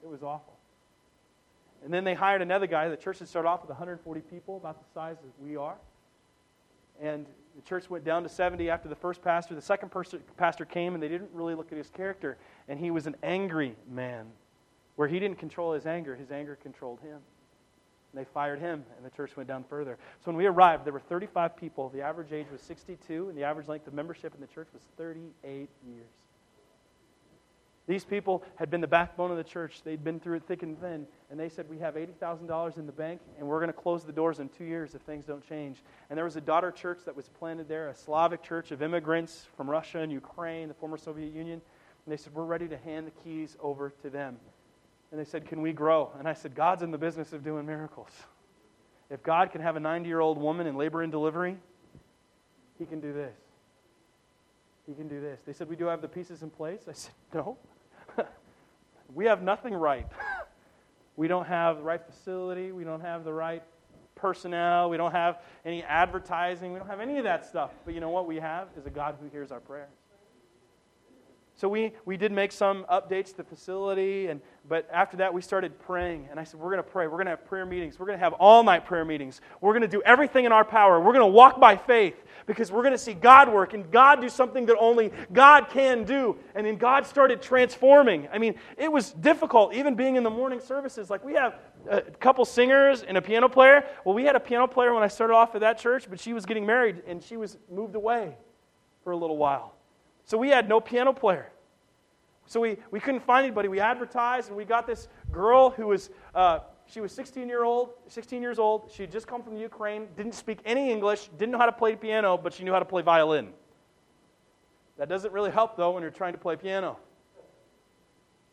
It 0.03 0.09
was 0.09 0.23
awful. 0.23 0.55
And 1.85 1.93
then 1.93 2.05
they 2.05 2.15
hired 2.15 2.41
another 2.41 2.67
guy. 2.67 2.89
The 2.89 2.97
church 2.97 3.19
had 3.19 3.29
started 3.29 3.49
off 3.49 3.61
with 3.61 3.71
140 3.71 4.21
people, 4.23 4.57
about 4.57 4.79
the 4.79 4.87
size 4.95 5.17
that 5.17 5.45
we 5.45 5.57
are. 5.57 5.77
And 7.03 7.27
the 7.57 7.63
church 7.63 7.89
went 7.89 8.05
down 8.05 8.23
to 8.25 8.29
70 8.29 8.69
after 8.69 8.89
the 8.89 8.97
first 8.97 9.23
pastor. 9.23 9.55
The 9.55 9.63
second 9.63 9.93
pastor 10.37 10.65
came, 10.65 10.95
and 10.95 11.03
they 11.03 11.09
didn't 11.09 11.31
really 11.33 11.55
look 11.55 11.71
at 11.71 11.79
his 11.79 11.89
character. 11.89 12.37
And 12.69 12.79
he 12.79 12.91
was 12.91 13.07
an 13.07 13.17
angry 13.23 13.77
man, 13.91 14.27
where 14.97 15.09
he 15.09 15.21
didn't 15.21 15.39
control 15.39 15.73
his 15.73 15.87
anger, 15.87 16.17
his 16.17 16.31
anger 16.31 16.57
controlled 16.57 17.01
him. 17.01 17.19
And 18.13 18.21
they 18.21 18.25
fired 18.25 18.61
him, 18.61 18.85
and 18.97 19.05
the 19.05 19.11
church 19.11 19.37
went 19.37 19.49
down 19.49 19.65
further. 19.65 19.99
So 20.21 20.27
when 20.31 20.37
we 20.37 20.47
arrived, 20.47 20.85
there 20.85 20.93
were 20.93 21.01
35 21.01 21.57
people. 21.57 21.89
The 21.91 22.03
average 22.03 22.33
age 22.33 22.47
was 22.51 22.61
62, 22.63 23.29
and 23.29 23.39
the 23.39 23.45
average 23.45 23.69
length 23.69 23.87
of 23.87 23.95
membership 23.95 24.35
in 24.35 24.41
the 24.41 24.47
church 24.47 24.69
was 24.73 24.83
38 24.97 25.69
years. 25.87 26.07
These 27.87 28.05
people 28.05 28.43
had 28.57 28.71
been 28.71 28.81
the 28.81 28.87
backbone 28.87 29.31
of 29.31 29.37
the 29.37 29.45
church. 29.45 29.83
They'd 29.85 30.03
been 30.03 30.19
through 30.19 30.37
it 30.37 30.45
thick 30.45 30.63
and 30.63 30.81
thin. 30.81 31.07
And 31.31 31.39
they 31.39 31.51
said, 31.51 31.69
We 31.69 31.79
have 31.81 31.97
$80,000 31.97 32.79
in 32.79 32.87
the 32.87 32.93
bank, 32.93 33.21
and 33.39 33.47
we're 33.47 33.59
going 33.59 33.73
to 33.73 33.79
close 33.79 34.05
the 34.05 34.13
doors 34.13 34.39
in 34.39 34.49
two 34.49 34.65
years 34.65 34.95
if 34.95 35.03
things 35.03 35.27
don't 35.27 35.47
change. 35.47 35.83
And 36.09 36.17
there 36.17 36.25
was 36.25 36.37
a 36.37 36.41
daughter 36.41 36.71
church 36.71 37.01
that 37.05 37.15
was 37.15 37.29
planted 37.29 37.69
there, 37.69 37.89
a 37.89 37.95
Slavic 37.95 38.43
church 38.43 38.71
of 38.71 38.81
immigrants 38.81 39.47
from 39.57 39.69
Russia 39.69 39.99
and 39.99 40.11
Ukraine, 40.11 40.69
the 40.69 40.75
former 40.75 40.97
Soviet 40.97 41.35
Union. 41.35 41.61
And 42.07 42.13
they 42.13 42.17
said, 42.17 42.33
We're 42.33 42.45
ready 42.45 42.69
to 42.69 42.79
hand 42.79 43.07
the 43.07 43.23
keys 43.23 43.57
over 43.61 43.91
to 44.03 44.09
them. 44.09 44.39
And 45.11 45.21
they 45.21 45.25
said, 45.27 45.47
Can 45.47 45.61
we 45.61 45.75
grow? 45.75 46.11
And 46.19 46.27
I 46.27 46.33
said, 46.33 46.55
God's 46.55 46.83
in 46.83 46.91
the 46.91 46.99
business 46.99 47.35
of 47.35 47.45
doing 47.45 47.67
miracles. 47.67 48.11
If 49.11 49.23
God 49.23 49.53
can 49.53 49.61
have 49.61 49.77
a 49.77 49.81
90 49.81 50.09
year 50.09 50.21
old 50.21 50.39
woman 50.39 50.67
in 50.67 50.77
labor 50.77 51.03
and 51.03 51.13
delivery, 51.13 51.59
He 52.79 52.87
can 52.87 53.01
do 53.01 53.13
this. 53.13 53.37
He 54.87 54.95
can 54.95 55.09
do 55.09 55.21
this. 55.21 55.41
They 55.47 55.53
said, 55.53 55.69
We 55.69 55.77
do 55.77 55.85
have 55.85 56.01
the 56.01 56.09
pieces 56.09 56.43
in 56.43 56.49
place. 56.49 56.81
I 56.89 56.93
said, 56.93 57.13
No. 57.35 57.59
We 59.13 59.27
have 59.27 59.43
nothing 59.43 59.75
right. 59.75 60.07
we 61.17 61.29
don't 61.29 61.47
have 61.47 61.79
the 61.79 61.83
right 61.83 62.01
facility. 62.05 62.73
We 62.73 62.85
don't 62.85 63.01
have 63.01 63.25
the 63.25 63.33
right 63.33 63.63
personnel. 64.15 64.89
We 64.91 64.97
don't 64.97 65.13
have 65.13 65.43
any 65.65 65.83
advertising. 65.83 66.73
We 66.73 66.79
don't 66.79 66.89
have 66.89 67.01
any 67.01 67.19
of 67.19 67.25
that 67.25 67.45
stuff. 67.45 67.73
But 67.85 67.95
you 67.95 68.01
know 68.01 68.11
what 68.11 68.27
we 68.27 68.37
have 68.37 68.69
is 68.77 68.87
a 68.87 68.91
God 68.91 69.17
who 69.21 69.29
hears 69.29 69.51
our 69.53 69.61
prayers. 69.61 69.91
So 71.57 71.69
we, 71.69 71.93
we 72.05 72.17
did 72.17 72.33
make 72.33 72.51
some 72.51 72.85
updates 72.91 73.31
to 73.31 73.37
the 73.37 73.45
facility, 73.45 74.27
and, 74.27 74.41
but 74.69 74.89
after 74.93 75.17
that 75.19 75.33
we 75.33 75.41
started 75.41 75.79
praying. 75.79 76.27
And 76.29 76.41
I 76.41 76.43
said, 76.43 76.59
We're 76.59 76.71
going 76.71 76.83
to 76.83 76.91
pray. 76.91 77.07
We're 77.07 77.13
going 77.13 77.27
to 77.27 77.31
have 77.31 77.47
prayer 77.47 77.65
meetings. 77.65 77.97
We're 77.97 78.07
going 78.07 78.19
to 78.19 78.25
have 78.25 78.33
all 78.35 78.65
night 78.65 78.85
prayer 78.85 79.05
meetings. 79.05 79.41
We're 79.61 79.71
going 79.71 79.83
to 79.83 79.89
do 79.89 80.03
everything 80.05 80.47
in 80.47 80.53
our 80.53 80.65
power. 80.65 80.99
We're 80.99 81.13
going 81.13 81.21
to 81.21 81.27
walk 81.27 81.61
by 81.61 81.77
faith 81.77 82.17
because 82.47 82.73
we're 82.73 82.83
going 82.83 82.93
to 82.95 82.99
see 82.99 83.15
God 83.15 83.49
work 83.49 83.73
and 83.73 83.89
God 83.89 84.21
do 84.21 84.29
something 84.29 84.67
that 84.67 84.77
only 84.81 85.13
God 85.33 85.69
can 85.71 86.03
do. 86.03 86.37
And 86.57 86.67
then 86.67 86.75
God 86.77 87.07
started 87.07 87.41
transforming. 87.41 88.29
I 88.33 88.39
mean, 88.39 88.57
it 88.77 88.91
was 88.91 89.13
difficult, 89.13 89.75
even 89.75 89.95
being 89.95 90.17
in 90.17 90.25
the 90.25 90.31
morning 90.31 90.59
services. 90.59 91.09
Like 91.09 91.25
we 91.25 91.35
have 91.35 91.55
a 91.89 92.01
couple 92.01 92.45
singers 92.45 93.05
and 93.05 93.17
a 93.17 93.23
piano 93.23 93.49
player. 93.49 93.85
Well, 94.05 94.17
we 94.17 94.25
had 94.25 94.35
a 94.35 94.41
piano 94.41 94.67
player 94.67 94.93
when 94.93 95.05
I 95.05 95.09
started 95.09 95.35
off 95.35 95.55
at 95.55 95.61
that 95.61 95.79
church, 95.79 96.07
but 96.11 96.19
she 96.19 96.33
was 96.33 96.47
getting 96.47 96.67
married 96.67 97.05
and 97.07 97.23
she 97.23 97.37
was 97.37 97.59
moved 97.71 97.95
away 97.95 98.37
for 99.05 99.13
a 99.13 99.17
little 99.17 99.37
while. 99.37 99.75
So 100.25 100.39
we 100.39 100.49
had 100.49 100.69
no 100.69 100.81
piano 100.81 101.13
player. 101.13 101.51
So 102.47 102.61
we, 102.61 102.77
we 102.91 103.01
couldn't 103.01 103.21
find 103.21 103.45
anybody. 103.45 103.69
We 103.69 103.81
advertised, 103.81 104.49
and 104.49 104.57
we 104.57 104.65
got 104.65 104.87
this 104.87 105.09
girl 105.33 105.71
who 105.71 105.87
was, 105.89 106.11
uh, 106.35 106.61
she 106.87 107.01
was 107.01 107.13
16, 107.13 107.49
year 107.49 107.65
old, 107.65 107.91
16 108.09 108.43
years 108.43 108.59
old. 108.59 108.91
She 108.95 109.03
had 109.03 109.13
just 109.13 109.27
come 109.27 109.43
from 109.43 109.55
the 109.55 109.61
Ukraine, 109.61 110.09
didn't 110.17 110.35
speak 110.35 110.59
any 110.65 110.91
English, 110.91 111.29
didn't 111.39 111.53
know 111.53 111.59
how 111.59 111.67
to 111.67 111.73
play 111.73 111.97
piano, 111.97 112.37
but 112.37 112.53
she 112.53 112.65
knew 112.65 112.73
how 112.73 112.79
to 112.79 112.85
play 112.85 113.03
violin. 113.03 113.53
That 114.99 115.09
doesn't 115.09 115.33
really 115.33 115.51
help, 115.51 115.77
though, 115.77 115.93
when 115.93 116.03
you're 116.03 116.13
trying 116.13 116.35
to 116.35 116.39
play 116.39 116.57
piano. 116.57 116.99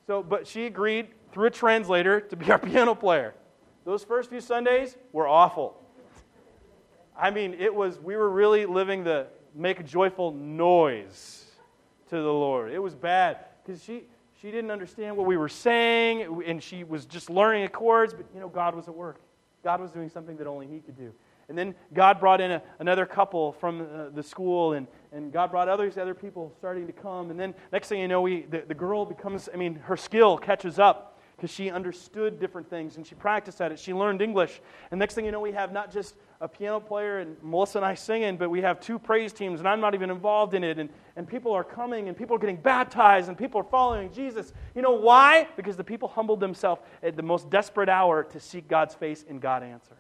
So, 0.07 0.23
but 0.23 0.47
she 0.47 0.65
agreed 0.65 1.07
through 1.31 1.47
a 1.47 1.51
translator 1.51 2.19
to 2.19 2.35
be 2.35 2.51
our 2.51 2.59
piano 2.59 2.95
player. 2.95 3.33
Those 3.85 4.03
first 4.03 4.29
few 4.29 4.41
Sundays 4.41 4.95
were 5.11 5.27
awful. 5.27 5.77
I 7.17 7.29
mean, 7.29 7.55
it 7.59 7.73
was, 7.73 7.99
we 7.99 8.15
were 8.15 8.29
really 8.29 8.65
living 8.65 9.03
the 9.03 9.27
make 9.53 9.79
a 9.79 9.83
joyful 9.83 10.31
noise 10.31 11.40
to 12.11 12.17
the 12.17 12.31
Lord. 12.33 12.73
It 12.73 12.79
was 12.79 12.93
bad 12.93 13.37
because 13.63 13.81
she, 13.81 14.03
she 14.41 14.51
didn't 14.51 14.69
understand 14.69 15.15
what 15.15 15.25
we 15.25 15.37
were 15.37 15.49
saying 15.49 16.43
and 16.45 16.61
she 16.61 16.83
was 16.83 17.05
just 17.05 17.29
learning 17.29 17.63
the 17.63 17.69
chords, 17.69 18.13
but 18.13 18.25
you 18.33 18.41
know, 18.41 18.49
God 18.49 18.75
was 18.75 18.89
at 18.89 18.93
work. 18.93 19.21
God 19.63 19.79
was 19.79 19.91
doing 19.91 20.09
something 20.09 20.35
that 20.35 20.45
only 20.45 20.67
He 20.67 20.79
could 20.79 20.97
do. 20.97 21.13
And 21.47 21.57
then 21.57 21.73
God 21.93 22.19
brought 22.19 22.41
in 22.41 22.51
a, 22.51 22.61
another 22.79 23.05
couple 23.05 23.53
from 23.53 23.81
uh, 23.81 24.09
the 24.13 24.23
school, 24.23 24.73
and, 24.73 24.87
and 25.13 25.31
God 25.31 25.51
brought 25.51 25.69
others, 25.69 25.97
other 25.97 26.13
people 26.13 26.53
starting 26.57 26.85
to 26.85 26.93
come. 26.93 27.31
And 27.31 27.39
then 27.39 27.53
next 27.71 27.87
thing 27.87 28.01
you 28.01 28.09
know, 28.09 28.21
we, 28.21 28.41
the, 28.41 28.63
the 28.67 28.73
girl 28.73 29.05
becomes, 29.05 29.47
I 29.53 29.57
mean, 29.57 29.75
her 29.75 29.95
skill 29.95 30.37
catches 30.37 30.79
up 30.79 31.10
because 31.41 31.55
she 31.55 31.71
understood 31.71 32.39
different 32.39 32.69
things 32.69 32.97
and 32.97 33.07
she 33.07 33.15
practiced 33.15 33.61
at 33.61 33.71
it. 33.71 33.79
She 33.79 33.95
learned 33.95 34.21
English. 34.21 34.61
And 34.91 34.99
next 34.99 35.15
thing 35.15 35.25
you 35.25 35.31
know, 35.31 35.39
we 35.39 35.53
have 35.53 35.71
not 35.71 35.91
just 35.91 36.13
a 36.39 36.47
piano 36.47 36.79
player 36.79 37.17
and 37.17 37.35
Melissa 37.41 37.79
and 37.79 37.85
I 37.85 37.95
singing, 37.95 38.37
but 38.37 38.51
we 38.51 38.61
have 38.61 38.79
two 38.79 38.99
praise 38.99 39.33
teams, 39.33 39.59
and 39.59 39.67
I'm 39.67 39.79
not 39.79 39.95
even 39.95 40.11
involved 40.11 40.53
in 40.53 40.63
it. 40.63 40.77
And, 40.77 40.87
and 41.15 41.27
people 41.27 41.51
are 41.51 41.63
coming, 41.63 42.09
and 42.09 42.15
people 42.15 42.35
are 42.35 42.39
getting 42.39 42.57
baptized, 42.57 43.27
and 43.27 43.35
people 43.35 43.59
are 43.59 43.63
following 43.63 44.11
Jesus. 44.13 44.53
You 44.75 44.83
know 44.83 44.91
why? 44.91 45.47
Because 45.55 45.75
the 45.75 45.83
people 45.83 46.07
humbled 46.07 46.39
themselves 46.39 46.83
at 47.01 47.15
the 47.15 47.23
most 47.23 47.49
desperate 47.49 47.89
hour 47.89 48.23
to 48.23 48.39
seek 48.39 48.67
God's 48.67 48.93
face, 48.93 49.25
and 49.27 49.41
God 49.41 49.63
answered. 49.63 49.97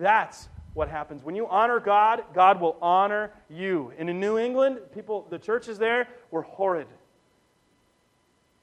That's 0.00 0.48
what 0.72 0.88
happens. 0.88 1.22
When 1.22 1.34
you 1.34 1.46
honor 1.46 1.78
God, 1.78 2.24
God 2.32 2.58
will 2.58 2.78
honor 2.80 3.32
you. 3.50 3.92
And 3.98 4.08
in 4.08 4.18
New 4.18 4.38
England, 4.38 4.78
people, 4.94 5.26
the 5.28 5.38
churches 5.38 5.78
there 5.78 6.08
were 6.30 6.42
horrid. 6.42 6.86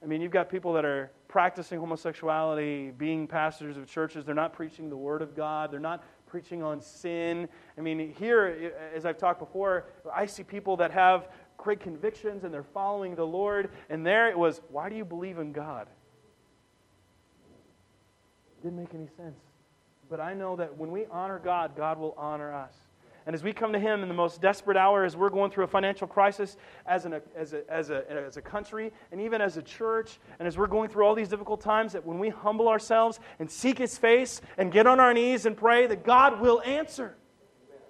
I 0.07 0.09
mean, 0.09 0.21
you've 0.21 0.31
got 0.31 0.47
people 0.47 0.71
that 0.71 0.85
are 0.85 1.11
practicing 1.27 1.79
homosexuality, 1.79 2.91
being 2.91 3.27
pastors 3.27 3.75
of 3.75 3.87
churches. 3.87 4.23
They're 4.23 4.33
not 4.33 4.53
preaching 4.53 4.89
the 4.89 4.95
Word 4.95 5.21
of 5.21 5.35
God. 5.35 5.69
They're 5.69 5.81
not 5.81 6.01
preaching 6.27 6.63
on 6.63 6.79
sin. 6.79 7.49
I 7.77 7.81
mean, 7.81 8.15
here, 8.17 8.71
as 8.95 9.05
I've 9.05 9.17
talked 9.17 9.39
before, 9.39 9.87
I 10.15 10.25
see 10.25 10.43
people 10.43 10.77
that 10.77 10.91
have 10.91 11.27
great 11.57 11.81
convictions 11.81 12.45
and 12.45 12.53
they're 12.53 12.63
following 12.63 13.15
the 13.15 13.25
Lord. 13.25 13.69
And 13.89 14.05
there 14.05 14.29
it 14.29 14.39
was, 14.39 14.61
why 14.69 14.87
do 14.87 14.95
you 14.95 15.03
believe 15.03 15.39
in 15.39 15.51
God? 15.51 15.89
It 18.59 18.63
Didn't 18.63 18.77
make 18.77 18.93
any 18.93 19.09
sense. 19.17 19.41
But 20.09 20.21
I 20.21 20.33
know 20.33 20.55
that 20.55 20.77
when 20.77 20.89
we 20.89 21.05
honor 21.11 21.37
God, 21.37 21.75
God 21.75 21.99
will 21.99 22.15
honor 22.17 22.53
us. 22.53 22.71
And 23.27 23.35
as 23.35 23.43
we 23.43 23.51
come 23.51 23.73
to 23.73 23.79
Him 23.79 24.03
in 24.03 24.07
the 24.07 24.15
most 24.15 24.41
desperate 24.41 24.77
hour, 24.77 25.03
as 25.03 25.17
we're 25.17 25.29
going 25.29 25.51
through 25.51 25.65
a 25.65 25.67
financial 25.67 26.07
crisis 26.07 26.55
as, 26.85 27.03
an, 27.03 27.19
as, 27.35 27.51
a, 27.51 27.69
as, 27.69 27.89
a, 27.89 28.09
as 28.09 28.37
a 28.37 28.41
country 28.41 28.93
and 29.11 29.19
even 29.19 29.41
as 29.41 29.57
a 29.57 29.61
church, 29.61 30.17
and 30.39 30.47
as 30.47 30.57
we're 30.57 30.65
going 30.65 30.89
through 30.89 31.05
all 31.05 31.13
these 31.13 31.27
difficult 31.27 31.59
times, 31.59 31.91
that 31.91 32.05
when 32.05 32.19
we 32.19 32.29
humble 32.29 32.69
ourselves 32.69 33.19
and 33.39 33.51
seek 33.51 33.79
His 33.79 33.97
face 33.97 34.39
and 34.57 34.71
get 34.71 34.87
on 34.87 35.01
our 35.01 35.13
knees 35.13 35.45
and 35.45 35.57
pray, 35.57 35.87
that 35.87 36.05
God 36.05 36.39
will 36.39 36.61
answer. 36.61 37.17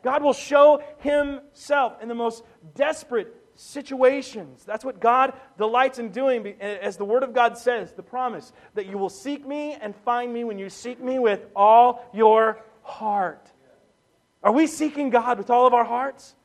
God 0.02 0.24
will 0.24 0.34
show 0.34 0.82
Himself 0.98 2.02
in 2.02 2.08
the 2.08 2.16
most 2.16 2.44
desperate 2.74 3.32
situations. 3.54 4.66
That's 4.66 4.84
what 4.84 5.00
God 5.00 5.34
delights 5.60 6.00
in 6.00 6.10
doing, 6.10 6.48
as 6.60 6.98
the 6.98 7.06
Word 7.06 7.22
of 7.22 7.36
God 7.36 7.60
says, 7.60 7.94
the 7.94 8.02
promise 8.02 8.52
that 8.74 8.88
you 8.88 8.98
will 8.98 9.10
seek 9.10 9.46
me 9.46 9.78
and 9.80 9.96
find 9.96 10.34
me 10.34 10.44
when 10.46 10.58
you 10.58 10.70
seek 10.72 11.00
me 11.00 11.20
with 11.20 11.46
all 11.56 12.10
your 12.12 12.60
heart. 12.82 13.52
Are 14.44 14.52
we 14.52 14.68
seeking 14.68 15.10
God 15.10 15.38
with 15.38 15.50
all 15.50 15.68
of 15.68 15.74
our 15.74 15.86
hearts? 15.86 16.36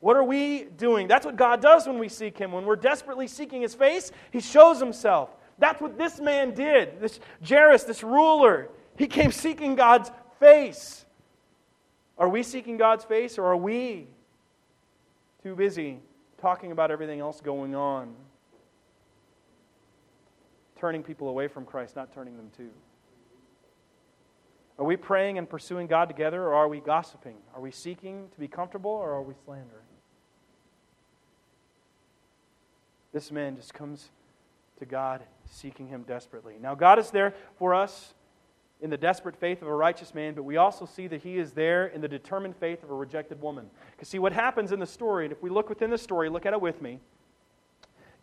What 0.00 0.16
are 0.16 0.24
we 0.24 0.64
doing? 0.64 1.08
That's 1.08 1.24
what 1.24 1.36
God 1.36 1.62
does 1.62 1.86
when 1.86 1.98
we 1.98 2.08
seek 2.08 2.36
Him. 2.36 2.52
When 2.52 2.64
we're 2.64 2.76
desperately 2.76 3.26
seeking 3.26 3.62
His 3.62 3.74
face, 3.74 4.12
He 4.30 4.40
shows 4.40 4.78
Himself. 4.78 5.30
That's 5.58 5.80
what 5.80 5.96
this 5.96 6.20
man 6.20 6.52
did. 6.52 7.00
This 7.00 7.20
Jairus, 7.46 7.84
this 7.84 8.02
ruler, 8.02 8.68
he 8.96 9.06
came 9.06 9.32
seeking 9.32 9.74
God's 9.74 10.10
face. 10.38 11.04
Are 12.18 12.28
we 12.28 12.42
seeking 12.42 12.76
God's 12.76 13.04
face 13.04 13.38
or 13.38 13.46
are 13.46 13.56
we 13.56 14.06
too 15.42 15.54
busy 15.54 15.98
talking 16.38 16.72
about 16.72 16.90
everything 16.90 17.20
else 17.20 17.40
going 17.40 17.74
on? 17.74 18.14
Turning 20.78 21.02
people 21.02 21.28
away 21.28 21.48
from 21.48 21.64
Christ, 21.64 21.96
not 21.96 22.12
turning 22.12 22.36
them 22.36 22.50
to. 22.56 22.68
Are 24.78 24.84
we 24.84 24.96
praying 24.96 25.38
and 25.38 25.48
pursuing 25.48 25.86
God 25.86 26.06
together, 26.06 26.42
or 26.42 26.54
are 26.54 26.68
we 26.68 26.80
gossiping? 26.80 27.36
Are 27.54 27.60
we 27.60 27.70
seeking 27.70 28.28
to 28.32 28.40
be 28.40 28.48
comfortable, 28.48 28.90
or 28.90 29.12
are 29.12 29.22
we 29.22 29.34
slandering? 29.44 29.84
This 33.12 33.30
man 33.30 33.54
just 33.54 33.72
comes 33.72 34.10
to 34.80 34.84
God 34.84 35.22
seeking 35.48 35.86
Him 35.86 36.02
desperately. 36.02 36.54
Now, 36.60 36.74
God 36.74 36.98
is 36.98 37.10
there 37.10 37.34
for 37.56 37.72
us 37.72 38.14
in 38.80 38.90
the 38.90 38.96
desperate 38.96 39.36
faith 39.36 39.62
of 39.62 39.68
a 39.68 39.74
righteous 39.74 40.12
man, 40.12 40.34
but 40.34 40.42
we 40.42 40.56
also 40.56 40.84
see 40.84 41.06
that 41.06 41.22
He 41.22 41.38
is 41.38 41.52
there 41.52 41.86
in 41.86 42.00
the 42.00 42.08
determined 42.08 42.56
faith 42.56 42.82
of 42.82 42.90
a 42.90 42.94
rejected 42.94 43.40
woman. 43.40 43.70
Because, 43.92 44.08
see, 44.08 44.18
what 44.18 44.32
happens 44.32 44.72
in 44.72 44.80
the 44.80 44.86
story, 44.86 45.26
and 45.26 45.32
if 45.32 45.40
we 45.40 45.50
look 45.50 45.68
within 45.68 45.90
the 45.90 45.98
story, 45.98 46.28
look 46.28 46.46
at 46.46 46.52
it 46.52 46.60
with 46.60 46.82
me 46.82 46.98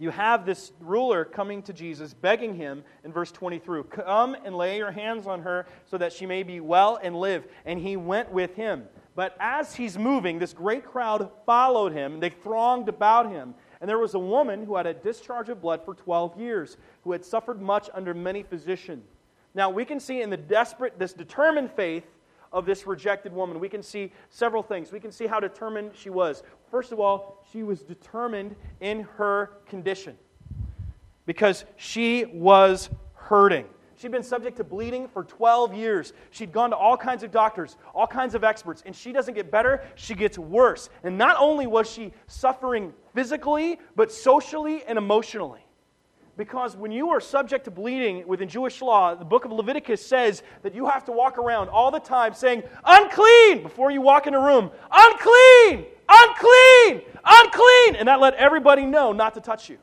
you 0.01 0.09
have 0.09 0.47
this 0.47 0.71
ruler 0.79 1.23
coming 1.23 1.61
to 1.61 1.73
Jesus, 1.73 2.15
begging 2.15 2.55
him 2.55 2.83
in 3.03 3.13
verse 3.13 3.31
23 3.31 3.83
Come 3.83 4.35
and 4.43 4.57
lay 4.57 4.77
your 4.77 4.89
hands 4.89 5.27
on 5.27 5.43
her 5.43 5.67
so 5.85 5.97
that 5.99 6.11
she 6.11 6.25
may 6.25 6.41
be 6.41 6.59
well 6.59 6.99
and 7.03 7.15
live. 7.15 7.45
And 7.65 7.79
he 7.79 7.97
went 7.97 8.31
with 8.31 8.55
him. 8.55 8.85
But 9.13 9.37
as 9.39 9.75
he's 9.75 9.99
moving, 9.99 10.39
this 10.39 10.53
great 10.53 10.83
crowd 10.83 11.29
followed 11.45 11.93
him. 11.93 12.13
and 12.13 12.23
They 12.23 12.31
thronged 12.31 12.89
about 12.89 13.29
him. 13.29 13.53
And 13.79 13.87
there 13.87 13.99
was 13.99 14.15
a 14.15 14.19
woman 14.19 14.65
who 14.65 14.75
had 14.75 14.87
a 14.87 14.93
discharge 14.95 15.49
of 15.49 15.61
blood 15.61 15.85
for 15.85 15.93
12 15.93 16.39
years, 16.39 16.77
who 17.03 17.11
had 17.11 17.23
suffered 17.23 17.61
much 17.61 17.87
under 17.93 18.15
many 18.15 18.41
physicians. 18.41 19.05
Now, 19.53 19.69
we 19.69 19.85
can 19.85 19.99
see 19.99 20.23
in 20.23 20.31
the 20.31 20.37
desperate, 20.37 20.97
this 20.97 21.13
determined 21.13 21.71
faith 21.73 22.05
of 22.51 22.65
this 22.65 22.87
rejected 22.87 23.33
woman, 23.33 23.59
we 23.59 23.69
can 23.69 23.83
see 23.83 24.11
several 24.29 24.63
things. 24.63 24.91
We 24.91 24.99
can 24.99 25.11
see 25.11 25.27
how 25.27 25.39
determined 25.39 25.91
she 25.95 26.09
was. 26.09 26.43
First 26.71 26.93
of 26.93 27.01
all, 27.01 27.45
she 27.51 27.63
was 27.63 27.81
determined 27.81 28.55
in 28.79 29.01
her 29.17 29.51
condition 29.67 30.17
because 31.25 31.65
she 31.75 32.25
was 32.25 32.89
hurting. 33.13 33.65
She'd 33.97 34.11
been 34.11 34.23
subject 34.23 34.57
to 34.57 34.63
bleeding 34.63 35.09
for 35.09 35.25
12 35.25 35.75
years. 35.75 36.13
She'd 36.31 36.51
gone 36.51 36.71
to 36.71 36.75
all 36.75 36.97
kinds 36.97 37.23
of 37.23 37.31
doctors, 37.31 37.75
all 37.93 38.07
kinds 38.07 38.33
of 38.35 38.43
experts, 38.43 38.81
and 38.85 38.95
she 38.95 39.11
doesn't 39.11 39.33
get 39.33 39.51
better, 39.51 39.83
she 39.95 40.15
gets 40.15 40.39
worse. 40.39 40.89
And 41.03 41.17
not 41.17 41.35
only 41.37 41.67
was 41.67 41.91
she 41.91 42.13
suffering 42.25 42.93
physically, 43.13 43.77
but 43.95 44.11
socially 44.11 44.83
and 44.85 44.97
emotionally. 44.97 45.63
Because 46.37 46.75
when 46.75 46.91
you 46.91 47.09
are 47.09 47.19
subject 47.19 47.65
to 47.65 47.71
bleeding 47.71 48.25
within 48.25 48.47
Jewish 48.47 48.81
law, 48.81 49.13
the 49.13 49.25
book 49.25 49.45
of 49.45 49.51
Leviticus 49.51 50.03
says 50.03 50.41
that 50.63 50.73
you 50.73 50.87
have 50.87 51.03
to 51.05 51.11
walk 51.11 51.37
around 51.37 51.67
all 51.69 51.91
the 51.91 51.99
time 51.99 52.33
saying, 52.33 52.63
unclean, 52.85 53.61
before 53.61 53.91
you 53.91 54.01
walk 54.01 54.25
in 54.25 54.33
a 54.33 54.39
room. 54.39 54.71
Unclean! 54.91 55.85
Unclean! 56.11 57.01
Unclean! 57.23 57.95
And 57.95 58.07
that 58.07 58.19
let 58.19 58.33
everybody 58.33 58.85
know 58.85 59.13
not 59.13 59.33
to 59.35 59.41
touch 59.41 59.69
you. 59.69 59.77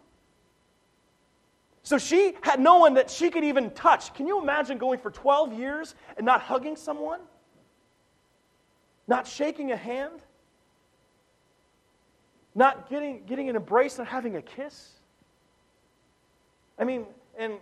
So 1.83 1.97
she 1.97 2.35
had 2.43 2.61
no 2.61 2.77
one 2.79 2.95
that 2.95 3.09
she 3.11 3.31
could 3.31 3.45
even 3.45 3.71
touch. 3.71 4.13
Can 4.13 4.27
you 4.27 4.43
imagine 4.43 4.77
going 4.77 4.99
for 4.99 5.11
12 5.11 5.55
years 5.55 5.95
and 6.19 6.27
not 6.27 6.43
hugging 6.43 6.77
someone? 6.77 7.21
Not 9.07 9.27
shaking 9.27 9.73
a 9.73 9.77
hand? 9.77 10.21
Not 12.55 12.91
getting, 12.91 13.25
getting 13.25 13.49
an 13.49 13.57
embrace 13.57 13.99
and 13.99 14.07
having 14.07 14.37
a 14.37 14.43
kiss? 14.43 14.91
I 16.79 16.85
mean, 16.85 17.07
and 17.39 17.55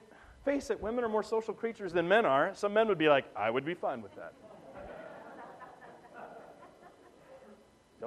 face 0.45 0.71
it, 0.71 0.81
women 0.83 1.05
are 1.05 1.09
more 1.09 1.23
social 1.23 1.55
creatures 1.55 1.93
than 1.93 2.09
men 2.09 2.27
are. 2.27 2.53
Some 2.55 2.73
men 2.73 2.89
would 2.89 2.99
be 2.99 3.09
like, 3.09 3.27
I 3.37 3.51
would 3.51 3.65
be 3.65 3.75
fine 3.75 4.03
with 4.03 4.15
that. 4.17 4.33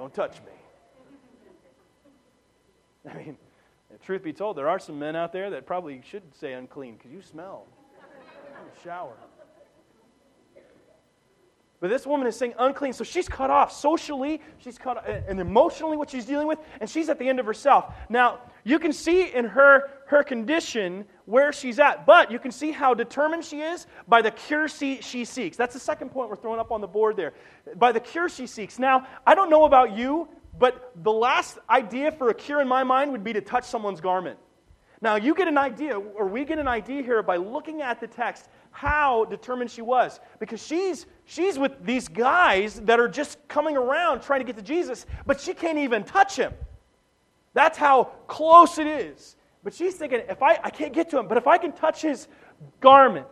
Don't 0.00 0.14
touch 0.14 0.38
me. 0.46 0.52
I 3.12 3.18
mean, 3.18 3.36
truth 4.02 4.22
be 4.22 4.32
told, 4.32 4.56
there 4.56 4.66
are 4.66 4.78
some 4.78 4.98
men 4.98 5.14
out 5.14 5.30
there 5.30 5.50
that 5.50 5.66
probably 5.66 6.00
should 6.08 6.22
say 6.34 6.54
unclean 6.54 6.94
because 6.94 7.12
you 7.12 7.20
smell. 7.20 7.66
In 7.98 8.82
shower. 8.82 9.12
But 11.80 11.90
this 11.90 12.06
woman 12.06 12.26
is 12.26 12.34
saying 12.34 12.54
unclean, 12.58 12.94
so 12.94 13.04
she's 13.04 13.28
cut 13.28 13.50
off 13.50 13.72
socially, 13.72 14.40
she's 14.56 14.78
cut 14.78 14.96
off, 14.96 15.04
and 15.06 15.38
emotionally 15.38 15.98
what 15.98 16.08
she's 16.08 16.24
dealing 16.24 16.46
with, 16.46 16.60
and 16.80 16.88
she's 16.88 17.10
at 17.10 17.18
the 17.18 17.28
end 17.28 17.38
of 17.38 17.44
herself. 17.44 17.92
Now, 18.08 18.38
you 18.64 18.78
can 18.78 18.94
see 18.94 19.24
in 19.34 19.44
her 19.44 19.90
her 20.06 20.22
condition 20.22 21.04
where 21.30 21.52
she's 21.52 21.78
at, 21.78 22.06
but 22.06 22.30
you 22.30 22.40
can 22.40 22.50
see 22.50 22.72
how 22.72 22.92
determined 22.92 23.44
she 23.44 23.60
is 23.60 23.86
by 24.08 24.20
the 24.20 24.32
cure 24.32 24.66
she, 24.66 25.00
she 25.00 25.24
seeks. 25.24 25.56
That's 25.56 25.74
the 25.74 25.80
second 25.80 26.10
point 26.10 26.28
we're 26.28 26.36
throwing 26.36 26.58
up 26.58 26.72
on 26.72 26.80
the 26.80 26.88
board 26.88 27.16
there. 27.16 27.34
By 27.76 27.92
the 27.92 28.00
cure 28.00 28.28
she 28.28 28.48
seeks. 28.48 28.78
Now, 28.78 29.06
I 29.24 29.36
don't 29.36 29.48
know 29.48 29.64
about 29.64 29.96
you, 29.96 30.28
but 30.58 30.92
the 31.04 31.12
last 31.12 31.58
idea 31.70 32.10
for 32.10 32.30
a 32.30 32.34
cure 32.34 32.60
in 32.60 32.66
my 32.66 32.82
mind 32.82 33.12
would 33.12 33.22
be 33.22 33.32
to 33.32 33.40
touch 33.40 33.64
someone's 33.64 34.00
garment. 34.00 34.38
Now, 35.00 35.16
you 35.16 35.34
get 35.34 35.48
an 35.48 35.56
idea, 35.56 35.98
or 35.98 36.26
we 36.26 36.44
get 36.44 36.58
an 36.58 36.68
idea 36.68 37.02
here 37.02 37.22
by 37.22 37.36
looking 37.36 37.80
at 37.80 38.00
the 38.00 38.06
text 38.06 38.48
how 38.72 39.24
determined 39.24 39.70
she 39.70 39.82
was. 39.82 40.20
Because 40.40 40.64
she's, 40.64 41.06
she's 41.24 41.58
with 41.58 41.72
these 41.84 42.08
guys 42.08 42.80
that 42.80 42.98
are 42.98 43.08
just 43.08 43.38
coming 43.48 43.76
around 43.76 44.20
trying 44.20 44.40
to 44.40 44.44
get 44.44 44.56
to 44.56 44.62
Jesus, 44.62 45.06
but 45.26 45.40
she 45.40 45.54
can't 45.54 45.78
even 45.78 46.02
touch 46.04 46.36
him. 46.36 46.52
That's 47.54 47.78
how 47.78 48.10
close 48.26 48.78
it 48.78 48.86
is. 48.86 49.36
But 49.62 49.74
she's 49.74 49.94
thinking, 49.94 50.22
if 50.28 50.42
I, 50.42 50.58
I 50.62 50.70
can't 50.70 50.92
get 50.92 51.10
to 51.10 51.18
him, 51.18 51.28
but 51.28 51.36
if 51.36 51.46
I 51.46 51.58
can 51.58 51.72
touch 51.72 52.02
his 52.02 52.28
garment. 52.80 53.26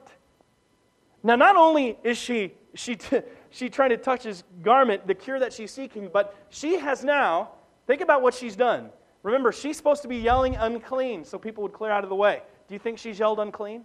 Now, 1.22 1.36
not 1.36 1.56
only 1.56 1.98
is 2.04 2.18
she, 2.18 2.52
she, 2.74 2.96
t- 2.96 3.20
she 3.50 3.68
trying 3.68 3.90
to 3.90 3.96
touch 3.96 4.24
his 4.24 4.44
garment, 4.62 5.06
the 5.06 5.14
cure 5.14 5.38
that 5.40 5.52
she's 5.52 5.70
seeking, 5.70 6.10
but 6.12 6.36
she 6.50 6.78
has 6.78 7.02
now, 7.02 7.52
think 7.86 8.00
about 8.00 8.22
what 8.22 8.34
she's 8.34 8.56
done. 8.56 8.90
Remember, 9.22 9.52
she's 9.52 9.76
supposed 9.76 10.02
to 10.02 10.08
be 10.08 10.16
yelling 10.16 10.54
unclean 10.56 11.24
so 11.24 11.38
people 11.38 11.62
would 11.62 11.72
clear 11.72 11.90
out 11.90 12.04
of 12.04 12.10
the 12.10 12.16
way. 12.16 12.42
Do 12.68 12.74
you 12.74 12.78
think 12.78 12.98
she's 12.98 13.18
yelled 13.18 13.40
unclean? 13.40 13.84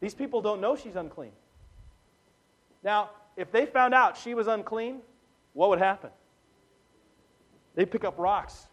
These 0.00 0.14
people 0.14 0.42
don't 0.42 0.60
know 0.60 0.76
she's 0.76 0.96
unclean. 0.96 1.32
Now, 2.82 3.10
if 3.36 3.50
they 3.50 3.66
found 3.66 3.94
out 3.94 4.16
she 4.16 4.34
was 4.34 4.46
unclean, 4.46 5.00
what 5.54 5.70
would 5.70 5.78
happen? 5.78 6.10
They'd 7.74 7.90
pick 7.90 8.04
up 8.04 8.18
rocks, 8.18 8.66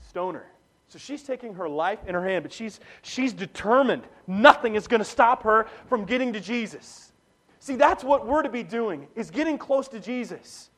stone 0.00 0.34
her. 0.34 0.46
So 0.88 0.98
she's 0.98 1.22
taking 1.22 1.54
her 1.54 1.68
life 1.68 1.98
in 2.06 2.14
her 2.14 2.24
hand, 2.24 2.44
but 2.44 2.52
she's, 2.52 2.78
she's 3.02 3.32
determined 3.32 4.02
nothing 4.26 4.76
is 4.76 4.86
going 4.86 5.00
to 5.00 5.04
stop 5.04 5.42
her 5.42 5.66
from 5.88 6.04
getting 6.04 6.32
to 6.34 6.40
Jesus. 6.40 7.12
See, 7.58 7.76
that's 7.76 8.04
what 8.04 8.26
we're 8.26 8.42
to 8.42 8.48
be 8.48 8.62
doing, 8.62 9.08
is 9.16 9.30
getting 9.30 9.58
close 9.58 9.88
to 9.88 10.00
Jesus. 10.00 10.70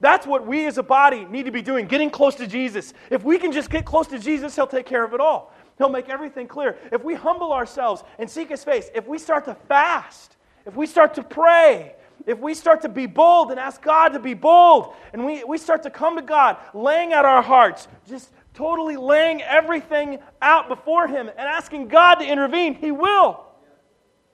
That's 0.00 0.26
what 0.26 0.46
we 0.46 0.66
as 0.66 0.78
a 0.78 0.82
body 0.82 1.24
need 1.24 1.44
to 1.44 1.52
be 1.52 1.62
doing, 1.62 1.86
getting 1.86 2.10
close 2.10 2.34
to 2.36 2.46
Jesus. 2.46 2.92
If 3.10 3.24
we 3.24 3.38
can 3.38 3.52
just 3.52 3.70
get 3.70 3.84
close 3.84 4.06
to 4.08 4.18
Jesus, 4.18 4.54
He'll 4.54 4.66
take 4.66 4.86
care 4.86 5.04
of 5.04 5.14
it 5.14 5.20
all. 5.20 5.52
He'll 5.78 5.88
make 5.88 6.08
everything 6.08 6.48
clear. 6.48 6.76
If 6.92 7.04
we 7.04 7.14
humble 7.14 7.52
ourselves 7.52 8.02
and 8.18 8.28
seek 8.28 8.48
His 8.48 8.64
face, 8.64 8.90
if 8.94 9.06
we 9.06 9.18
start 9.18 9.44
to 9.46 9.54
fast, 9.54 10.36
if 10.66 10.74
we 10.74 10.86
start 10.86 11.14
to 11.14 11.22
pray, 11.22 11.94
if 12.26 12.38
we 12.38 12.54
start 12.54 12.82
to 12.82 12.88
be 12.88 13.06
bold 13.06 13.50
and 13.50 13.60
ask 13.60 13.80
God 13.80 14.08
to 14.10 14.18
be 14.18 14.34
bold, 14.34 14.94
and 15.12 15.24
we, 15.24 15.44
we 15.44 15.58
start 15.58 15.82
to 15.84 15.90
come 15.90 16.16
to 16.16 16.22
God, 16.22 16.56
laying 16.74 17.12
out 17.12 17.24
our 17.24 17.42
hearts, 17.42 17.88
just 18.08 18.30
totally 18.56 18.96
laying 18.96 19.42
everything 19.42 20.18
out 20.42 20.68
before 20.68 21.06
Him 21.06 21.28
and 21.28 21.38
asking 21.38 21.88
God 21.88 22.16
to 22.16 22.26
intervene, 22.26 22.74
He 22.74 22.90
will. 22.90 23.44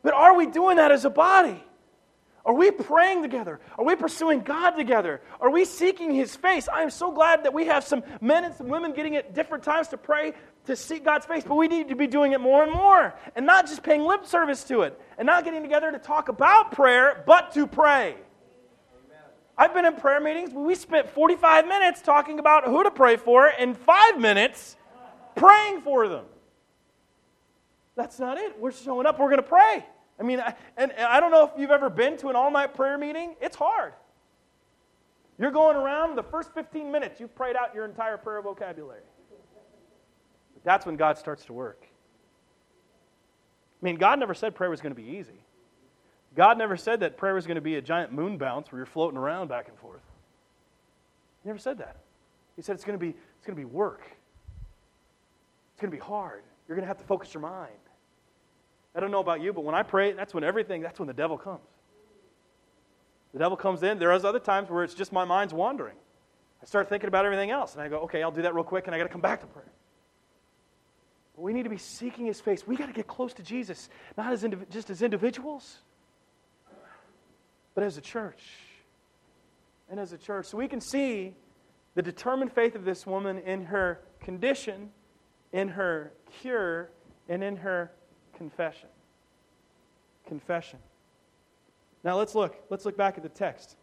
But 0.02 0.14
are 0.14 0.34
we 0.36 0.46
doing 0.46 0.76
that 0.76 0.90
as 0.90 1.04
a 1.04 1.10
body? 1.10 1.62
Are 2.44 2.54
we 2.54 2.72
praying 2.72 3.22
together? 3.22 3.60
Are 3.78 3.84
we 3.84 3.94
pursuing 3.94 4.40
God 4.40 4.70
together? 4.70 5.20
Are 5.40 5.50
we 5.50 5.64
seeking 5.64 6.12
His 6.12 6.34
face? 6.34 6.68
I 6.68 6.82
am 6.82 6.90
so 6.90 7.12
glad 7.12 7.44
that 7.44 7.54
we 7.54 7.66
have 7.66 7.84
some 7.84 8.02
men 8.20 8.44
and 8.44 8.54
some 8.54 8.68
women 8.68 8.92
getting 8.92 9.14
at 9.16 9.34
different 9.34 9.62
times 9.62 9.88
to 9.88 9.96
pray 9.96 10.34
to 10.66 10.76
seek 10.76 11.04
God's 11.04 11.26
face, 11.26 11.44
but 11.46 11.54
we 11.54 11.68
need 11.68 11.88
to 11.88 11.96
be 11.96 12.06
doing 12.06 12.32
it 12.32 12.40
more 12.40 12.62
and 12.62 12.72
more 12.72 13.14
and 13.34 13.44
not 13.46 13.66
just 13.66 13.82
paying 13.82 14.02
lip 14.02 14.26
service 14.26 14.64
to 14.64 14.82
it 14.82 15.00
and 15.18 15.26
not 15.26 15.44
getting 15.44 15.62
together 15.62 15.90
to 15.92 15.98
talk 15.98 16.28
about 16.28 16.72
prayer, 16.72 17.22
but 17.26 17.52
to 17.54 17.66
pray. 17.66 18.16
I've 19.57 19.74
been 19.74 19.84
in 19.84 19.94
prayer 19.96 20.20
meetings 20.20 20.53
where 20.53 20.64
we 20.64 20.74
spent 20.74 21.09
45 21.09 21.66
minutes 21.66 22.00
talking 22.00 22.38
about 22.38 22.64
who 22.64 22.82
to 22.82 22.90
pray 22.90 23.16
for 23.16 23.48
and 23.48 23.76
five 23.76 24.18
minutes 24.18 24.76
praying 25.36 25.82
for 25.82 26.09
them. 26.09 26.24
That's 27.94 28.18
not 28.18 28.38
it. 28.38 28.59
We're 28.59 28.72
showing 28.72 29.07
up, 29.07 29.18
we're 29.18 29.26
going 29.26 29.36
to 29.36 29.42
pray. 29.42 29.84
I 30.18 30.22
mean, 30.22 30.40
I, 30.40 30.55
and, 30.76 30.92
and 30.92 31.03
I 31.03 31.20
don't 31.20 31.30
know 31.30 31.44
if 31.44 31.50
you've 31.59 31.70
ever 31.70 31.90
been 31.90 32.16
to 32.18 32.28
an 32.28 32.36
all 32.36 32.50
night 32.50 32.74
prayer 32.74 32.96
meeting, 32.96 33.34
it's 33.40 33.57
hard. 33.57 33.92
You're 35.38 35.50
going 35.50 35.76
around, 35.76 36.16
the 36.16 36.22
first 36.22 36.55
15 36.55 36.90
minutes, 36.90 37.20
you've 37.20 37.34
prayed 37.34 37.57
out 37.57 37.74
your 37.74 37.84
entire 37.84 38.16
prayer 38.16 38.40
vocabulary. 38.40 39.03
But 40.55 40.64
that's 40.64 40.86
when 40.86 40.96
God 40.96 41.18
starts 41.18 41.44
to 41.46 41.53
work. 41.53 41.86
I 43.82 43.84
mean, 43.84 43.96
God 43.96 44.18
never 44.18 44.34
said 44.34 44.55
prayer 44.55 44.70
was 44.70 44.80
going 44.80 44.94
to 44.94 45.00
be 45.00 45.09
easy. 45.09 45.42
God 46.34 46.58
never 46.58 46.76
said 46.76 47.00
that 47.00 47.16
prayer 47.16 47.34
was 47.34 47.46
going 47.46 47.56
to 47.56 47.60
be 47.60 47.76
a 47.76 47.82
giant 47.82 48.12
moon 48.12 48.38
bounce 48.38 48.72
where 48.72 48.78
you're 48.78 48.86
floating 48.86 49.18
around 49.18 49.48
back 49.48 49.68
and 49.68 49.78
forth. 49.78 50.00
He 51.42 51.48
never 51.48 51.58
said 51.58 51.78
that. 51.78 51.96
He 52.56 52.62
said 52.62 52.74
it's 52.74 52.84
going 52.84 52.98
to 52.98 53.04
be, 53.04 53.10
it's 53.10 53.46
going 53.46 53.56
to 53.56 53.60
be 53.60 53.64
work. 53.64 54.02
It's 55.72 55.80
going 55.80 55.90
to 55.90 55.96
be 55.96 56.02
hard. 56.02 56.42
You're 56.66 56.76
going 56.76 56.84
to 56.84 56.88
have 56.88 56.98
to 56.98 57.04
focus 57.04 57.34
your 57.34 57.42
mind. 57.42 57.72
I 58.94 59.00
don't 59.00 59.10
know 59.10 59.20
about 59.20 59.40
you, 59.40 59.52
but 59.52 59.64
when 59.64 59.74
I 59.74 59.82
pray, 59.82 60.12
that's 60.12 60.34
when 60.34 60.44
everything, 60.44 60.82
that's 60.82 60.98
when 60.98 61.06
the 61.06 61.14
devil 61.14 61.38
comes. 61.38 61.60
The 63.32 63.38
devil 63.38 63.56
comes 63.56 63.82
in. 63.82 63.98
There 63.98 64.10
are 64.10 64.26
other 64.26 64.38
times 64.38 64.68
where 64.70 64.84
it's 64.84 64.94
just 64.94 65.12
my 65.12 65.24
mind's 65.24 65.54
wandering. 65.54 65.96
I 66.62 66.66
start 66.66 66.88
thinking 66.88 67.08
about 67.08 67.24
everything 67.24 67.50
else, 67.50 67.72
and 67.74 67.82
I 67.82 67.88
go, 67.88 68.00
okay, 68.00 68.22
I'll 68.22 68.30
do 68.30 68.42
that 68.42 68.54
real 68.54 68.64
quick, 68.64 68.86
and 68.86 68.94
I 68.94 68.98
got 68.98 69.04
to 69.04 69.10
come 69.10 69.22
back 69.22 69.40
to 69.40 69.46
prayer. 69.46 69.70
But 71.34 71.42
we 71.42 71.52
need 71.52 71.64
to 71.64 71.70
be 71.70 71.78
seeking 71.78 72.26
his 72.26 72.40
face. 72.40 72.66
We 72.66 72.76
got 72.76 72.86
to 72.86 72.92
get 72.92 73.06
close 73.06 73.32
to 73.34 73.42
Jesus, 73.42 73.88
not 74.16 74.32
as 74.32 74.44
indiv- 74.44 74.68
just 74.70 74.90
as 74.90 75.02
individuals, 75.02 75.78
but 77.74 77.84
as 77.84 77.96
a 77.96 78.00
church. 78.00 78.42
And 79.90 80.00
as 80.00 80.12
a 80.12 80.18
church. 80.18 80.46
So 80.46 80.56
we 80.56 80.68
can 80.68 80.80
see 80.80 81.34
the 81.94 82.02
determined 82.02 82.52
faith 82.52 82.74
of 82.74 82.84
this 82.84 83.06
woman 83.06 83.38
in 83.38 83.66
her 83.66 84.00
condition, 84.20 84.90
in 85.52 85.68
her 85.68 86.12
cure, 86.40 86.88
and 87.28 87.42
in 87.44 87.56
her 87.56 87.90
confession. 88.36 88.88
Confession. 90.26 90.78
Now 92.04 92.16
let's 92.16 92.34
look. 92.34 92.56
Let's 92.70 92.84
look 92.84 92.96
back 92.96 93.16
at 93.16 93.22
the 93.22 93.28
text. 93.28 93.76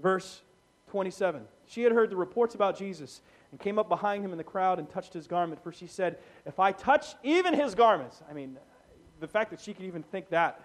Verse 0.00 0.42
27. 0.90 1.42
She 1.66 1.82
had 1.82 1.92
heard 1.92 2.10
the 2.10 2.16
reports 2.16 2.54
about 2.54 2.76
Jesus 2.76 3.20
and 3.50 3.60
came 3.60 3.78
up 3.78 3.88
behind 3.88 4.24
him 4.24 4.32
in 4.32 4.38
the 4.38 4.44
crowd 4.44 4.78
and 4.78 4.90
touched 4.90 5.12
his 5.12 5.26
garment. 5.26 5.62
For 5.62 5.72
she 5.72 5.86
said, 5.86 6.18
If 6.44 6.58
I 6.58 6.72
touch 6.72 7.14
even 7.22 7.54
his 7.54 7.74
garments, 7.74 8.20
I 8.28 8.32
mean, 8.32 8.56
the 9.20 9.28
fact 9.28 9.50
that 9.50 9.60
she 9.60 9.72
could 9.72 9.86
even 9.86 10.02
think 10.02 10.28
that, 10.30 10.60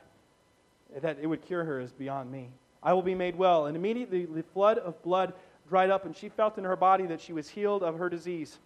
that 1.01 1.17
it 1.21 1.27
would 1.27 1.41
cure 1.41 1.63
her 1.63 1.79
is 1.79 1.91
beyond 1.91 2.31
me. 2.31 2.49
I 2.81 2.93
will 2.93 3.01
be 3.01 3.15
made 3.15 3.35
well. 3.35 3.65
And 3.65 3.75
immediately 3.75 4.25
the 4.25 4.43
flood 4.43 4.77
of 4.77 5.01
blood 5.03 5.33
dried 5.67 5.89
up, 5.89 6.05
and 6.05 6.15
she 6.15 6.29
felt 6.29 6.57
in 6.57 6.63
her 6.63 6.75
body 6.75 7.05
that 7.07 7.21
she 7.21 7.33
was 7.33 7.49
healed 7.49 7.83
of 7.83 7.97
her 7.97 8.09
disease. 8.09 8.57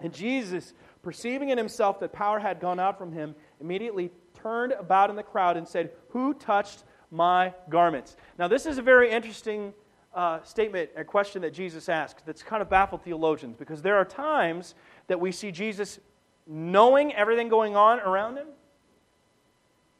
And 0.00 0.12
Jesus, 0.12 0.74
perceiving 1.02 1.48
in 1.48 1.58
himself 1.58 1.98
that 2.00 2.12
power 2.12 2.38
had 2.38 2.60
gone 2.60 2.78
out 2.78 2.98
from 2.98 3.12
him, 3.12 3.34
immediately 3.60 4.10
turned 4.34 4.72
about 4.72 5.10
in 5.10 5.16
the 5.16 5.22
crowd 5.22 5.56
and 5.56 5.66
said, 5.66 5.90
Who 6.10 6.34
touched 6.34 6.84
my 7.10 7.54
garments? 7.68 8.16
Now, 8.38 8.46
this 8.48 8.66
is 8.66 8.78
a 8.78 8.82
very 8.82 9.10
interesting 9.10 9.72
uh, 10.14 10.42
statement, 10.42 10.90
a 10.96 11.04
question 11.04 11.42
that 11.42 11.52
Jesus 11.52 11.88
asked 11.88 12.24
that's 12.26 12.42
kind 12.42 12.62
of 12.62 12.70
baffled 12.70 13.02
theologians 13.02 13.56
because 13.56 13.82
there 13.82 13.96
are 13.96 14.04
times 14.04 14.74
that 15.06 15.18
we 15.18 15.32
see 15.32 15.50
Jesus 15.50 15.98
knowing 16.46 17.12
everything 17.14 17.48
going 17.48 17.76
on 17.76 18.00
around 18.00 18.36
him. 18.36 18.46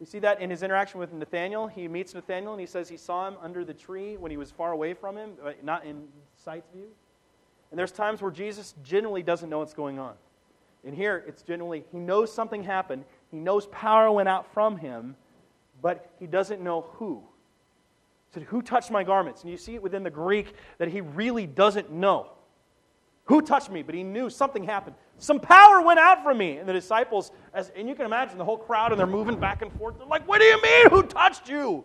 We 0.01 0.07
see 0.07 0.21
that 0.21 0.41
in 0.41 0.51
his 0.51 0.63
interaction 0.63 1.01
with 1.01 1.13
Nathanael. 1.13 1.67
He 1.67 1.89
meets 1.89 2.15
Nathanael 2.15 2.53
and 2.53 2.61
he 2.61 2.67
says 2.67 2.89
he 2.89 2.97
saw 2.97 3.27
him 3.27 3.37
under 3.43 3.65
the 3.65 3.75
tree 3.75 4.17
when 4.17 4.31
he 4.31 4.37
was 4.37 4.51
far 4.51 4.73
away 4.73 4.95
from 4.95 5.17
him, 5.17 5.33
uh, 5.45 5.53
not 5.63 5.85
in 5.85 6.07
sight's 6.37 6.69
view. 6.73 6.89
And 7.71 7.79
there's 7.79 7.93
times 7.93 8.23
where 8.23 8.31
Jesus 8.31 8.75
genuinely 8.83 9.23
doesn't 9.23 9.51
know 9.51 9.59
what's 9.59 9.75
going 9.75 9.99
on. 9.99 10.15
And 10.85 10.95
here, 10.95 11.25
it's 11.27 11.43
generally, 11.43 11.85
he 11.91 11.99
knows 11.99 12.33
something 12.33 12.63
happened. 12.63 13.05
He 13.31 13.39
knows 13.39 13.67
power 13.67 14.11
went 14.11 14.29
out 14.29 14.53
from 14.55 14.79
him, 14.79 15.17
but 15.83 16.11
he 16.21 16.27
doesn't 16.27 16.63
know 16.63 16.83
who. 16.93 17.23
He 18.29 18.35
said, 18.35 18.45
Who 18.45 18.63
touched 18.63 18.91
my 18.91 19.03
garments? 19.03 19.43
And 19.43 19.51
you 19.51 19.57
see 19.57 19.75
it 19.75 19.83
within 19.83 20.05
the 20.05 20.11
Greek 20.11 20.55
that 20.79 20.89
he 20.89 21.01
really 21.01 21.47
doesn't 21.47 21.91
know. 21.91 22.31
Who 23.29 23.43
touched 23.43 23.71
me? 23.71 23.83
But 23.83 23.95
he 23.95 24.03
knew 24.03 24.31
something 24.31 24.65
happened. 24.65 24.97
Some 25.19 25.39
power 25.39 25.83
went 25.83 25.99
out 25.99 26.23
from 26.23 26.39
me. 26.39 26.57
And 26.57 26.67
the 26.67 26.73
disciples, 26.73 27.31
as, 27.53 27.71
and 27.77 27.87
you 27.87 27.95
can 27.95 28.07
imagine 28.07 28.39
the 28.39 28.45
whole 28.45 28.57
crowd, 28.57 28.91
and 28.91 28.99
they're 28.99 29.07
moving 29.07 29.39
back 29.39 29.61
and 29.61 29.71
forth. 29.75 29.99
They're 29.99 30.07
like, 30.07 30.27
What 30.27 30.41
do 30.41 30.47
you 30.47 30.61
mean? 30.63 30.91
Who 30.91 31.03
touched 31.03 31.49
you? 31.49 31.85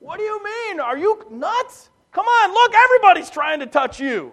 What 0.00 0.18
do 0.18 0.24
you 0.24 0.42
mean? 0.42 0.80
Are 0.80 0.98
you 0.98 1.24
nuts? 1.30 1.90
Come 2.10 2.26
on, 2.26 2.52
look, 2.52 2.74
everybody's 2.74 3.30
trying 3.30 3.60
to 3.60 3.66
touch 3.66 4.00
you. 4.00 4.32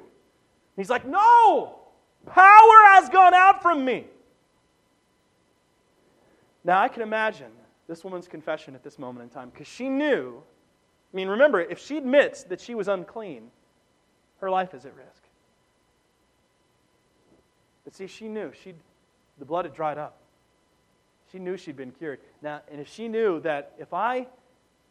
He's 0.75 0.89
like, 0.89 1.05
No, 1.05 1.79
power 2.25 2.85
has 2.93 3.09
gone 3.09 3.35
out 3.35 3.61
from 3.61 3.85
me. 3.85 4.07
Now, 6.63 6.81
I 6.81 6.87
can 6.87 7.03
imagine 7.03 7.51
this 7.87 8.03
woman's 8.03 8.27
confession 8.27 8.73
at 8.73 8.83
this 8.83 8.97
moment 8.97 9.23
in 9.23 9.29
time 9.29 9.51
because 9.51 9.67
she 9.67 9.87
knew. 9.87 10.41
I 11.13 11.15
mean, 11.15 11.27
remember, 11.27 11.61
if 11.61 11.79
she 11.79 11.97
admits 11.97 12.43
that 12.45 12.59
she 12.59 12.73
was 12.73 12.87
unclean, 12.87 13.51
her 14.41 14.49
life 14.49 14.73
is 14.73 14.83
at 14.85 14.95
risk. 14.95 15.16
But 17.87 17.95
see, 17.95 18.07
she 18.07 18.27
knew. 18.27 18.51
she'd. 18.65 18.75
the 19.39 19.45
blood 19.45 19.63
had 19.63 19.73
dried 19.73 19.97
up. 19.97 20.17
She 21.31 21.39
knew 21.39 21.55
she'd 21.55 21.77
been 21.77 21.91
cured. 21.91 22.19
Now, 22.41 22.59
and 22.69 22.81
if 22.81 22.89
she 22.89 23.07
knew 23.07 23.39
that 23.39 23.71
if 23.79 23.93
I 23.93 24.27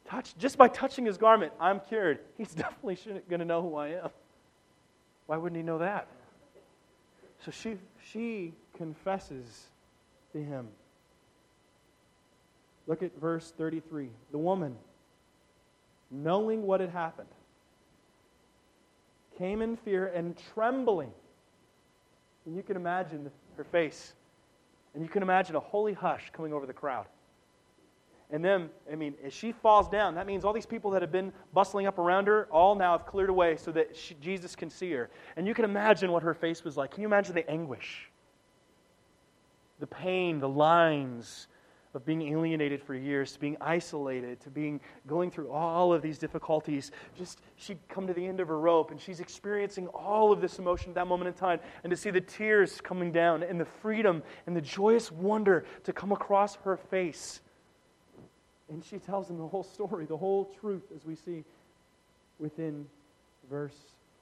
touch, 0.09 0.35
just 0.39 0.57
by 0.57 0.69
touching 0.69 1.05
his 1.05 1.19
garment, 1.19 1.53
I'm 1.61 1.81
cured, 1.81 2.21
he's 2.39 2.55
definitely 2.55 2.97
going 3.29 3.41
to 3.41 3.45
know 3.45 3.61
who 3.61 3.77
I 3.77 3.89
am. 3.89 4.09
Why 5.27 5.37
wouldn't 5.37 5.59
he 5.59 5.63
know 5.63 5.77
that? 5.77 6.09
So 7.45 7.51
she, 7.51 7.77
she 8.11 8.55
confesses 8.79 9.67
to 10.33 10.43
him. 10.43 10.67
Look 12.87 13.03
at 13.03 13.15
verse 13.21 13.53
33. 13.59 14.09
The 14.33 14.39
woman, 14.39 14.75
knowing 16.11 16.63
what 16.63 16.81
had 16.81 16.89
happened, 16.89 17.29
came 19.37 19.61
in 19.61 19.77
fear 19.77 20.07
and 20.07 20.35
trembling. 20.55 21.13
And 22.47 22.57
you 22.57 22.63
can 22.63 22.77
imagine 22.77 23.31
her 23.57 23.65
face. 23.65 24.15
And 24.95 25.03
you 25.03 25.11
can 25.11 25.23
imagine 25.23 25.57
a 25.57 25.61
holy 25.61 25.93
hush 25.93 26.31
coming 26.33 26.53
over 26.53 26.65
the 26.65 26.73
crowd. 26.73 27.07
And 28.31 28.45
then, 28.45 28.71
I 28.91 28.97
mean, 28.97 29.15
as 29.25 29.33
she 29.33 29.53
falls 29.53 29.89
down, 29.89 30.15
that 30.17 30.27
means 30.27 30.45
all 30.45 30.53
these 30.53 30.67
people 30.67 30.91
that 30.93 31.03
have 31.03 31.13
been 31.13 31.33
bustling 31.53 31.87
up 31.87 31.99
around 31.99 32.27
her 32.27 32.49
all 32.51 32.75
now 32.75 32.97
have 32.97 33.07
cleared 33.07 33.31
away 33.31 33.57
so 33.57 33.71
that 33.73 33.95
she, 33.97 34.15
Jesus 34.21 34.57
can 34.57 34.69
see 34.69 34.91
her. 34.93 35.11
And 35.37 35.47
you 35.47 35.55
can 35.55 35.65
imagine 35.65 36.11
what 36.11 36.23
her 36.25 36.35
face 36.35 36.65
was 36.65 36.77
like. 36.77 36.91
Can 36.91 37.03
you 37.03 37.07
imagine 37.07 37.35
the 37.35 37.49
anguish? 37.49 38.11
The 39.79 39.87
pain, 39.87 40.41
the 40.41 40.49
lines, 40.49 41.47
of 41.97 42.05
being 42.05 42.31
alienated 42.31 42.83
for 42.83 42.95
years 42.95 43.33
to 43.33 43.41
being 43.41 43.57
isolated 43.59 44.39
to 44.39 44.51
being 44.51 44.79
going 45.07 45.31
through 45.31 45.51
all 45.51 45.95
of 45.95 46.03
these 46.03 46.19
difficulties. 46.19 46.93
Just 47.17 47.41
she'd 47.57 47.79
come 47.89 48.07
to 48.07 48.13
the 48.13 48.25
end 48.25 48.39
of 48.39 48.49
her 48.49 48.61
rope 48.61 48.91
and 48.91 49.01
she's 49.01 49.19
experiencing 49.19 49.87
all 49.89 50.31
of 50.31 50.43
this 50.43 50.59
emotion 50.59 50.91
at 50.91 50.95
that 50.97 51.07
moment 51.07 51.29
in 51.29 51.35
time. 51.35 51.59
And 51.85 51.91
to 51.91 51.97
see 51.97 52.11
the 52.11 52.21
tears 52.21 52.83
coming 52.83 53.13
down 53.13 53.43
and 53.43 53.59
the 53.59 53.65
freedom 53.65 54.23
and 54.47 54.55
the 54.55 54.61
joyous 54.61 55.11
wonder 55.11 55.65
to 55.85 55.93
come 55.95 56.13
across 56.13 56.57
her 56.57 56.77
face. 56.77 57.41
And 58.69 58.85
she 58.85 58.99
tells 58.99 59.31
him 59.31 59.39
the 59.39 59.47
whole 59.47 59.65
story 59.65 60.05
the 60.05 60.19
whole 60.19 60.53
truth 60.61 60.93
as 60.95 61.07
we 61.07 61.15
see 61.15 61.45
within 62.39 62.85
verse 63.49 63.77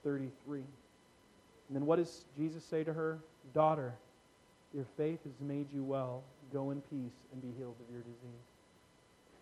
33 0.05 0.61
and 0.61 0.67
then 1.71 1.87
what 1.87 1.97
does 1.97 2.25
jesus 2.37 2.63
say 2.63 2.85
to 2.85 2.93
her? 2.93 3.19
Daughter 3.53 3.95
your 4.73 4.85
faith 4.97 5.19
has 5.25 5.41
made 5.41 5.67
you 5.73 5.83
well 5.83 6.23
Go 6.55 6.71
in 6.71 6.81
peace 6.83 7.13
and 7.33 7.43
be 7.43 7.49
healed 7.59 7.75
of 7.81 7.93
your 7.93 8.03
disease. 8.03 8.47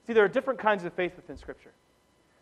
See, 0.07 0.15
there 0.15 0.25
are 0.25 0.29
different 0.29 0.59
kinds 0.59 0.85
of 0.85 0.95
faith 0.95 1.15
within 1.15 1.37
Scripture. 1.37 1.73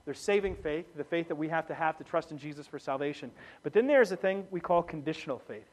There's 0.05 0.21
saving 0.21 0.55
faith, 0.55 0.87
the 0.97 1.05
faith 1.05 1.27
that 1.29 1.35
we 1.35 1.49
have 1.49 1.66
to 1.66 1.75
have 1.75 1.99
to 1.99 2.05
trust 2.05 2.31
in 2.31 2.39
Jesus 2.39 2.68
for 2.68 2.79
salvation. 2.79 3.33
But 3.64 3.73
then 3.73 3.89
there's 3.89 4.12
a 4.12 4.16
thing 4.16 4.47
we 4.53 4.61
call 4.61 4.83
conditional 4.83 5.41
faith. 5.41 5.66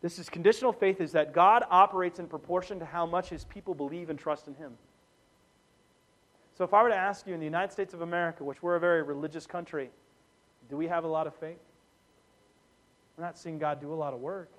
This 0.00 0.18
is 0.18 0.30
conditional 0.30 0.72
faith 0.72 1.00
is 1.02 1.12
that 1.12 1.34
God 1.34 1.64
operates 1.70 2.18
in 2.18 2.26
proportion 2.26 2.78
to 2.78 2.86
how 2.86 3.04
much 3.04 3.28
his 3.28 3.44
people 3.44 3.74
believe 3.74 4.08
and 4.08 4.18
trust 4.18 4.48
in 4.48 4.54
him. 4.54 4.72
So 6.56 6.64
if 6.64 6.72
I 6.72 6.82
were 6.82 6.88
to 6.88 6.96
ask 6.96 7.26
you 7.26 7.34
in 7.34 7.40
the 7.40 7.46
United 7.46 7.72
States 7.72 7.92
of 7.92 8.00
America, 8.00 8.42
which 8.42 8.62
we're 8.62 8.76
a 8.76 8.80
very 8.80 9.02
religious 9.02 9.46
country, 9.46 9.90
do 10.70 10.76
we 10.76 10.86
have 10.86 11.04
a 11.04 11.08
lot 11.08 11.26
of 11.26 11.34
faith? 11.34 11.60
We're 13.16 13.24
not 13.24 13.38
seeing 13.38 13.58
God 13.58 13.80
do 13.80 13.92
a 13.92 13.94
lot 13.94 14.14
of 14.14 14.20
work. 14.20 14.50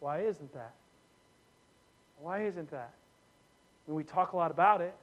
Why 0.00 0.20
isn't 0.20 0.52
that? 0.54 0.72
Why 2.18 2.44
isn't 2.44 2.70
that? 2.70 2.92
I 3.86 3.90
mean, 3.90 3.96
we 3.96 4.04
talk 4.04 4.32
a 4.32 4.36
lot 4.36 4.50
about 4.50 4.80
it. 4.80 4.94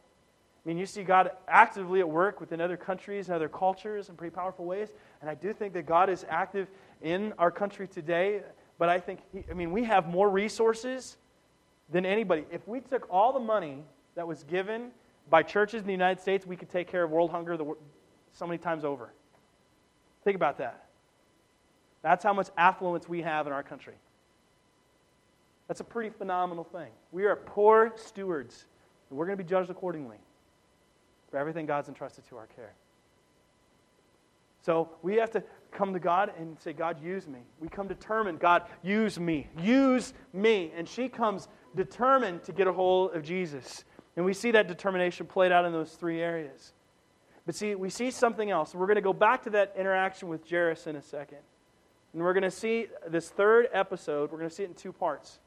I 0.63 0.69
mean, 0.69 0.77
you 0.77 0.85
see 0.85 1.03
God 1.03 1.31
actively 1.47 1.99
at 1.99 2.07
work 2.07 2.39
within 2.39 2.61
other 2.61 2.77
countries 2.77 3.27
and 3.27 3.35
other 3.35 3.49
cultures 3.49 4.09
in 4.09 4.15
pretty 4.15 4.33
powerful 4.33 4.65
ways. 4.65 4.89
And 5.21 5.29
I 5.29 5.35
do 5.35 5.53
think 5.53 5.73
that 5.73 5.85
God 5.85 6.09
is 6.09 6.25
active 6.29 6.69
in 7.01 7.33
our 7.37 7.51
country 7.51 7.87
today. 7.87 8.41
But 8.77 8.89
I 8.89 8.99
think, 8.99 9.19
he, 9.33 9.43
I 9.49 9.53
mean, 9.53 9.71
we 9.71 9.83
have 9.83 10.07
more 10.07 10.29
resources 10.29 11.17
than 11.89 12.05
anybody. 12.05 12.45
If 12.49 12.65
we 12.67 12.79
took 12.79 13.07
all 13.09 13.33
the 13.33 13.39
money 13.39 13.83
that 14.15 14.27
was 14.27 14.43
given 14.43 14.91
by 15.29 15.43
churches 15.43 15.81
in 15.81 15.87
the 15.87 15.93
United 15.93 16.21
States, 16.21 16.45
we 16.45 16.55
could 16.55 16.69
take 16.69 16.87
care 16.87 17.03
of 17.03 17.11
world 17.11 17.31
hunger 17.31 17.57
the, 17.57 17.75
so 18.31 18.47
many 18.47 18.57
times 18.57 18.85
over. 18.85 19.11
Think 20.23 20.35
about 20.35 20.57
that. 20.59 20.85
That's 22.01 22.23
how 22.23 22.33
much 22.33 22.47
affluence 22.57 23.07
we 23.07 23.21
have 23.21 23.47
in 23.47 23.53
our 23.53 23.63
country. 23.63 23.95
That's 25.67 25.79
a 25.79 25.85
pretty 25.85 26.09
phenomenal 26.09 26.63
thing. 26.63 26.89
We 27.11 27.25
are 27.25 27.35
poor 27.35 27.93
stewards, 27.95 28.65
and 29.09 29.17
we're 29.17 29.25
going 29.25 29.37
to 29.37 29.43
be 29.43 29.49
judged 29.49 29.69
accordingly 29.69 30.17
for 31.31 31.37
everything 31.37 31.65
God's 31.65 31.87
entrusted 31.87 32.27
to 32.29 32.37
our 32.37 32.47
care. 32.47 32.73
So 34.61 34.89
we 35.01 35.15
have 35.15 35.31
to 35.31 35.43
come 35.71 35.93
to 35.93 35.99
God 35.99 36.31
and 36.37 36.59
say, 36.59 36.73
God, 36.73 37.03
use 37.03 37.27
me. 37.27 37.39
We 37.59 37.67
come 37.67 37.87
determined, 37.87 38.39
God, 38.39 38.63
use 38.81 39.19
me. 39.19 39.47
Use 39.59 40.13
me. 40.31 40.71
And 40.75 40.87
she 40.87 41.09
comes 41.09 41.47
determined 41.75 42.43
to 42.43 42.53
get 42.53 42.67
a 42.67 42.73
hold 42.73 43.13
of 43.13 43.23
Jesus. 43.23 43.83
And 44.15 44.25
we 44.25 44.33
see 44.33 44.51
that 44.51 44.67
determination 44.67 45.25
played 45.25 45.51
out 45.51 45.65
in 45.65 45.73
those 45.73 45.93
three 45.93 46.21
areas. 46.21 46.73
But 47.45 47.55
see, 47.55 47.75
we 47.75 47.89
see 47.89 48.11
something 48.11 48.51
else. 48.51 48.73
We're 48.73 48.85
going 48.85 48.95
to 48.95 49.01
go 49.01 49.11
back 49.11 49.43
to 49.43 49.49
that 49.49 49.73
interaction 49.77 50.29
with 50.29 50.49
Jairus 50.49 50.87
in 50.87 50.95
a 50.95 51.01
second. 51.01 51.39
And 52.13 52.21
we're 52.21 52.33
going 52.33 52.43
to 52.43 52.51
see 52.51 52.87
this 53.07 53.29
third 53.29 53.67
episode, 53.73 54.31
we're 54.31 54.37
going 54.37 54.49
to 54.49 54.55
see 54.55 54.63
it 54.63 54.69
in 54.69 54.75
two 54.75 54.93
parts 54.93 55.39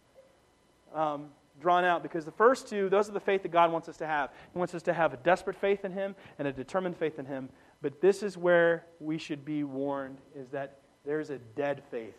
um, 0.95 1.28
drawn 1.61 1.84
out 1.84 2.03
because 2.03 2.24
the 2.24 2.32
first 2.32 2.68
two, 2.68 2.89
those 2.89 3.09
are 3.09 3.12
the 3.12 3.20
faith 3.20 3.43
that 3.43 3.53
God 3.53 3.72
wants 3.72 3.89
us 3.89 3.97
to 3.99 4.07
have. 4.07 4.30
He 4.53 4.59
wants 4.59 4.74
us 4.74 4.82
to 4.84 4.93
have 4.93 5.12
a 5.12 5.16
desperate 5.18 5.57
faith 5.57 5.84
in 5.84 5.93
Him 5.93 6.14
and 6.39 6.47
a 6.49 6.53
determined 6.53 6.97
faith 6.97 7.18
in 7.18 7.26
Him. 7.26 7.49
But 7.82 8.01
this 8.01 8.22
is 8.22 8.37
where 8.37 8.84
we 9.01 9.18
should 9.18 9.45
be 9.45 9.64
warned 9.64 10.18
is 10.34 10.49
that 10.51 10.78
there's 11.05 11.30
a 11.30 11.39
dead 11.55 11.82
faith 11.91 12.16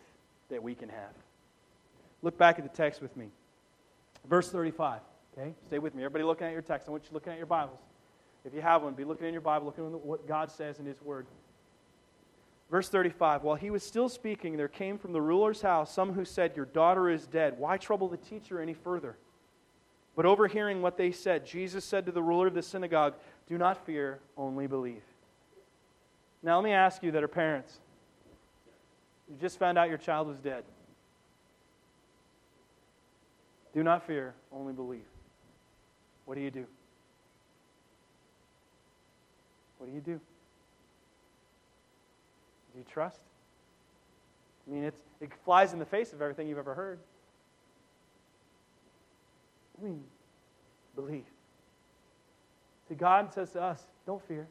that 0.48 0.62
we 0.62 0.74
can 0.74 0.88
have. 0.88 1.12
Look 2.22 2.38
back 2.38 2.58
at 2.58 2.64
the 2.64 2.76
text 2.76 3.00
with 3.00 3.16
me. 3.16 3.28
Verse 4.28 4.50
35. 4.50 5.00
Okay? 5.36 5.54
Stay 5.66 5.78
with 5.78 5.94
me. 5.94 6.02
Everybody 6.02 6.24
looking 6.24 6.46
at 6.46 6.52
your 6.52 6.62
text. 6.62 6.88
I 6.88 6.90
want 6.90 7.04
you 7.04 7.10
looking 7.12 7.32
at 7.32 7.38
your 7.38 7.46
Bibles. 7.46 7.78
If 8.44 8.54
you 8.54 8.60
have 8.60 8.82
one, 8.82 8.94
be 8.94 9.04
looking 9.04 9.26
in 9.26 9.32
your 9.32 9.42
Bible, 9.42 9.66
looking 9.66 9.84
at 9.86 10.04
what 10.04 10.26
God 10.26 10.50
says 10.50 10.78
in 10.78 10.86
His 10.86 11.00
Word. 11.02 11.26
Verse 12.70 12.88
35 12.88 13.42
While 13.42 13.56
he 13.56 13.70
was 13.70 13.82
still 13.82 14.08
speaking, 14.08 14.56
there 14.56 14.68
came 14.68 14.98
from 14.98 15.12
the 15.12 15.20
ruler's 15.20 15.62
house 15.62 15.92
some 15.92 16.12
who 16.12 16.24
said, 16.24 16.56
Your 16.56 16.66
daughter 16.66 17.08
is 17.08 17.26
dead. 17.26 17.58
Why 17.58 17.76
trouble 17.76 18.08
the 18.08 18.16
teacher 18.16 18.60
any 18.60 18.74
further? 18.74 19.16
But 20.16 20.26
overhearing 20.26 20.82
what 20.82 20.96
they 20.96 21.12
said, 21.12 21.46
Jesus 21.46 21.84
said 21.84 22.04
to 22.06 22.12
the 22.12 22.22
ruler 22.22 22.48
of 22.48 22.54
the 22.54 22.62
synagogue, 22.62 23.14
Do 23.46 23.56
not 23.56 23.86
fear, 23.86 24.18
only 24.36 24.66
believe. 24.66 25.02
Now, 26.42 26.56
let 26.56 26.64
me 26.64 26.72
ask 26.72 27.02
you 27.02 27.12
that 27.12 27.22
are 27.22 27.28
parents. 27.28 27.78
You 29.28 29.36
just 29.40 29.58
found 29.58 29.78
out 29.78 29.88
your 29.88 29.98
child 29.98 30.28
was 30.28 30.38
dead. 30.38 30.64
Do 33.74 33.82
not 33.82 34.06
fear, 34.06 34.34
only 34.52 34.72
believe. 34.72 35.04
What 36.24 36.34
do 36.34 36.40
you 36.40 36.50
do? 36.50 36.66
What 39.78 39.88
do 39.88 39.94
you 39.94 40.00
do? 40.00 40.20
Do 42.78 42.84
you 42.86 42.92
trust? 42.92 43.18
I 44.68 44.72
mean, 44.72 44.84
it's, 44.84 45.00
it 45.20 45.32
flies 45.44 45.72
in 45.72 45.80
the 45.80 45.84
face 45.84 46.12
of 46.12 46.22
everything 46.22 46.46
you've 46.46 46.58
ever 46.58 46.74
heard. 46.74 47.00
I 49.80 49.84
mean, 49.84 50.04
believe. 50.94 51.24
See, 52.88 52.94
God 52.94 53.34
says 53.34 53.50
to 53.50 53.62
us, 53.62 53.82
don't 54.06 54.22
fear, 54.28 54.46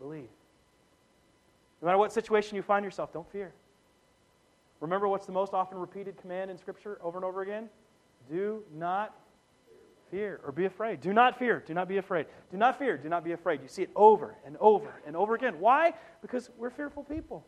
believe. 0.00 0.26
No 1.80 1.86
matter 1.86 1.98
what 1.98 2.12
situation 2.12 2.56
you 2.56 2.62
find 2.62 2.84
yourself, 2.84 3.12
don't 3.12 3.30
fear. 3.30 3.52
Remember 4.80 5.06
what's 5.06 5.26
the 5.26 5.32
most 5.32 5.54
often 5.54 5.78
repeated 5.78 6.16
command 6.16 6.50
in 6.50 6.58
Scripture 6.58 6.98
over 7.04 7.18
and 7.18 7.24
over 7.24 7.42
again? 7.42 7.68
Do 8.28 8.64
not 8.74 9.14
fear 10.14 10.40
or 10.44 10.52
be 10.52 10.64
afraid. 10.64 11.00
Do 11.00 11.12
not 11.12 11.38
fear. 11.38 11.62
Do 11.66 11.74
not 11.74 11.88
be 11.88 11.96
afraid. 11.96 12.26
Do 12.52 12.56
not 12.56 12.78
fear. 12.78 12.96
Do 12.96 13.08
not 13.08 13.24
be 13.24 13.32
afraid. 13.32 13.60
You 13.62 13.68
see 13.68 13.82
it 13.82 13.90
over 13.96 14.36
and 14.46 14.56
over 14.60 14.94
and 15.06 15.16
over 15.16 15.34
again. 15.34 15.58
Why? 15.58 15.92
Because 16.22 16.50
we're 16.56 16.70
fearful 16.70 17.02
people. 17.02 17.44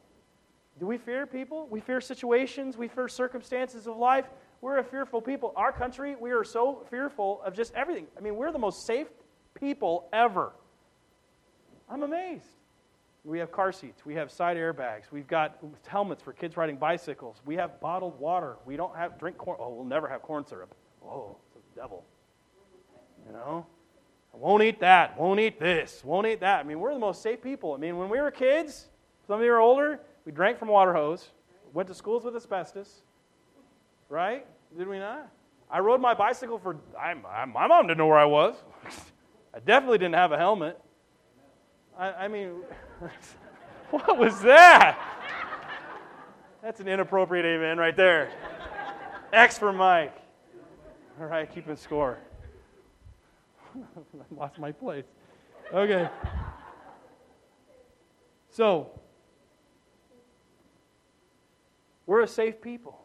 Do 0.81 0.87
we 0.87 0.99
fear 0.99 1.27
people? 1.27 1.69
We 1.71 1.81
fear 1.81 2.01
situations. 2.01 2.77
We 2.77 2.89
fear 2.89 3.07
circumstances 3.07 3.87
of 3.87 3.97
life. 3.97 4.27
We're 4.61 4.79
a 4.79 4.85
fearful 4.85 5.21
people. 5.21 5.53
Our 5.55 5.71
country, 5.71 6.17
we 6.17 6.33
are 6.33 6.43
so 6.43 6.85
fearful 6.91 7.41
of 7.45 7.55
just 7.55 7.73
everything. 7.75 8.09
I 8.19 8.21
mean, 8.21 8.35
we're 8.35 8.51
the 8.51 8.59
most 8.59 8.85
safe 8.85 9.07
people 9.55 10.09
ever. 10.13 10.51
I'm 11.89 12.03
amazed. 12.03 12.49
We 13.23 13.39
have 13.39 13.53
car 13.53 13.71
seats. 13.71 14.05
We 14.05 14.15
have 14.15 14.31
side 14.31 14.57
airbags. 14.57 15.05
We've 15.13 15.29
got 15.29 15.59
helmets 15.87 16.23
for 16.23 16.33
kids 16.33 16.57
riding 16.57 16.77
bicycles. 16.77 17.41
We 17.47 17.55
have 17.57 17.81
bottled 17.81 18.19
water. 18.19 18.57
We 18.67 18.77
don't 18.77 18.97
have 18.97 19.21
drink 19.21 19.39
corn. 19.39 19.59
Oh, 19.61 19.73
we'll 19.73 19.85
never 19.85 20.09
have 20.09 20.23
corn 20.23 20.45
syrup. 20.47 20.75
Oh, 21.05 21.37
the 21.55 21.81
devil. 21.81 22.05
You 23.27 23.33
know? 23.33 23.67
I 24.33 24.37
won't 24.37 24.63
eat 24.63 24.81
that. 24.81 25.19
Won't 25.19 25.41
eat 25.41 25.59
this. 25.59 26.03
Won't 26.05 26.27
eat 26.27 26.41
that. 26.41 26.61
I 26.61 26.63
mean, 26.63 26.79
we're 26.79 26.93
the 26.93 27.01
most 27.01 27.23
safe 27.23 27.43
people. 27.43 27.75
I 27.75 27.79
mean, 27.79 27.97
when 27.97 28.09
we 28.09 28.21
were 28.21 28.31
kids, 28.31 28.87
some 29.27 29.39
of 29.39 29.45
you 29.45 29.53
are 29.53 29.61
older, 29.61 30.01
we 30.25 30.33
drank 30.33 30.59
from 30.59 30.69
water 30.69 30.93
hose, 30.93 31.31
went 31.73 31.89
to 31.89 31.95
schools 31.95 32.25
with 32.25 32.37
asbestos, 32.37 33.03
right? 34.09 34.47
Did 34.77 34.89
we 34.89 34.99
not? 34.99 35.31
I 35.71 35.81
rode 35.81 36.01
my 36.01 36.15
bicycle 36.15 36.59
for, 36.59 36.77
I, 36.99 37.15
I, 37.29 37.45
my 37.47 37.67
mom 37.67 37.87
didn't 37.87 37.99
know 37.99 38.07
where 38.07 38.19
I 38.19 38.25
was. 38.25 38.57
I 39.55 39.59
definitely 39.61 39.99
didn't 39.99 40.15
have 40.15 40.33
a 40.33 40.39
helmet. 40.39 40.79
I, 41.99 42.13
I 42.13 42.29
mean, 42.29 42.63
what 43.91 44.19
was 44.19 44.41
that? 44.43 44.99
That's 46.63 46.81
an 46.81 46.89
inappropriate 46.89 47.47
amen 47.47 47.79
right 47.79 47.97
there. 47.97 48.31
X 49.33 49.59
for 49.59 49.73
Mike. 49.73 50.15
All 51.19 51.27
right, 51.27 51.53
keeping 51.53 51.77
score. 51.77 52.19
I 53.83 54.35
lost 54.35 54.59
my 54.59 54.73
place. 54.73 55.05
Okay. 55.73 56.09
So, 58.51 58.91
we're 62.07 62.23
a 62.23 62.29
safe 62.29 62.61
people. 62.61 62.99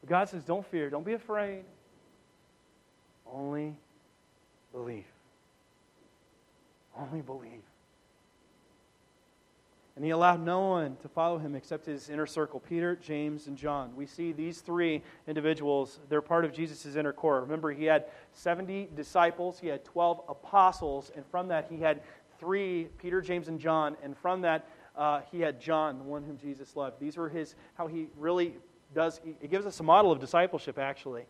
But 0.00 0.10
God 0.10 0.28
says, 0.28 0.44
don't 0.44 0.66
fear, 0.66 0.90
don't 0.90 1.04
be 1.04 1.12
afraid. 1.12 1.64
Only 3.30 3.76
believe. 4.72 5.04
Only 6.96 7.20
believe. 7.20 7.62
And 9.96 10.04
he 10.04 10.10
allowed 10.10 10.44
no 10.44 10.60
one 10.60 10.96
to 11.02 11.08
follow 11.08 11.38
him 11.38 11.54
except 11.54 11.86
his 11.86 12.08
inner 12.08 12.26
circle 12.26 12.58
Peter, 12.58 12.96
James, 12.96 13.46
and 13.46 13.56
John. 13.56 13.94
We 13.94 14.06
see 14.06 14.32
these 14.32 14.60
three 14.60 15.02
individuals, 15.28 16.00
they're 16.08 16.20
part 16.20 16.44
of 16.44 16.52
Jesus' 16.52 16.96
inner 16.96 17.12
core. 17.12 17.40
Remember, 17.40 17.70
he 17.70 17.84
had 17.84 18.06
70 18.32 18.90
disciples, 18.96 19.60
he 19.60 19.68
had 19.68 19.84
12 19.84 20.22
apostles, 20.28 21.12
and 21.14 21.24
from 21.26 21.46
that, 21.48 21.68
he 21.70 21.78
had 21.78 22.02
three 22.40 22.88
Peter, 22.98 23.20
James, 23.20 23.46
and 23.46 23.60
John. 23.60 23.96
And 24.02 24.16
from 24.16 24.40
that, 24.40 24.68
uh, 24.96 25.20
he 25.30 25.40
had 25.40 25.60
John, 25.60 25.98
the 25.98 26.04
one 26.04 26.24
whom 26.24 26.38
Jesus 26.38 26.74
loved. 26.74 26.98
These 26.98 27.16
were 27.16 27.28
his, 27.28 27.54
how 27.74 27.86
he 27.86 28.08
really 28.16 28.54
does, 28.94 29.20
it 29.24 29.50
gives 29.50 29.64
us 29.64 29.78
a 29.78 29.84
model 29.84 30.10
of 30.10 30.18
discipleship, 30.18 30.76
actually. 30.76 31.24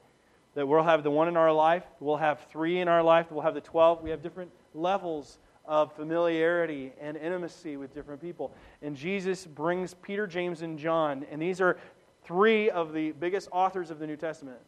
That 0.54 0.66
we'll 0.66 0.84
have 0.84 1.02
the 1.02 1.10
one 1.10 1.28
in 1.28 1.36
our 1.36 1.52
life, 1.52 1.84
we'll 2.00 2.16
have 2.16 2.46
three 2.50 2.78
in 2.78 2.88
our 2.88 3.02
life, 3.02 3.26
we'll 3.30 3.42
have 3.42 3.54
the 3.54 3.60
12. 3.60 4.02
We 4.02 4.10
have 4.10 4.22
different 4.22 4.52
levels 4.72 5.38
of 5.66 5.92
familiarity 5.92 6.92
and 7.00 7.16
intimacy 7.16 7.76
with 7.76 7.94
different 7.94 8.20
people. 8.20 8.52
And 8.82 8.96
Jesus 8.96 9.46
brings 9.46 9.94
Peter, 9.94 10.26
James, 10.26 10.62
and 10.62 10.78
John, 10.78 11.24
and 11.30 11.40
these 11.40 11.60
are 11.60 11.78
three 12.24 12.70
of 12.70 12.92
the 12.92 13.12
biggest 13.12 13.48
authors 13.52 13.90
of 13.90 13.98
the 13.98 14.06
New 14.06 14.16
Testament 14.16 14.58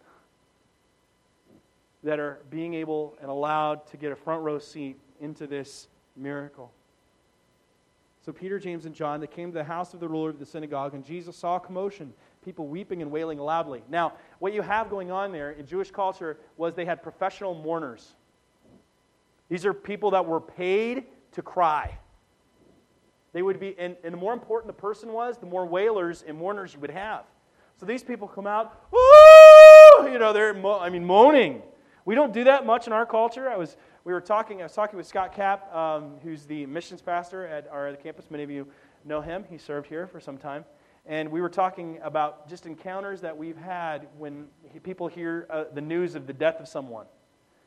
that 2.02 2.20
are 2.20 2.38
being 2.50 2.74
able 2.74 3.16
and 3.20 3.30
allowed 3.30 3.86
to 3.88 3.96
get 3.96 4.12
a 4.12 4.16
front 4.16 4.42
row 4.42 4.58
seat 4.58 4.98
into 5.20 5.46
this 5.46 5.88
miracle. 6.16 6.70
So 8.24 8.32
Peter, 8.32 8.58
James, 8.58 8.86
and 8.86 8.94
John, 8.94 9.20
they 9.20 9.26
came 9.26 9.52
to 9.52 9.58
the 9.58 9.64
house 9.64 9.94
of 9.94 10.00
the 10.00 10.08
ruler 10.08 10.30
of 10.30 10.38
the 10.38 10.46
synagogue, 10.46 10.94
and 10.94 11.04
Jesus 11.04 11.36
saw 11.36 11.58
commotion, 11.58 12.12
people 12.44 12.66
weeping 12.66 13.00
and 13.00 13.10
wailing 13.10 13.38
loudly. 13.38 13.82
Now, 13.88 14.14
what 14.40 14.52
you 14.52 14.62
have 14.62 14.90
going 14.90 15.10
on 15.10 15.32
there 15.32 15.52
in 15.52 15.66
Jewish 15.66 15.90
culture 15.90 16.36
was 16.56 16.74
they 16.74 16.84
had 16.84 17.02
professional 17.02 17.54
mourners. 17.54 18.14
These 19.48 19.64
are 19.64 19.72
people 19.72 20.10
that 20.12 20.26
were 20.26 20.40
paid 20.40 21.04
to 21.32 21.42
cry. 21.42 21.98
They 23.32 23.42
would 23.42 23.60
be, 23.60 23.74
and, 23.78 23.96
and 24.02 24.14
the 24.14 24.18
more 24.18 24.32
important 24.32 24.68
the 24.68 24.80
person 24.80 25.12
was, 25.12 25.38
the 25.38 25.46
more 25.46 25.66
wailers 25.66 26.24
and 26.26 26.38
mourners 26.38 26.74
you 26.74 26.80
would 26.80 26.90
have. 26.90 27.24
So 27.78 27.84
these 27.84 28.02
people 28.02 28.26
come 28.26 28.46
out, 28.46 28.86
Woo! 28.90 30.10
you 30.10 30.18
know, 30.18 30.32
they're, 30.32 30.54
mo- 30.54 30.80
I 30.80 30.88
mean, 30.88 31.04
moaning. 31.04 31.62
We 32.06 32.14
don't 32.14 32.32
do 32.32 32.44
that 32.44 32.64
much 32.64 32.86
in 32.86 32.92
our 32.92 33.04
culture. 33.04 33.50
I 33.50 33.56
was, 33.56 33.76
we 34.04 34.12
were 34.12 34.20
talking, 34.20 34.60
I 34.60 34.64
was 34.64 34.72
talking 34.72 34.96
with 34.96 35.06
Scott 35.06 35.34
Capp, 35.34 35.74
um, 35.74 36.14
who's 36.22 36.46
the 36.46 36.64
missions 36.66 37.02
pastor 37.02 37.46
at 37.46 37.68
our 37.68 37.94
campus. 37.96 38.30
Many 38.30 38.42
of 38.44 38.50
you 38.50 38.66
know 39.04 39.20
him. 39.20 39.44
He 39.50 39.58
served 39.58 39.86
here 39.88 40.06
for 40.06 40.20
some 40.20 40.38
time. 40.38 40.64
And 41.04 41.30
we 41.30 41.40
were 41.40 41.48
talking 41.48 41.98
about 42.02 42.48
just 42.48 42.66
encounters 42.66 43.20
that 43.20 43.36
we've 43.36 43.56
had 43.56 44.08
when 44.18 44.46
people 44.82 45.06
hear 45.08 45.46
uh, 45.50 45.64
the 45.72 45.80
news 45.80 46.14
of 46.14 46.26
the 46.26 46.32
death 46.32 46.58
of 46.58 46.68
someone. 46.68 47.06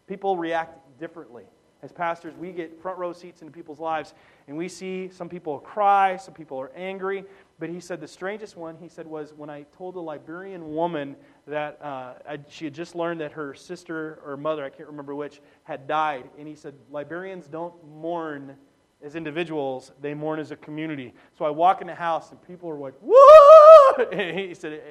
People 0.08 0.36
react 0.36 1.00
differently. 1.00 1.44
As 1.82 1.94
pastors, 1.94 2.36
we 2.36 2.52
get 2.52 2.82
front 2.82 2.98
row 2.98 3.14
seats 3.14 3.42
into 3.42 3.54
people's 3.54 3.80
lives, 3.80 4.14
and 4.48 4.58
we 4.58 4.68
see 4.68 5.10
some 5.10 5.30
people 5.30 5.60
cry, 5.60 6.18
some 6.18 6.34
people 6.34 6.60
are 6.60 6.72
angry. 6.76 7.24
But 7.58 7.70
he 7.70 7.80
said 7.80 8.02
the 8.02 8.08
strangest 8.08 8.58
one, 8.58 8.76
he 8.82 8.90
said, 8.90 9.08
was 9.08 9.34
when 9.34 9.50
I 9.50 9.66
told 9.78 9.96
a 9.96 10.00
Liberian 10.00 10.74
woman 10.74 11.16
that 11.48 11.80
uh, 11.82 12.14
I, 12.28 12.40
she 12.50 12.66
had 12.66 12.74
just 12.74 12.96
learned 12.96 13.22
that 13.22 13.32
her 13.32 13.54
sister 13.54 14.20
or 14.26 14.36
mother, 14.36 14.66
I 14.66 14.70
can't 14.70 14.90
remember 14.90 15.16
which, 15.16 15.42
had 15.64 15.88
died. 15.88 16.30
And 16.38 16.48
he 16.48 16.56
said, 16.56 16.74
Liberians 16.92 17.48
don't 17.48 17.74
mourn 17.88 18.58
as 19.02 19.16
individuals, 19.16 19.94
they 20.02 20.14
mourn 20.14 20.42
as 20.42 20.52
a 20.52 20.58
community. 20.58 21.14
So 21.38 21.46
I 21.46 21.50
walk 21.50 21.80
in 21.80 21.88
the 21.88 21.96
house, 21.96 22.32
and 22.32 22.42
people 22.46 22.70
are 22.70 22.78
like, 22.78 22.96
whoa! 23.02 24.06
And 24.12 24.38
he 24.38 24.54
said, 24.54 24.82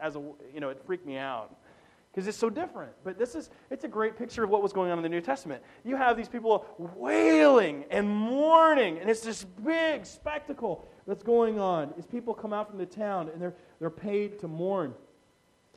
as 0.00 0.16
a, 0.16 0.22
you 0.52 0.60
know, 0.60 0.70
it 0.70 0.82
freaked 0.84 1.06
me 1.06 1.16
out 1.16 1.59
because 2.12 2.26
it's 2.26 2.38
so 2.38 2.50
different. 2.50 2.92
But 3.04 3.18
this 3.18 3.34
is 3.34 3.50
it's 3.70 3.84
a 3.84 3.88
great 3.88 4.16
picture 4.16 4.44
of 4.44 4.50
what 4.50 4.62
was 4.62 4.72
going 4.72 4.90
on 4.90 4.98
in 4.98 5.02
the 5.02 5.08
New 5.08 5.20
Testament. 5.20 5.62
You 5.84 5.96
have 5.96 6.16
these 6.16 6.28
people 6.28 6.66
wailing 6.78 7.84
and 7.90 8.08
mourning, 8.08 8.98
and 8.98 9.08
it's 9.08 9.20
this 9.22 9.44
big 9.44 10.04
spectacle 10.06 10.88
that's 11.06 11.22
going 11.22 11.58
on. 11.58 11.94
As 11.98 12.06
people 12.06 12.34
come 12.34 12.52
out 12.52 12.68
from 12.68 12.78
the 12.78 12.86
town 12.86 13.28
and 13.28 13.40
they're 13.40 13.54
they're 13.78 13.90
paid 13.90 14.38
to 14.40 14.48
mourn. 14.48 14.94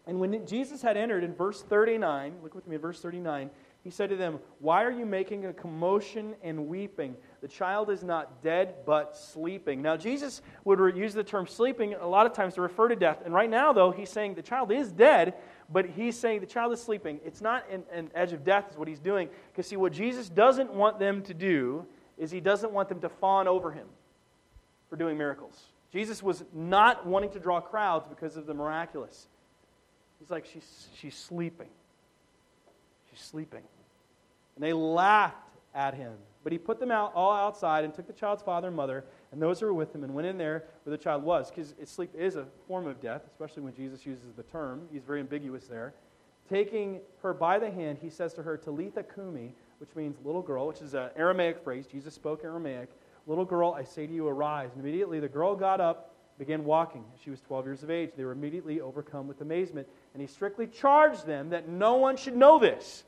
And 0.06 0.20
when 0.20 0.46
Jesus 0.46 0.82
had 0.82 0.98
entered 0.98 1.24
in 1.24 1.34
verse 1.34 1.62
39, 1.62 2.36
look 2.44 2.56
with 2.56 2.68
me 2.68 2.76
at 2.76 2.82
verse 2.82 3.00
39, 3.00 3.50
he 3.84 3.90
said 3.90 4.10
to 4.10 4.16
them, 4.16 4.40
Why 4.60 4.84
are 4.84 4.92
you 4.92 5.06
making 5.06 5.46
a 5.46 5.54
commotion 5.54 6.36
and 6.42 6.68
weeping? 6.68 7.16
The 7.42 7.48
child 7.50 7.90
is 7.90 8.04
not 8.04 8.42
dead, 8.42 8.76
but 8.86 9.18
sleeping. 9.18 9.82
Now, 9.82 9.98
Jesus 9.98 10.42
would 10.64 10.96
use 10.96 11.14
the 11.14 11.24
term 11.24 11.48
sleeping 11.48 11.94
a 11.94 12.08
lot 12.08 12.26
of 12.26 12.34
times 12.34 12.56
to 12.56 12.62
refer 12.62 12.88
to 12.88 12.96
death. 12.96 13.22
And 13.26 13.34
right 13.34 13.50
now, 13.50 13.74
though, 13.74 13.92
he's 13.92 14.10
saying 14.10 14.36
the 14.36 14.42
child 14.42 14.72
is 14.72 14.92
dead, 14.92 15.36
but 15.72 15.86
he's 15.86 16.18
saying 16.18 16.42
the 16.42 16.46
child 16.46 16.74
is 16.74 16.82
sleeping. 16.82 17.20
It's 17.26 17.42
not 17.42 17.64
an, 17.72 17.84
an 17.92 18.10
edge 18.14 18.34
of 18.34 18.44
death, 18.44 18.72
is 18.72 18.78
what 18.78 18.88
he's 18.88 19.00
doing. 19.00 19.30
Because, 19.52 19.68
see, 19.68 19.76
what 19.76 19.94
Jesus 19.94 20.30
doesn't 20.30 20.74
want 20.74 21.00
them 21.00 21.22
to 21.24 21.34
do 21.34 21.86
is 22.18 22.32
he 22.32 22.40
doesn't 22.40 22.72
want 22.72 22.90
them 22.90 23.00
to 23.02 23.10
fawn 23.10 23.48
over 23.48 23.72
him 23.72 23.88
for 24.90 24.96
doing 24.96 25.18
miracles. 25.18 25.60
Jesus 25.92 26.24
was 26.24 26.44
not 26.54 27.06
wanting 27.06 27.30
to 27.32 27.40
draw 27.40 27.62
crowds 27.62 28.08
because 28.08 28.36
of 28.36 28.46
the 28.46 28.54
miraculous. 28.54 29.28
He's 30.20 30.32
like, 30.32 30.46
she's, 30.46 30.88
she's 30.96 31.16
sleeping. 31.16 31.70
She's 33.12 33.22
sleeping. 33.22 33.64
And 34.56 34.64
they 34.64 34.74
laughed 34.74 35.36
at 35.76 35.94
him. 35.94 36.14
But 36.44 36.52
he 36.52 36.58
put 36.58 36.80
them 36.80 36.92
out 36.92 37.14
all 37.16 37.34
outside 37.34 37.84
and 37.84 37.94
took 37.94 38.08
the 38.08 38.14
child's 38.14 38.44
father 38.44 38.68
and 38.68 38.76
mother 38.76 39.06
and 39.34 39.42
those 39.42 39.60
who 39.60 39.66
were 39.66 39.74
with 39.74 39.94
him 39.94 40.04
and 40.04 40.14
went 40.14 40.28
in 40.28 40.38
there 40.38 40.64
where 40.84 40.96
the 40.96 41.04
child 41.04 41.24
was. 41.24 41.50
Because 41.50 41.74
sleep 41.86 42.12
is 42.16 42.36
a 42.36 42.46
form 42.68 42.88
of 42.88 43.02
death, 43.02 43.24
especially 43.28 43.64
when 43.64 43.74
Jesus 43.74 44.06
uses 44.06 44.34
the 44.38 44.44
term. 44.44 44.88
He's 44.94 45.04
very 45.04 45.20
ambiguous 45.20 45.66
there. 45.66 45.94
Taking 46.50 47.02
her 47.22 47.34
by 47.34 47.58
the 47.58 47.72
hand, 47.72 47.98
he 48.02 48.10
says 48.10 48.34
to 48.36 48.44
her, 48.44 48.58
Talitha 48.58 49.04
Kumi, 49.04 49.56
which 49.80 49.90
means 49.96 50.18
little 50.24 50.42
girl, 50.42 50.68
which 50.68 50.82
is 50.82 50.94
an 50.94 51.10
Aramaic 51.16 51.64
phrase. 51.64 51.88
Jesus 51.88 52.14
spoke 52.14 52.44
Aramaic. 52.44 52.90
Little 53.26 53.46
girl, 53.46 53.74
I 53.74 53.84
say 53.84 54.06
to 54.06 54.14
you, 54.14 54.28
arise. 54.28 54.70
And 54.74 54.84
immediately 54.84 55.20
the 55.20 55.28
girl 55.28 55.56
got 55.56 55.82
up, 55.82 56.14
began 56.38 56.64
walking. 56.64 57.04
She 57.24 57.30
was 57.30 57.42
12 57.42 57.66
years 57.66 57.84
of 57.84 57.90
age. 57.90 58.12
They 58.16 58.26
were 58.26 58.34
immediately 58.34 58.82
overcome 58.82 59.28
with 59.28 59.42
amazement. 59.42 59.88
And 60.14 60.22
he 60.22 60.28
strictly 60.28 60.68
charged 60.68 61.26
them 61.26 61.50
that 61.50 61.68
no 61.68 61.96
one 61.96 62.18
should 62.18 62.36
know 62.36 62.60
this 62.60 63.04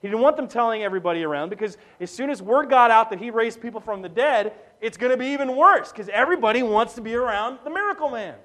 he 0.00 0.08
didn't 0.08 0.20
want 0.20 0.36
them 0.36 0.46
telling 0.46 0.82
everybody 0.82 1.24
around 1.24 1.48
because 1.48 1.76
as 2.00 2.10
soon 2.10 2.30
as 2.30 2.40
word 2.40 2.70
got 2.70 2.90
out 2.90 3.10
that 3.10 3.18
he 3.18 3.30
raised 3.30 3.60
people 3.60 3.80
from 3.80 4.00
the 4.00 4.08
dead, 4.08 4.52
it's 4.80 4.96
going 4.96 5.10
to 5.10 5.16
be 5.16 5.26
even 5.26 5.56
worse 5.56 5.90
because 5.90 6.08
everybody 6.08 6.62
wants 6.62 6.94
to 6.94 7.00
be 7.00 7.14
around 7.14 7.58
the 7.64 7.70
miracle 7.70 8.08
man. 8.08 8.36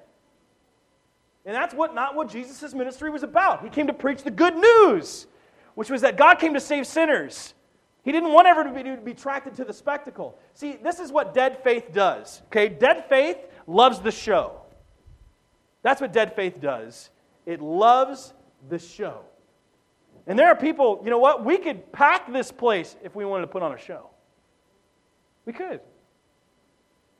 And 1.46 1.54
that's 1.54 1.74
what, 1.74 1.94
not 1.94 2.16
what 2.16 2.28
Jesus' 2.28 2.74
ministry 2.74 3.10
was 3.10 3.22
about. 3.22 3.62
He 3.62 3.68
came 3.68 3.86
to 3.86 3.92
preach 3.92 4.22
the 4.22 4.30
good 4.30 4.56
news, 4.56 5.26
which 5.74 5.90
was 5.90 6.00
that 6.00 6.16
God 6.16 6.36
came 6.36 6.54
to 6.54 6.60
save 6.60 6.86
sinners. 6.86 7.54
He 8.02 8.12
didn't 8.12 8.32
want 8.32 8.46
everybody 8.46 8.96
to 8.96 8.96
be 8.96 9.12
attracted 9.12 9.54
to 9.56 9.64
the 9.64 9.72
spectacle. 9.72 10.38
See, 10.54 10.76
this 10.82 10.98
is 10.98 11.12
what 11.12 11.34
dead 11.34 11.62
faith 11.62 11.92
does. 11.92 12.42
Okay, 12.46 12.68
dead 12.68 13.06
faith 13.08 13.38
loves 13.66 14.00
the 14.00 14.10
show. 14.10 14.60
That's 15.82 16.00
what 16.00 16.12
dead 16.12 16.34
faith 16.34 16.60
does. 16.60 17.10
It 17.46 17.60
loves 17.60 18.32
the 18.68 18.78
show. 18.78 19.20
And 20.26 20.38
there 20.38 20.48
are 20.48 20.56
people, 20.56 21.00
you 21.04 21.10
know 21.10 21.18
what? 21.18 21.44
We 21.44 21.58
could 21.58 21.92
pack 21.92 22.32
this 22.32 22.50
place 22.50 22.96
if 23.02 23.14
we 23.14 23.24
wanted 23.24 23.42
to 23.42 23.48
put 23.48 23.62
on 23.62 23.72
a 23.72 23.78
show. 23.78 24.08
We 25.44 25.52
could. 25.52 25.80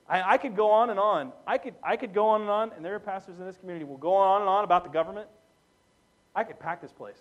I, 0.09 0.34
I, 0.34 0.38
could 0.38 0.57
go 0.57 0.70
on 0.70 0.90
and 0.90 0.98
on. 0.98 1.32
I 1.46 1.59
could, 1.59 1.74
I 1.82 1.96
could 1.96 2.14
go 2.14 2.28
on 2.28 2.42
and 2.42 2.50
on, 2.50 2.72
and 2.76 2.84
there 2.84 2.94
are 2.94 3.00
pastors 3.00 3.38
in 3.38 3.46
this 3.46 3.57
community 3.57 3.84
who 3.84 3.90
will 3.90 3.98
go 3.98 4.14
on 4.14 4.42
and 4.42 4.48
on 4.48 4.64
about 4.64 4.84
the 4.84 4.90
government. 4.90 5.28
I 6.34 6.44
could 6.44 6.59
pack 6.59 6.80
this 6.80 6.92
place. 6.92 7.18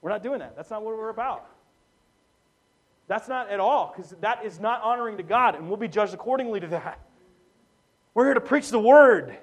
We're 0.00 0.10
not 0.10 0.22
doing 0.22 0.38
that. 0.40 0.56
That's 0.56 0.70
not 0.70 0.82
what 0.82 0.96
we're 0.96 1.10
about. 1.10 1.46
That's 3.08 3.28
not 3.28 3.50
at 3.50 3.58
all, 3.58 3.92
because 3.94 4.14
that 4.20 4.44
is 4.44 4.60
not 4.60 4.82
honoring 4.82 5.16
to 5.16 5.22
God, 5.22 5.54
and 5.54 5.68
we'll 5.68 5.76
be 5.76 5.88
judged 5.88 6.14
accordingly 6.14 6.60
to 6.60 6.66
that. 6.68 7.00
We're 8.14 8.26
here 8.26 8.34
to 8.34 8.40
preach 8.40 8.70
the 8.70 8.78
word. 8.78 9.38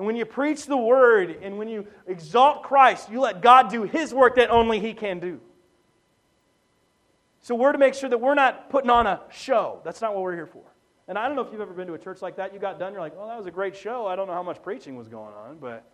And 0.00 0.06
when 0.06 0.16
you 0.16 0.24
preach 0.24 0.64
the 0.64 0.78
word 0.78 1.40
and 1.42 1.58
when 1.58 1.68
you 1.68 1.86
exalt 2.06 2.62
Christ, 2.62 3.10
you 3.10 3.20
let 3.20 3.42
God 3.42 3.68
do 3.68 3.82
his 3.82 4.14
work 4.14 4.36
that 4.36 4.48
only 4.48 4.80
he 4.80 4.94
can 4.94 5.20
do. 5.20 5.42
So 7.42 7.54
we're 7.54 7.72
to 7.72 7.76
make 7.76 7.92
sure 7.92 8.08
that 8.08 8.16
we're 8.16 8.34
not 8.34 8.70
putting 8.70 8.88
on 8.88 9.06
a 9.06 9.20
show. 9.30 9.82
That's 9.84 10.00
not 10.00 10.14
what 10.14 10.22
we're 10.22 10.36
here 10.36 10.46
for. 10.46 10.62
And 11.06 11.18
I 11.18 11.26
don't 11.26 11.36
know 11.36 11.42
if 11.42 11.52
you've 11.52 11.60
ever 11.60 11.74
been 11.74 11.86
to 11.86 11.92
a 11.92 11.98
church 11.98 12.22
like 12.22 12.36
that. 12.36 12.54
You 12.54 12.58
got 12.58 12.78
done, 12.78 12.94
you're 12.94 13.02
like, 13.02 13.14
well, 13.14 13.28
that 13.28 13.36
was 13.36 13.46
a 13.46 13.50
great 13.50 13.76
show. 13.76 14.06
I 14.06 14.16
don't 14.16 14.26
know 14.26 14.32
how 14.32 14.42
much 14.42 14.62
preaching 14.62 14.96
was 14.96 15.06
going 15.06 15.34
on, 15.34 15.58
but 15.58 15.84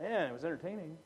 man, 0.00 0.30
it 0.30 0.32
was 0.32 0.44
entertaining. 0.44 0.96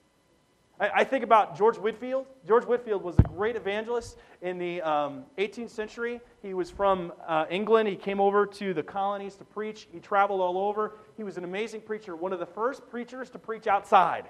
I, 0.81 0.91
I 0.97 1.05
think 1.05 1.25
about 1.25 1.57
George 1.57 1.77
Whitefield. 1.77 2.27
George 2.47 2.65
Whitefield 2.65 3.03
was 3.03 3.19
a 3.19 3.23
great 3.23 3.57
evangelist 3.57 4.19
in 4.41 4.59
the 4.59 4.83
um, 4.83 5.25
18th 5.39 5.71
century. 5.71 6.21
He 6.43 6.55
was 6.55 6.71
from 6.71 7.13
uh, 7.27 7.47
England. 7.51 7.89
He 7.89 7.97
came 7.97 8.21
over 8.21 8.47
to 8.47 8.75
the 8.75 8.83
colonies 8.83 9.37
to 9.37 9.45
preach. 9.45 9.89
He 9.93 10.01
traveled 10.01 10.41
all 10.41 10.59
over. 10.59 10.99
He 11.17 11.25
was 11.25 11.37
an 11.37 11.45
amazing 11.45 11.83
preacher, 11.83 12.17
one 12.17 12.33
of 12.33 12.39
the 12.39 12.47
first 12.47 12.89
preachers 12.91 13.31
to 13.31 13.39
preach 13.39 13.67
outside. 13.67 14.29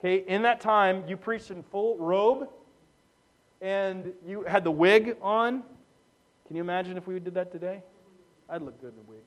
Okay, 0.00 0.24
in 0.28 0.42
that 0.42 0.60
time, 0.60 1.04
you 1.08 1.16
preached 1.16 1.50
in 1.50 1.62
full 1.62 1.96
robe 1.96 2.48
and 3.60 4.12
you 4.26 4.42
had 4.42 4.64
the 4.64 4.70
wig 4.70 5.16
on. 5.22 5.62
Can 6.46 6.56
you 6.56 6.62
imagine 6.62 6.96
if 6.96 7.06
we 7.06 7.18
did 7.18 7.34
that 7.34 7.50
today? 7.50 7.82
I'd 8.48 8.62
look 8.62 8.80
good 8.80 8.92
in 8.92 9.00
a 9.00 9.10
wig. 9.10 9.22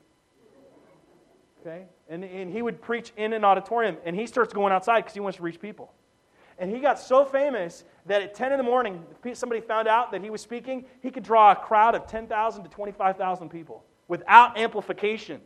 Okay? 1.61 1.85
And, 2.07 2.23
and 2.23 2.51
he 2.51 2.61
would 2.61 2.81
preach 2.81 3.11
in 3.17 3.33
an 3.33 3.43
auditorium, 3.43 3.97
and 4.05 4.15
he 4.15 4.25
starts 4.25 4.53
going 4.53 4.71
outside 4.71 5.01
because 5.01 5.13
he 5.13 5.19
wants 5.19 5.37
to 5.37 5.43
reach 5.43 5.59
people. 5.59 5.91
And 6.59 6.69
he 6.69 6.79
got 6.79 6.99
so 6.99 7.23
famous 7.23 7.85
that 8.05 8.21
at 8.21 8.35
10 8.35 8.51
in 8.51 8.57
the 8.57 8.63
morning, 8.63 9.03
somebody 9.33 9.61
found 9.61 9.87
out 9.87 10.11
that 10.11 10.21
he 10.21 10.29
was 10.29 10.41
speaking, 10.41 10.85
he 11.01 11.09
could 11.09 11.23
draw 11.23 11.53
a 11.53 11.55
crowd 11.55 11.95
of 11.95 12.05
10,000 12.05 12.63
to 12.63 12.69
25,000 12.69 13.49
people 13.49 13.85
without 14.09 14.57
amplification. 14.57 15.39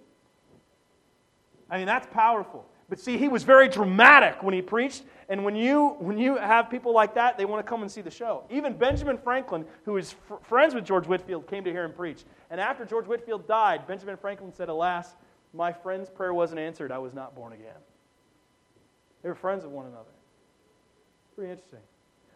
I 1.69 1.77
mean, 1.77 1.85
that's 1.85 2.07
powerful. 2.11 2.65
But 2.89 2.99
see, 2.99 3.17
he 3.17 3.27
was 3.27 3.43
very 3.43 3.69
dramatic 3.69 4.43
when 4.43 4.53
he 4.53 4.61
preached. 4.61 5.03
And 5.29 5.45
when 5.45 5.55
you, 5.55 5.95
when 5.99 6.17
you 6.17 6.35
have 6.35 6.69
people 6.69 6.93
like 6.93 7.15
that, 7.15 7.37
they 7.37 7.45
want 7.45 7.65
to 7.65 7.69
come 7.69 7.81
and 7.81 7.91
see 7.91 8.01
the 8.01 8.11
show. 8.11 8.43
Even 8.49 8.73
Benjamin 8.73 9.17
Franklin, 9.17 9.65
who 9.85 9.97
is 9.97 10.13
fr- 10.27 10.35
friends 10.41 10.75
with 10.75 10.85
George 10.85 11.07
Whitefield, 11.07 11.47
came 11.47 11.63
to 11.63 11.71
hear 11.71 11.85
him 11.85 11.93
preach. 11.93 12.23
And 12.49 12.59
after 12.59 12.85
George 12.85 13.07
Whitefield 13.07 13.47
died, 13.47 13.87
Benjamin 13.87 14.17
Franklin 14.17 14.53
said, 14.53 14.69
Alas, 14.69 15.15
my 15.53 15.71
friend's 15.71 16.09
prayer 16.09 16.33
wasn't 16.33 16.59
answered. 16.59 16.91
I 16.91 16.97
was 16.97 17.13
not 17.13 17.35
born 17.35 17.53
again. 17.53 17.79
They 19.21 19.29
were 19.29 19.35
friends 19.35 19.63
of 19.63 19.71
one 19.71 19.85
another. 19.85 20.11
Pretty 21.35 21.51
interesting. 21.51 21.79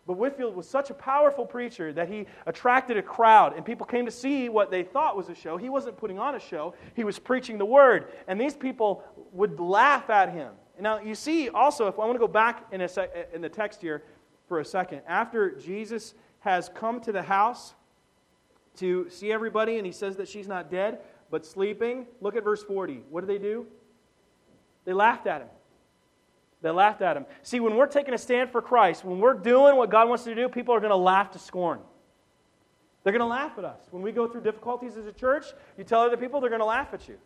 But 0.08 0.14
Whitefield 0.14 0.56
was 0.56 0.68
such 0.68 0.90
a 0.90 0.94
powerful 0.94 1.46
preacher 1.46 1.92
that 1.92 2.08
he 2.08 2.26
attracted 2.46 2.96
a 2.96 3.02
crowd, 3.02 3.56
and 3.58 3.66
people 3.66 3.86
came 3.86 4.06
to 4.06 4.12
see 4.12 4.48
what 4.48 4.72
they 4.72 4.82
thought 4.84 5.18
was 5.18 5.28
a 5.28 5.36
show. 5.36 5.58
He 5.58 5.68
wasn't 5.68 5.98
putting 5.98 6.18
on 6.18 6.36
a 6.36 6.40
show, 6.40 6.74
he 6.96 7.04
was 7.04 7.20
preaching 7.20 7.58
the 7.58 7.66
word. 7.66 8.14
And 8.28 8.40
these 8.40 8.56
people 8.56 9.04
would 9.34 9.60
laugh 9.60 10.10
at 10.10 10.32
him. 10.32 10.54
Now, 10.80 11.00
you 11.00 11.14
see 11.14 11.50
also, 11.50 11.88
if 11.88 11.96
I 12.00 12.06
want 12.06 12.14
to 12.14 12.20
go 12.20 12.28
back 12.28 12.68
in, 12.72 12.88
sec, 12.88 13.30
in 13.34 13.42
the 13.42 13.50
text 13.50 13.82
here 13.82 14.04
for 14.48 14.62
a 14.62 14.66
second, 14.66 15.02
after 15.08 15.52
Jesus 15.60 16.14
has 16.40 16.70
come 16.70 17.02
to 17.02 17.12
the 17.12 17.24
house 17.24 17.74
to 18.78 19.10
see 19.10 19.32
everybody, 19.32 19.78
and 19.78 19.86
he 19.86 19.92
says 19.92 20.16
that 20.18 20.30
she's 20.30 20.48
not 20.48 20.72
dead, 20.72 21.00
but 21.30 21.46
sleeping, 21.46 22.06
look 22.22 22.36
at 22.38 22.44
verse 22.44 22.64
40. 22.64 23.02
What 23.10 23.22
do 23.22 23.28
they 23.28 23.40
do? 23.40 23.66
They 24.86 24.94
laughed 24.94 25.28
at 25.28 25.42
him. 25.42 25.50
They 26.62 26.72
laughed 26.72 27.02
at 27.02 27.16
him. 27.16 27.26
See, 27.44 27.60
when 27.60 27.76
we're 27.76 27.88
taking 27.88 28.14
a 28.14 28.18
stand 28.18 28.52
for 28.52 28.62
Christ, 28.62 29.06
when 29.06 29.20
we're 29.20 29.36
doing 29.36 29.76
what 29.76 29.90
God 29.90 30.10
wants 30.10 30.24
us 30.24 30.26
to 30.26 30.36
do, 30.36 30.50
people 30.50 30.74
are 30.74 30.80
going 30.80 30.92
to 30.92 30.96
laugh 30.96 31.32
to 31.32 31.40
scorn. 31.40 31.80
They're 33.04 33.14
going 33.14 33.22
to 33.22 33.28
laugh 33.28 33.54
at 33.58 33.64
us. 33.64 33.80
When 33.92 34.02
we 34.02 34.12
go 34.12 34.28
through 34.28 34.42
difficulties 34.42 34.98
as 34.98 35.06
a 35.06 35.14
church, 35.14 35.46
you 35.78 35.84
tell 35.84 36.02
other 36.02 36.18
people, 36.18 36.42
they're 36.42 36.50
going 36.50 36.60
to 36.60 36.66
laugh 36.66 36.94
at 36.94 37.08
you. 37.08 37.18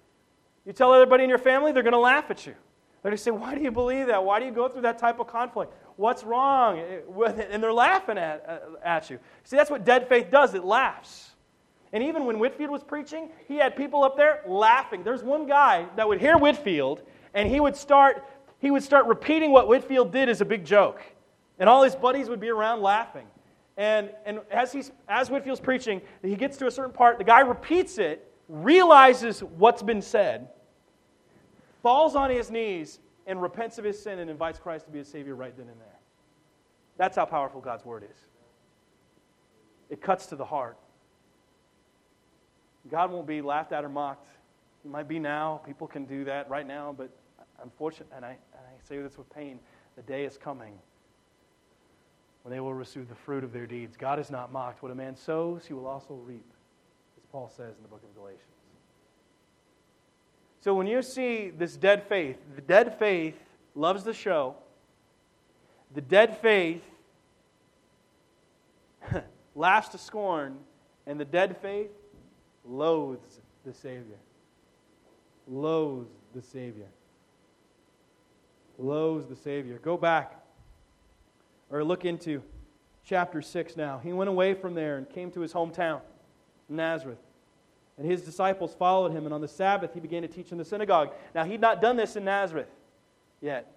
You 0.66 0.74
tell 0.74 0.94
everybody 0.94 1.24
in 1.24 1.30
your 1.30 1.40
family, 1.40 1.72
they're 1.72 1.82
going 1.82 1.94
to 1.94 2.00
laugh 2.00 2.30
at 2.30 2.46
you. 2.46 2.54
They're 3.02 3.10
going 3.10 3.18
to 3.18 3.24
say, 3.24 3.32
Why 3.32 3.56
do 3.56 3.62
you 3.62 3.72
believe 3.72 4.08
that? 4.08 4.24
Why 4.24 4.40
do 4.40 4.46
you 4.46 4.52
go 4.52 4.68
through 4.68 4.84
that 4.84 5.00
type 5.00 5.20
of 5.20 5.28
conflict? 5.28 5.74
What's 5.96 6.24
wrong? 6.24 6.80
And 7.26 7.64
they're 7.64 7.74
laughing 7.74 8.18
at, 8.18 8.46
uh, 8.48 8.78
at 8.84 9.10
you. 9.10 9.20
See, 9.44 9.56
that's 9.56 9.72
what 9.72 9.84
dead 9.84 10.08
faith 10.08 10.30
does 10.30 10.54
it 10.54 10.64
laughs. 10.64 11.32
And 11.94 12.04
even 12.04 12.26
when 12.26 12.40
Whitefield 12.40 12.70
was 12.70 12.84
preaching, 12.84 13.30
he 13.48 13.58
had 13.58 13.76
people 13.76 14.04
up 14.04 14.16
there 14.16 14.42
laughing. 14.46 15.04
There's 15.04 15.24
one 15.24 15.46
guy 15.46 15.88
that 15.96 16.08
would 16.08 16.22
hear 16.22 16.38
Whitefield, 16.38 17.02
and 17.34 17.50
he 17.50 17.60
would 17.60 17.76
start 17.76 18.24
he 18.62 18.72
would 18.72 18.84
start 18.84 19.08
repeating 19.08 19.52
what 19.52 19.68
Whitefield 19.68 20.12
did 20.12 20.30
as 20.30 20.40
a 20.40 20.46
big 20.46 20.64
joke. 20.64 21.02
And 21.60 21.68
all 21.68 21.84
his 21.84 21.96
buddies 21.96 22.30
would 22.30 22.40
be 22.40 22.50
around 22.50 22.82
laughing. 22.82 23.26
And, 23.78 24.12
and 24.26 24.42
as, 24.52 24.72
he's, 24.72 24.92
as 25.08 25.30
Whitefield's 25.30 25.60
preaching, 25.60 26.02
he 26.22 26.36
gets 26.36 26.58
to 26.58 26.68
a 26.68 26.72
certain 26.72 26.94
part, 26.94 27.18
the 27.18 27.24
guy 27.24 27.40
repeats 27.40 27.98
it, 27.98 28.32
realizes 28.48 29.42
what's 29.42 29.82
been 29.82 30.02
said, 30.02 30.50
falls 31.82 32.16
on 32.16 32.30
his 32.30 32.52
knees, 32.52 33.00
and 33.28 33.42
repents 33.42 33.78
of 33.78 33.86
his 33.86 34.02
sin 34.02 34.20
and 34.20 34.30
invites 34.30 34.60
Christ 34.60 34.86
to 34.86 34.92
be 34.92 35.00
his 35.00 35.08
Savior 35.08 35.36
right 35.36 35.56
then 35.56 35.68
and 35.68 35.80
there. 35.80 36.00
That's 36.98 37.16
how 37.16 37.26
powerful 37.26 37.62
God's 37.62 37.86
Word 37.86 38.04
is. 38.04 38.18
It 39.90 40.02
cuts 40.02 40.28
to 40.28 40.36
the 40.36 40.46
heart. 40.46 40.78
God 42.90 43.12
won't 43.12 43.28
be 43.28 43.42
laughed 43.42 43.72
at 43.72 43.84
or 43.84 43.90
mocked. 43.90 44.28
He 44.84 44.90
might 44.90 45.08
be 45.08 45.20
now. 45.20 45.62
People 45.66 45.88
can 45.88 46.06
do 46.06 46.24
that 46.26 46.50
right 46.50 46.66
now, 46.68 46.94
but 46.98 47.10
unfortunately, 47.62 48.16
and 48.16 48.26
I, 48.26 48.38
Say 48.88 48.98
this 48.98 49.18
with 49.18 49.30
pain, 49.34 49.60
the 49.96 50.02
day 50.02 50.26
is 50.26 50.38
coming 50.38 50.74
when 52.44 52.52
they 52.52 52.60
will 52.60 52.74
receive 52.74 53.08
the 53.08 53.16
fruit 53.16 53.44
of 53.44 53.54
their 53.54 53.68
deeds. 53.68 53.96
God 53.96 54.20
is 54.20 54.32
not 54.32 54.52
mocked. 54.52 54.82
What 54.82 54.92
a 54.92 54.96
man 54.96 55.16
sows, 55.16 55.66
he 55.66 55.74
will 55.74 55.88
also 55.88 56.16
reap, 56.16 56.46
as 57.18 57.26
Paul 57.32 57.50
says 57.50 57.76
in 57.78 57.84
the 57.84 57.88
book 57.88 58.02
of 58.04 58.16
Galatians. 58.16 58.46
So 60.60 60.74
when 60.74 60.88
you 60.88 61.02
see 61.02 61.50
this 61.50 61.76
dead 61.76 62.04
faith, 62.08 62.38
the 62.56 62.62
dead 62.62 62.98
faith 63.00 63.36
loves 63.76 64.04
the 64.04 64.14
show. 64.14 64.56
The 65.94 66.02
dead 66.02 66.38
faith 66.38 66.84
laughs 69.56 69.90
to 69.90 69.98
scorn, 69.98 70.58
and 71.06 71.20
the 71.20 71.26
dead 71.26 71.58
faith 71.62 71.90
loathes 72.66 73.42
the 73.66 73.74
Savior. 73.74 74.18
Loathes 75.48 76.14
the 76.34 76.42
Savior 76.42 76.88
loathes 78.78 79.28
the 79.28 79.36
Savior. 79.36 79.80
Go 79.82 79.98
back 79.98 80.40
or 81.70 81.84
look 81.84 82.06
into 82.06 82.42
chapter 83.04 83.42
6 83.42 83.78
now. 83.78 84.00
He 84.04 84.14
went 84.14 84.30
away 84.30 84.54
from 84.54 84.74
there 84.74 84.98
and 84.98 85.10
came 85.10 85.32
to 85.32 85.42
his 85.42 85.54
hometown, 85.54 86.02
Nazareth. 86.70 87.20
And 87.98 88.10
his 88.10 88.22
disciples 88.22 88.74
followed 88.74 89.12
him, 89.12 89.26
and 89.26 89.34
on 89.34 89.42
the 89.42 89.48
Sabbath 89.48 89.94
he 89.94 90.00
began 90.00 90.22
to 90.22 90.28
teach 90.28 90.52
in 90.52 90.58
the 90.58 90.66
synagogue. 90.66 91.12
Now, 91.36 91.44
he'd 91.44 91.62
not 91.62 91.82
done 91.82 91.98
this 91.98 92.16
in 92.16 92.26
Nazareth 92.26 92.70
yet. 93.42 93.72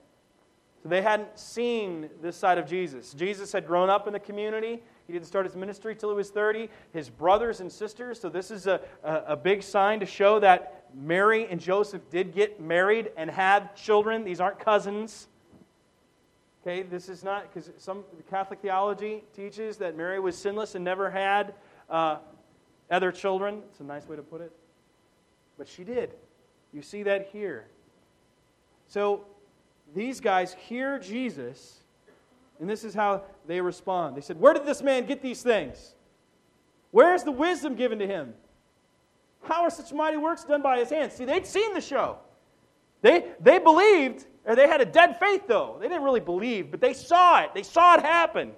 So 0.83 0.89
they 0.89 1.03
hadn't 1.03 1.39
seen 1.39 2.11
this 2.23 2.37
side 2.37 2.59
of 2.59 2.69
Jesus. 2.69 3.15
Jesus 3.15 3.53
had 3.53 3.67
grown 3.67 3.91
up 3.91 4.07
in 4.07 4.13
the 4.13 4.21
community. 4.21 4.83
He 5.07 5.13
didn't 5.13 5.27
start 5.27 5.47
his 5.47 5.57
ministry 5.57 5.95
till 5.95 6.11
he 6.11 6.17
was 6.17 6.31
30. 6.31 6.69
His 6.93 7.11
brothers 7.11 7.61
and 7.61 7.71
sisters, 7.71 8.21
so 8.21 8.29
this 8.29 8.51
is 8.51 8.67
a, 8.67 8.81
a, 9.03 9.23
a 9.29 9.37
big 9.37 9.63
sign 9.63 10.01
to 10.01 10.07
show 10.07 10.39
that 10.41 10.84
Mary 10.95 11.47
and 11.51 11.61
Joseph 11.61 12.03
did 12.11 12.35
get 12.35 12.61
married 12.61 13.11
and 13.17 13.31
had 13.31 13.75
children. 13.75 14.25
These 14.25 14.41
aren't 14.41 14.59
cousins. 14.59 15.29
Okay, 16.63 16.83
this 16.83 17.09
is 17.09 17.23
not, 17.23 17.53
because 17.53 17.71
some 17.77 18.05
Catholic 18.31 18.61
theology 18.61 19.23
teaches 19.35 19.77
that 19.79 19.97
Mary 19.97 20.19
was 20.19 20.37
sinless 20.37 20.75
and 20.75 20.85
never 20.85 21.11
had 21.11 21.55
uh, 21.91 22.17
other 22.91 23.13
children. 23.13 23.63
It's 23.71 23.81
a 23.81 23.85
nice 23.85 24.09
way 24.09 24.17
to 24.17 24.23
put 24.23 24.41
it. 24.41 24.53
But 25.59 25.69
she 25.69 25.85
did. 25.85 26.15
You 26.73 26.81
see 26.81 27.03
that 27.03 27.29
here. 27.33 27.67
So 28.89 29.27
these 29.95 30.21
guys 30.21 30.55
hear 30.55 30.99
Jesus, 30.99 31.81
and 32.61 32.69
this 32.69 32.85
is 32.85 32.95
how 32.95 33.25
they 33.47 33.61
respond. 33.61 34.17
They 34.17 34.21
said, 34.21 34.41
Where 34.41 34.55
did 34.55 34.65
this 34.65 34.83
man 34.83 35.07
get 35.07 35.23
these 35.23 35.43
things? 35.43 35.95
Where 36.91 37.15
is 37.15 37.25
the 37.25 37.33
wisdom 37.33 37.75
given 37.75 37.99
to 37.99 38.07
him? 38.07 38.35
How 39.45 39.63
are 39.63 39.71
such 39.71 39.93
mighty 39.93 40.17
works 40.17 40.45
done 40.45 40.63
by 40.63 40.79
his 40.79 40.91
hands? 40.91 41.15
See, 41.15 41.25
they'd 41.25 41.47
seen 41.47 41.75
the 41.75 41.81
show. 41.81 42.19
They, 43.03 43.33
they 43.41 43.59
believed, 43.59 44.27
or 44.45 44.57
they 44.57 44.67
had 44.67 44.81
a 44.81 44.87
dead 44.87 45.19
faith, 45.19 45.43
though. 45.47 45.77
They 45.81 45.89
didn't 45.89 46.05
really 46.05 46.21
believe, 46.21 46.71
but 46.71 46.81
they 46.81 46.95
saw 46.95 47.43
it. 47.43 47.51
They 47.55 47.63
saw 47.63 47.95
it 47.95 48.01
happen. 48.01 48.53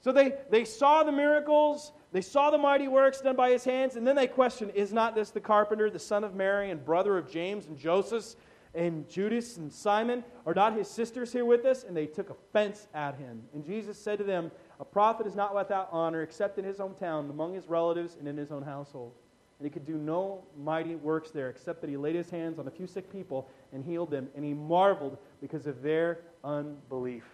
So 0.00 0.10
they, 0.10 0.34
they 0.50 0.64
saw 0.64 1.04
the 1.04 1.12
miracles, 1.12 1.92
they 2.10 2.20
saw 2.20 2.50
the 2.50 2.58
mighty 2.58 2.88
works 2.88 3.20
done 3.20 3.36
by 3.36 3.50
his 3.50 3.64
hands, 3.64 3.94
and 3.94 4.06
then 4.06 4.16
they 4.16 4.26
questioned 4.26 4.72
Is 4.74 4.92
not 4.92 5.14
this 5.14 5.30
the 5.30 5.40
carpenter, 5.40 5.88
the 5.90 5.98
son 5.98 6.24
of 6.24 6.34
Mary, 6.34 6.70
and 6.70 6.84
brother 6.84 7.16
of 7.16 7.30
James 7.30 7.66
and 7.66 7.78
Joseph, 7.78 8.34
and 8.74 9.08
Judas 9.08 9.58
and 9.58 9.72
Simon? 9.72 10.24
Are 10.44 10.54
not 10.54 10.76
his 10.76 10.88
sisters 10.88 11.32
here 11.32 11.44
with 11.44 11.64
us? 11.64 11.84
And 11.84 11.96
they 11.96 12.06
took 12.06 12.30
offense 12.30 12.88
at 12.94 13.16
him. 13.16 13.42
And 13.54 13.64
Jesus 13.64 13.96
said 13.96 14.18
to 14.18 14.24
them, 14.24 14.50
A 14.80 14.84
prophet 14.84 15.26
is 15.26 15.34
not 15.34 15.54
without 15.54 15.88
honor 15.92 16.22
except 16.22 16.58
in 16.58 16.64
his 16.64 16.78
hometown, 16.78 17.30
among 17.30 17.54
his 17.54 17.68
relatives, 17.68 18.16
and 18.18 18.26
in 18.26 18.36
his 18.36 18.50
own 18.50 18.62
household. 18.62 19.12
And 19.58 19.66
he 19.66 19.70
could 19.70 19.86
do 19.86 19.96
no 19.96 20.42
mighty 20.58 20.96
works 20.96 21.30
there, 21.30 21.48
except 21.48 21.80
that 21.82 21.90
he 21.90 21.96
laid 21.96 22.16
his 22.16 22.30
hands 22.30 22.58
on 22.58 22.66
a 22.66 22.70
few 22.70 22.86
sick 22.86 23.12
people 23.12 23.48
and 23.72 23.84
healed 23.84 24.10
them. 24.10 24.28
And 24.34 24.44
he 24.44 24.54
marveled 24.54 25.18
because 25.40 25.66
of 25.66 25.82
their 25.82 26.18
unbelief. 26.42 27.24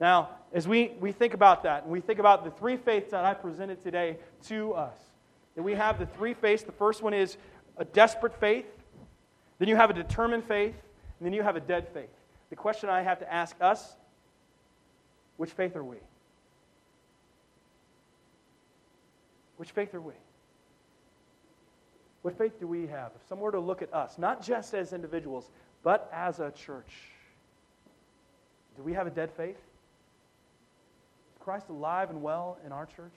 Now, 0.00 0.30
as 0.52 0.66
we, 0.66 0.92
we 1.00 1.12
think 1.12 1.34
about 1.34 1.62
that, 1.64 1.82
and 1.82 1.92
we 1.92 2.00
think 2.00 2.18
about 2.18 2.44
the 2.44 2.50
three 2.50 2.76
faiths 2.76 3.10
that 3.10 3.24
I 3.24 3.34
presented 3.34 3.82
today 3.82 4.16
to 4.48 4.72
us, 4.72 4.96
that 5.56 5.62
we 5.62 5.74
have 5.74 5.98
the 5.98 6.06
three 6.06 6.34
faiths. 6.34 6.62
The 6.62 6.72
first 6.72 7.02
one 7.02 7.14
is 7.14 7.36
a 7.76 7.84
desperate 7.84 8.38
faith, 8.40 8.66
then 9.58 9.68
you 9.68 9.76
have 9.76 9.90
a 9.90 9.94
determined 9.94 10.44
faith, 10.44 10.74
and 11.18 11.26
then 11.26 11.32
you 11.32 11.42
have 11.42 11.56
a 11.56 11.60
dead 11.60 11.88
faith. 11.94 12.10
The 12.50 12.56
question 12.56 12.88
I 12.88 13.02
have 13.02 13.18
to 13.20 13.32
ask 13.32 13.56
us 13.60 13.96
which 15.36 15.50
faith 15.50 15.76
are 15.76 15.84
we? 15.84 15.96
Which 19.56 19.70
faith 19.70 19.94
are 19.94 20.00
we? 20.00 20.14
What 22.22 22.38
faith 22.38 22.58
do 22.58 22.66
we 22.66 22.86
have? 22.86 23.12
If 23.14 23.28
someone 23.28 23.44
were 23.44 23.52
to 23.52 23.60
look 23.60 23.82
at 23.82 23.92
us, 23.92 24.16
not 24.16 24.42
just 24.42 24.72
as 24.72 24.92
individuals, 24.92 25.50
but 25.82 26.08
as 26.12 26.40
a 26.40 26.50
church, 26.50 27.10
do 28.76 28.82
we 28.82 28.94
have 28.94 29.06
a 29.06 29.10
dead 29.10 29.30
faith? 29.30 29.56
Is 29.56 31.38
Christ 31.38 31.68
alive 31.68 32.10
and 32.10 32.22
well 32.22 32.56
in 32.64 32.72
our 32.72 32.86
church, 32.86 33.12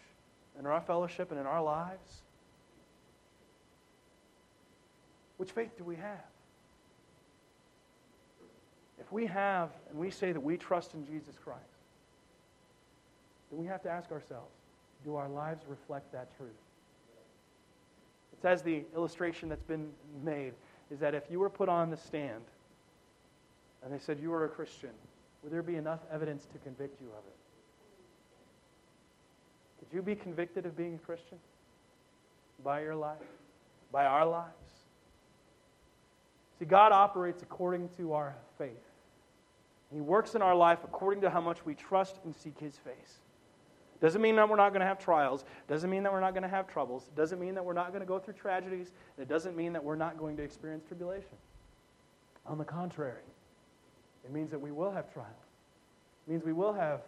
in 0.59 0.65
our 0.65 0.81
fellowship, 0.81 1.31
and 1.31 1.39
in 1.39 1.45
our 1.45 1.63
lives? 1.63 2.21
Which 5.37 5.51
faith 5.51 5.77
do 5.77 5.83
we 5.83 5.95
have? 5.95 6.25
If 8.99 9.11
we 9.11 9.25
have, 9.27 9.69
and 9.89 9.97
we 9.97 10.09
say 10.09 10.31
that 10.31 10.41
we 10.41 10.57
trust 10.57 10.95
in 10.95 11.05
Jesus 11.05 11.35
Christ, 11.41 11.76
then 13.49 13.59
we 13.59 13.65
have 13.67 13.81
to 13.83 13.89
ask 13.89 14.11
ourselves 14.11 14.51
do 15.03 15.15
our 15.15 15.29
lives 15.29 15.63
reflect 15.67 16.11
that 16.11 16.35
truth? 16.37 16.49
It 18.33 18.41
says 18.41 18.61
the 18.61 18.83
illustration 18.95 19.49
that's 19.49 19.63
been 19.63 19.89
made 20.23 20.53
is 20.91 20.99
that 20.99 21.15
if 21.15 21.23
you 21.29 21.39
were 21.39 21.49
put 21.49 21.69
on 21.69 21.89
the 21.89 21.97
stand 21.97 22.43
and 23.83 23.93
they 23.93 23.99
said 23.99 24.19
you 24.19 24.29
were 24.29 24.45
a 24.45 24.49
Christian, 24.49 24.91
would 25.43 25.51
there 25.51 25.63
be 25.63 25.75
enough 25.75 25.99
evidence 26.11 26.45
to 26.51 26.57
convict 26.59 26.99
you 27.01 27.07
of 27.07 27.23
it? 27.25 27.35
Could 29.79 29.95
you 29.95 30.01
be 30.01 30.15
convicted 30.15 30.65
of 30.65 30.75
being 30.75 30.95
a 30.95 30.97
Christian? 30.97 31.37
By 32.63 32.81
your 32.81 32.95
life? 32.95 33.17
By 33.91 34.05
our 34.05 34.25
lives? 34.25 34.51
See, 36.59 36.65
God 36.65 36.91
operates 36.91 37.43
according 37.43 37.89
to 37.97 38.13
our 38.13 38.35
faith. 38.57 38.71
He 39.93 40.01
works 40.01 40.35
in 40.35 40.41
our 40.41 40.55
life 40.55 40.79
according 40.83 41.21
to 41.21 41.29
how 41.29 41.39
much 41.39 41.65
we 41.65 41.75
trust 41.75 42.19
and 42.25 42.35
seek 42.35 42.59
His 42.59 42.75
face. 42.75 43.19
Doesn't 43.99 44.21
mean 44.21 44.35
that 44.35 44.47
we're 44.47 44.57
not 44.57 44.69
going 44.69 44.81
to 44.81 44.85
have 44.85 44.99
trials. 44.99 45.43
Doesn't 45.67 45.89
mean 45.89 46.03
that 46.03 46.11
we're 46.11 46.21
not 46.21 46.33
going 46.33 46.43
to 46.43 46.49
have 46.49 46.67
troubles. 46.67 47.09
Doesn't 47.15 47.39
mean 47.39 47.55
that 47.55 47.65
we're 47.65 47.73
not 47.73 47.89
going 47.89 48.01
to 48.01 48.05
go 48.05 48.19
through 48.19 48.35
tragedies. 48.35 48.91
It 49.17 49.27
doesn't 49.27 49.55
mean 49.55 49.73
that 49.73 49.83
we're 49.83 49.95
not 49.95 50.17
going 50.17 50.37
to 50.37 50.43
experience 50.43 50.83
tribulation. 50.87 51.35
On 52.45 52.57
the 52.57 52.63
contrary, 52.63 53.23
it 54.23 54.31
means 54.31 54.51
that 54.51 54.59
we 54.59 54.71
will 54.71 54.91
have 54.91 55.11
trials. 55.11 55.31
It 56.27 56.31
means 56.31 56.43
we 56.43 56.53
will 56.53 56.73
have 56.73 57.01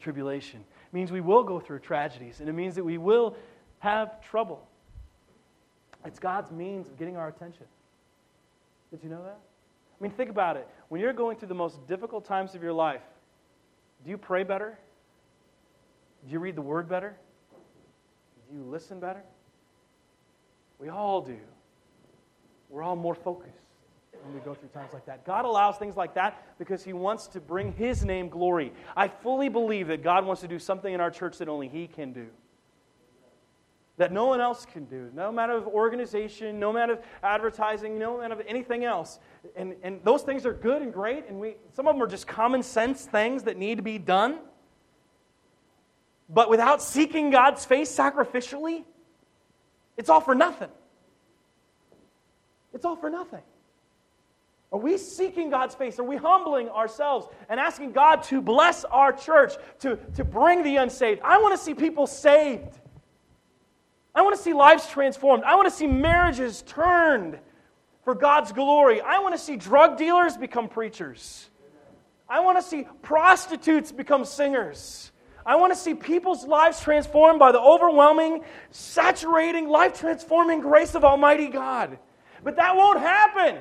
tribulation. 0.00 0.60
It 0.60 0.94
means 0.94 1.12
we 1.12 1.20
will 1.20 1.44
go 1.44 1.60
through 1.60 1.78
tragedies. 1.80 2.40
And 2.40 2.48
it 2.48 2.54
means 2.54 2.74
that 2.74 2.84
we 2.84 2.98
will 2.98 3.36
have 3.78 4.20
trouble. 4.20 4.66
It's 6.04 6.18
God's 6.18 6.50
means 6.50 6.88
of 6.88 6.98
getting 6.98 7.16
our 7.16 7.28
attention. 7.28 7.66
Did 8.90 9.00
you 9.02 9.10
know 9.10 9.22
that? 9.22 9.38
I 9.38 10.02
mean, 10.02 10.12
think 10.12 10.30
about 10.30 10.56
it. 10.56 10.68
When 10.88 11.00
you're 11.00 11.12
going 11.12 11.36
through 11.36 11.48
the 11.48 11.54
most 11.54 11.86
difficult 11.86 12.24
times 12.24 12.54
of 12.54 12.62
your 12.62 12.72
life, 12.72 13.02
do 14.04 14.10
you 14.10 14.18
pray 14.18 14.44
better? 14.44 14.78
Do 16.28 16.34
you 16.34 16.40
read 16.40 16.56
the 16.56 16.62
word 16.62 16.90
better? 16.90 17.16
Do 18.50 18.56
you 18.56 18.62
listen 18.62 19.00
better? 19.00 19.22
We 20.78 20.90
all 20.90 21.22
do. 21.22 21.38
We're 22.68 22.82
all 22.82 22.96
more 22.96 23.14
focused 23.14 23.56
when 24.22 24.34
we 24.34 24.40
go 24.40 24.52
through 24.52 24.68
times 24.68 24.92
like 24.92 25.06
that. 25.06 25.24
God 25.24 25.46
allows 25.46 25.78
things 25.78 25.96
like 25.96 26.12
that 26.14 26.58
because 26.58 26.84
He 26.84 26.92
wants 26.92 27.28
to 27.28 27.40
bring 27.40 27.72
His 27.72 28.04
name 28.04 28.28
glory. 28.28 28.74
I 28.94 29.08
fully 29.08 29.48
believe 29.48 29.88
that 29.88 30.02
God 30.02 30.26
wants 30.26 30.42
to 30.42 30.48
do 30.48 30.58
something 30.58 30.92
in 30.92 31.00
our 31.00 31.10
church 31.10 31.38
that 31.38 31.48
only 31.48 31.66
He 31.66 31.86
can 31.86 32.12
do. 32.12 32.26
That 33.96 34.12
no 34.12 34.26
one 34.26 34.42
else 34.42 34.66
can 34.66 34.84
do. 34.84 35.10
No 35.14 35.32
matter 35.32 35.54
of 35.54 35.66
organization, 35.66 36.60
no 36.60 36.74
matter 36.74 36.92
of 36.92 37.00
advertising, 37.22 37.98
no 37.98 38.18
matter 38.18 38.34
of 38.34 38.42
anything 38.46 38.84
else. 38.84 39.18
And, 39.56 39.76
and 39.82 40.00
those 40.04 40.22
things 40.22 40.44
are 40.44 40.52
good 40.52 40.82
and 40.82 40.92
great, 40.92 41.24
and 41.26 41.40
we, 41.40 41.54
some 41.72 41.88
of 41.88 41.94
them 41.94 42.02
are 42.02 42.06
just 42.06 42.26
common 42.26 42.62
sense 42.62 43.06
things 43.06 43.44
that 43.44 43.56
need 43.56 43.76
to 43.76 43.82
be 43.82 43.98
done. 43.98 44.40
But 46.28 46.50
without 46.50 46.82
seeking 46.82 47.30
God's 47.30 47.64
face 47.64 47.94
sacrificially, 47.94 48.84
it's 49.96 50.08
all 50.10 50.20
for 50.20 50.34
nothing. 50.34 50.68
It's 52.72 52.84
all 52.84 52.96
for 52.96 53.10
nothing. 53.10 53.42
Are 54.70 54.78
we 54.78 54.98
seeking 54.98 55.48
God's 55.48 55.74
face? 55.74 55.98
Are 55.98 56.04
we 56.04 56.16
humbling 56.16 56.68
ourselves 56.68 57.26
and 57.48 57.58
asking 57.58 57.92
God 57.92 58.22
to 58.24 58.42
bless 58.42 58.84
our 58.84 59.12
church, 59.12 59.54
to, 59.80 59.96
to 60.16 60.24
bring 60.24 60.62
the 60.62 60.76
unsaved? 60.76 61.22
I 61.24 61.38
want 61.38 61.58
to 61.58 61.64
see 61.64 61.72
people 61.72 62.06
saved. 62.06 62.78
I 64.14 64.20
want 64.20 64.36
to 64.36 64.42
see 64.42 64.52
lives 64.52 64.86
transformed. 64.88 65.44
I 65.44 65.54
want 65.54 65.68
to 65.68 65.74
see 65.74 65.86
marriages 65.86 66.62
turned 66.62 67.38
for 68.04 68.14
God's 68.14 68.52
glory. 68.52 69.00
I 69.00 69.20
want 69.20 69.34
to 69.34 69.40
see 69.40 69.56
drug 69.56 69.96
dealers 69.96 70.36
become 70.36 70.68
preachers. 70.68 71.48
I 72.28 72.40
want 72.40 72.58
to 72.58 72.62
see 72.62 72.86
prostitutes 73.00 73.90
become 73.90 74.26
singers. 74.26 75.12
I 75.48 75.56
want 75.56 75.72
to 75.72 75.78
see 75.78 75.94
people's 75.94 76.44
lives 76.44 76.78
transformed 76.78 77.38
by 77.38 77.52
the 77.52 77.60
overwhelming, 77.60 78.44
saturating, 78.70 79.66
life 79.66 79.98
transforming 79.98 80.60
grace 80.60 80.94
of 80.94 81.06
Almighty 81.06 81.48
God. 81.48 81.98
But 82.44 82.56
that 82.56 82.76
won't 82.76 83.00
happen 83.00 83.56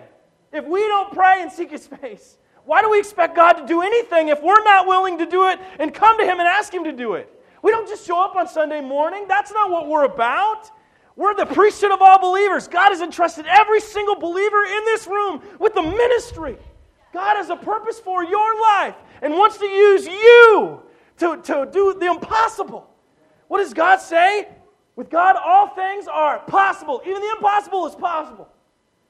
if 0.51 0.65
we 0.65 0.81
don't 0.81 1.13
pray 1.13 1.41
and 1.41 1.49
seek 1.49 1.71
His 1.71 1.87
face. 1.87 2.39
Why 2.65 2.81
do 2.81 2.89
we 2.89 2.99
expect 2.99 3.37
God 3.37 3.53
to 3.53 3.65
do 3.65 3.81
anything 3.81 4.27
if 4.27 4.43
we're 4.43 4.61
not 4.65 4.85
willing 4.85 5.17
to 5.19 5.25
do 5.25 5.47
it 5.47 5.61
and 5.79 5.93
come 5.93 6.17
to 6.17 6.25
Him 6.25 6.41
and 6.41 6.47
ask 6.49 6.73
Him 6.73 6.83
to 6.83 6.91
do 6.91 7.13
it? 7.13 7.33
We 7.61 7.71
don't 7.71 7.87
just 7.87 8.05
show 8.05 8.21
up 8.21 8.35
on 8.35 8.49
Sunday 8.49 8.81
morning. 8.81 9.23
That's 9.29 9.53
not 9.53 9.71
what 9.71 9.87
we're 9.87 10.03
about. 10.03 10.69
We're 11.15 11.35
the 11.35 11.45
priesthood 11.45 11.91
of 11.91 12.01
all 12.01 12.19
believers. 12.19 12.67
God 12.67 12.89
has 12.89 12.99
entrusted 12.99 13.45
every 13.47 13.79
single 13.79 14.15
believer 14.15 14.61
in 14.61 14.83
this 14.83 15.07
room 15.07 15.41
with 15.57 15.73
the 15.73 15.83
ministry. 15.83 16.57
God 17.13 17.37
has 17.37 17.49
a 17.49 17.55
purpose 17.55 17.97
for 17.97 18.25
your 18.25 18.61
life 18.61 18.95
and 19.21 19.35
wants 19.35 19.57
to 19.59 19.65
use 19.65 20.05
you 20.05 20.83
to, 21.17 21.37
to 21.37 21.69
do 21.71 21.95
the 21.99 22.07
impossible. 22.07 22.89
What 23.47 23.59
does 23.59 23.73
God 23.73 23.97
say? 23.97 24.47
With 24.95 25.09
God, 25.09 25.35
all 25.35 25.69
things 25.69 26.07
are 26.07 26.39
possible. 26.39 27.01
Even 27.05 27.21
the 27.21 27.31
impossible 27.37 27.85
is 27.87 27.95
possible. 27.95 28.47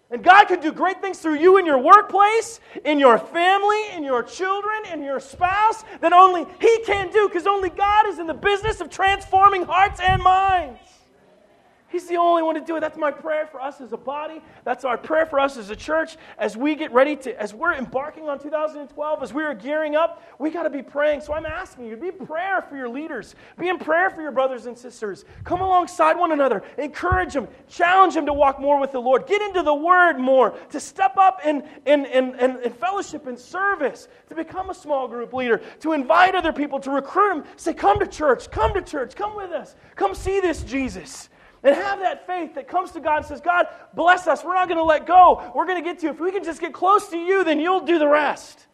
And 0.09 0.23
God 0.23 0.45
can 0.45 0.61
do 0.61 0.71
great 0.71 1.01
things 1.01 1.19
through 1.19 1.35
you 1.35 1.57
in 1.57 1.65
your 1.65 1.79
workplace, 1.79 2.61
in 2.85 2.97
your 2.97 3.17
family, 3.17 3.89
in 3.93 4.03
your 4.03 4.23
children, 4.23 4.85
in 4.91 5.03
your 5.03 5.19
spouse 5.19 5.83
that 5.99 6.13
only 6.13 6.45
He 6.61 6.83
can 6.85 7.11
do 7.11 7.27
because 7.27 7.45
only 7.45 7.69
God 7.69 8.07
is 8.07 8.19
in 8.19 8.27
the 8.27 8.33
business 8.33 8.79
of 8.79 8.89
transforming 8.89 9.63
hearts 9.63 9.99
and 9.99 10.21
minds. 10.23 10.79
He's 11.89 12.05
the 12.07 12.17
only 12.17 12.43
one 12.43 12.55
to 12.55 12.61
do 12.61 12.75
it. 12.75 12.81
That's 12.81 12.97
my 12.97 13.11
prayer 13.11 13.47
for 13.47 13.61
us 13.61 13.79
as 13.79 13.93
a 13.93 13.97
body. 13.97 14.41
That's 14.65 14.83
our 14.83 14.97
prayer 14.97 15.25
for 15.25 15.39
us 15.39 15.55
as 15.55 15.69
a 15.69 15.75
church. 15.75 16.17
As 16.37 16.57
we 16.57 16.75
get 16.75 16.91
ready 16.91 17.15
to, 17.15 17.41
as 17.41 17.53
we're 17.53 17.75
embarking 17.75 18.27
on 18.27 18.39
2012, 18.39 19.23
as 19.23 19.33
we 19.33 19.41
are 19.43 19.53
gearing 19.53 19.95
up, 19.95 20.21
we 20.37 20.49
got 20.49 20.63
to 20.63 20.69
be 20.69 20.81
praying. 20.81 21.21
So 21.21 21.33
I'm 21.33 21.45
asking 21.45 21.85
you 21.85 21.95
be 21.95 22.09
in 22.09 22.25
prayer 22.25 22.61
for 22.61 22.75
your 22.75 22.89
leaders, 22.89 23.35
be 23.57 23.69
in 23.69 23.77
prayer 23.77 24.09
for 24.09 24.21
your 24.21 24.33
brothers 24.33 24.65
and 24.65 24.77
sisters. 24.77 25.23
Come 25.45 25.61
alongside 25.61 26.17
one 26.17 26.33
another, 26.33 26.61
encourage 26.77 27.33
them, 27.33 27.47
challenge 27.69 28.15
them 28.15 28.25
to 28.25 28.33
walk 28.33 28.59
more 28.59 28.81
with 28.81 28.91
the 28.91 28.99
Lord, 28.99 29.25
get 29.25 29.41
into 29.41 29.63
the 29.63 29.73
Word 29.73 30.19
more, 30.19 30.51
to 30.71 30.81
step 30.81 31.15
up 31.15 31.39
in, 31.45 31.63
in, 31.85 32.05
in, 32.07 32.35
in, 32.35 32.61
in 32.63 32.73
fellowship 32.73 33.27
and 33.27 33.39
service, 33.39 34.09
to 34.27 34.35
become 34.35 34.69
a 34.69 34.75
small 34.75 35.07
group 35.07 35.31
leader, 35.31 35.61
to 35.79 35.93
invite 35.93 36.35
other 36.35 36.51
people, 36.51 36.81
to 36.81 36.91
recruit 36.91 37.35
them. 37.35 37.43
Say, 37.55 37.73
come 37.73 37.97
to 38.01 38.07
church, 38.07 38.51
come 38.51 38.73
to 38.73 38.81
church, 38.81 39.15
come 39.15 39.37
with 39.37 39.51
us, 39.51 39.75
come 39.95 40.13
see 40.13 40.41
this 40.41 40.63
Jesus. 40.63 41.29
And 41.63 41.75
have 41.75 41.99
that 41.99 42.27
faith 42.27 42.55
that 42.55 42.67
comes 42.67 42.91
to 42.91 42.99
God 42.99 43.17
and 43.17 43.25
says, 43.25 43.41
God, 43.41 43.67
bless 43.93 44.27
us. 44.27 44.43
We're 44.43 44.53
not 44.53 44.67
going 44.67 44.77
to 44.77 44.83
let 44.83 45.05
go. 45.05 45.51
We're 45.55 45.65
going 45.65 45.83
to 45.83 45.87
get 45.87 45.99
to 45.99 46.07
you. 46.07 46.11
If 46.11 46.19
we 46.19 46.31
can 46.31 46.43
just 46.43 46.61
get 46.61 46.73
close 46.73 47.09
to 47.09 47.17
you, 47.17 47.43
then 47.43 47.59
you'll 47.59 47.85
do 47.85 47.99
the 47.99 48.07
rest. 48.07 48.67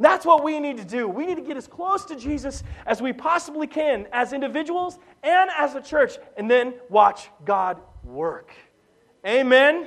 That's 0.00 0.26
what 0.26 0.42
we 0.42 0.58
need 0.58 0.78
to 0.78 0.84
do. 0.84 1.06
We 1.06 1.26
need 1.26 1.36
to 1.36 1.42
get 1.42 1.56
as 1.56 1.68
close 1.68 2.04
to 2.06 2.16
Jesus 2.16 2.64
as 2.86 3.00
we 3.00 3.12
possibly 3.12 3.66
can 3.66 4.08
as 4.12 4.32
individuals 4.32 4.98
and 5.22 5.50
as 5.56 5.74
a 5.74 5.80
church, 5.80 6.18
and 6.36 6.50
then 6.50 6.74
watch 6.88 7.28
God 7.44 7.80
work. 8.02 8.52
Amen. 9.24 9.86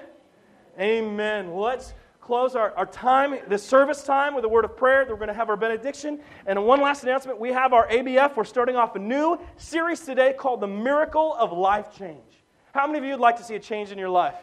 Amen. 0.79 1.53
Let's 1.53 1.93
close 2.21 2.55
our, 2.55 2.71
our 2.77 2.85
time, 2.85 3.37
the 3.49 3.57
service 3.57 4.03
time, 4.03 4.33
with 4.33 4.45
a 4.45 4.49
word 4.49 4.65
of 4.65 4.77
prayer. 4.77 5.05
We're 5.07 5.15
going 5.15 5.27
to 5.27 5.33
have 5.33 5.49
our 5.49 5.57
benediction. 5.57 6.21
And 6.45 6.65
one 6.65 6.81
last 6.81 7.03
announcement 7.03 7.39
we 7.39 7.51
have 7.51 7.73
our 7.73 7.87
ABF. 7.87 8.37
We're 8.37 8.45
starting 8.45 8.75
off 8.75 8.95
a 8.95 8.99
new 8.99 9.37
series 9.57 9.99
today 9.99 10.33
called 10.33 10.61
The 10.61 10.67
Miracle 10.67 11.35
of 11.35 11.51
Life 11.51 11.95
Change. 11.97 12.34
How 12.75 12.85
many 12.85 12.99
of 12.99 13.05
you 13.05 13.11
would 13.11 13.21
like 13.21 13.37
to 13.37 13.43
see 13.43 13.55
a 13.55 13.59
change 13.59 13.93
in 13.93 13.97
your 13.97 14.09
life? 14.09 14.35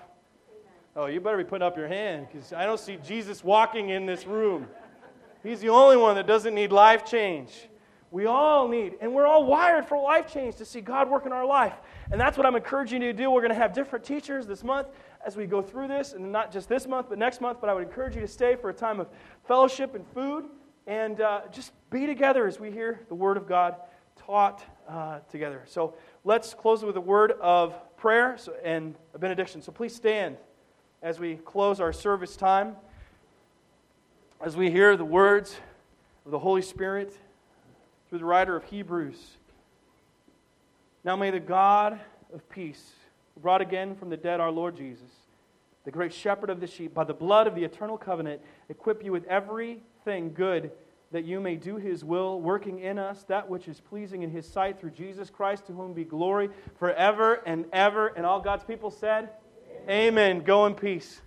Oh, 0.96 1.04
you 1.04 1.20
better 1.20 1.36
be 1.36 1.44
putting 1.44 1.66
up 1.66 1.76
your 1.76 1.86
hand 1.86 2.28
because 2.32 2.54
I 2.54 2.64
don't 2.64 2.80
see 2.80 2.96
Jesus 3.04 3.44
walking 3.44 3.90
in 3.90 4.06
this 4.06 4.26
room. 4.26 4.68
He's 5.42 5.60
the 5.60 5.68
only 5.68 5.98
one 5.98 6.14
that 6.14 6.26
doesn't 6.26 6.54
need 6.54 6.72
life 6.72 7.04
change. 7.04 7.68
We 8.10 8.24
all 8.24 8.68
need, 8.68 8.94
and 9.02 9.12
we're 9.12 9.26
all 9.26 9.44
wired 9.44 9.84
for 9.84 10.00
life 10.00 10.32
change 10.32 10.56
to 10.56 10.64
see 10.64 10.80
God 10.80 11.10
work 11.10 11.26
in 11.26 11.32
our 11.32 11.44
life. 11.44 11.74
And 12.10 12.18
that's 12.18 12.38
what 12.38 12.46
I'm 12.46 12.56
encouraging 12.56 13.02
you 13.02 13.12
to 13.12 13.18
do. 13.18 13.30
We're 13.30 13.42
going 13.42 13.52
to 13.52 13.58
have 13.58 13.74
different 13.74 14.02
teachers 14.02 14.46
this 14.46 14.64
month 14.64 14.88
as 15.26 15.36
we 15.36 15.44
go 15.44 15.60
through 15.60 15.88
this, 15.88 16.14
and 16.14 16.32
not 16.32 16.50
just 16.50 16.70
this 16.70 16.86
month, 16.86 17.10
but 17.10 17.18
next 17.18 17.42
month. 17.42 17.58
But 17.60 17.68
I 17.68 17.74
would 17.74 17.82
encourage 17.82 18.14
you 18.14 18.22
to 18.22 18.28
stay 18.28 18.56
for 18.56 18.70
a 18.70 18.74
time 18.74 18.98
of 18.98 19.08
fellowship 19.46 19.94
and 19.94 20.06
food 20.14 20.46
and 20.86 21.20
uh, 21.20 21.42
just 21.50 21.72
be 21.90 22.06
together 22.06 22.46
as 22.46 22.58
we 22.58 22.70
hear 22.70 23.00
the 23.10 23.14
Word 23.14 23.36
of 23.36 23.46
God 23.46 23.76
taught 24.16 24.64
uh, 24.88 25.18
together. 25.30 25.62
So 25.66 25.94
let's 26.24 26.54
close 26.54 26.82
with 26.84 26.96
a 26.96 27.00
word 27.00 27.32
of 27.40 27.74
prayer 28.02 28.36
and 28.64 28.96
a 29.14 29.18
benediction. 29.18 29.62
So 29.62 29.70
please 29.70 29.94
stand 29.94 30.36
as 31.04 31.20
we 31.20 31.36
close 31.36 31.78
our 31.78 31.92
service 31.92 32.34
time, 32.34 32.74
as 34.44 34.56
we 34.56 34.72
hear 34.72 34.96
the 34.96 35.04
words 35.04 35.54
of 36.26 36.32
the 36.32 36.38
Holy 36.40 36.62
Spirit 36.62 37.16
through 38.08 38.18
the 38.18 38.24
writer 38.24 38.56
of 38.56 38.64
Hebrews. 38.64 39.36
Now 41.04 41.14
may 41.14 41.30
the 41.30 41.38
God 41.38 42.00
of 42.34 42.48
peace, 42.50 42.90
brought 43.40 43.60
again 43.60 43.94
from 43.94 44.10
the 44.10 44.16
dead 44.16 44.40
our 44.40 44.50
Lord 44.50 44.76
Jesus, 44.76 45.10
the 45.84 45.92
great 45.92 46.12
shepherd 46.12 46.50
of 46.50 46.58
the 46.58 46.66
sheep, 46.66 46.92
by 46.92 47.04
the 47.04 47.14
blood 47.14 47.46
of 47.46 47.54
the 47.54 47.62
eternal 47.62 47.96
covenant, 47.96 48.40
equip 48.68 49.04
you 49.04 49.12
with 49.12 49.24
everything 49.26 50.32
good 50.34 50.72
that 51.12 51.24
you 51.24 51.40
may 51.40 51.56
do 51.56 51.76
his 51.76 52.04
will, 52.04 52.40
working 52.40 52.80
in 52.80 52.98
us 52.98 53.22
that 53.24 53.48
which 53.48 53.68
is 53.68 53.80
pleasing 53.80 54.22
in 54.22 54.30
his 54.30 54.46
sight 54.46 54.78
through 54.78 54.90
Jesus 54.90 55.30
Christ, 55.30 55.66
to 55.66 55.72
whom 55.72 55.94
be 55.94 56.04
glory 56.04 56.50
forever 56.78 57.40
and 57.46 57.64
ever. 57.72 58.08
And 58.08 58.26
all 58.26 58.40
God's 58.40 58.64
people 58.64 58.90
said, 58.90 59.30
Amen. 59.84 60.08
Amen. 60.08 60.44
Go 60.44 60.66
in 60.66 60.74
peace. 60.74 61.22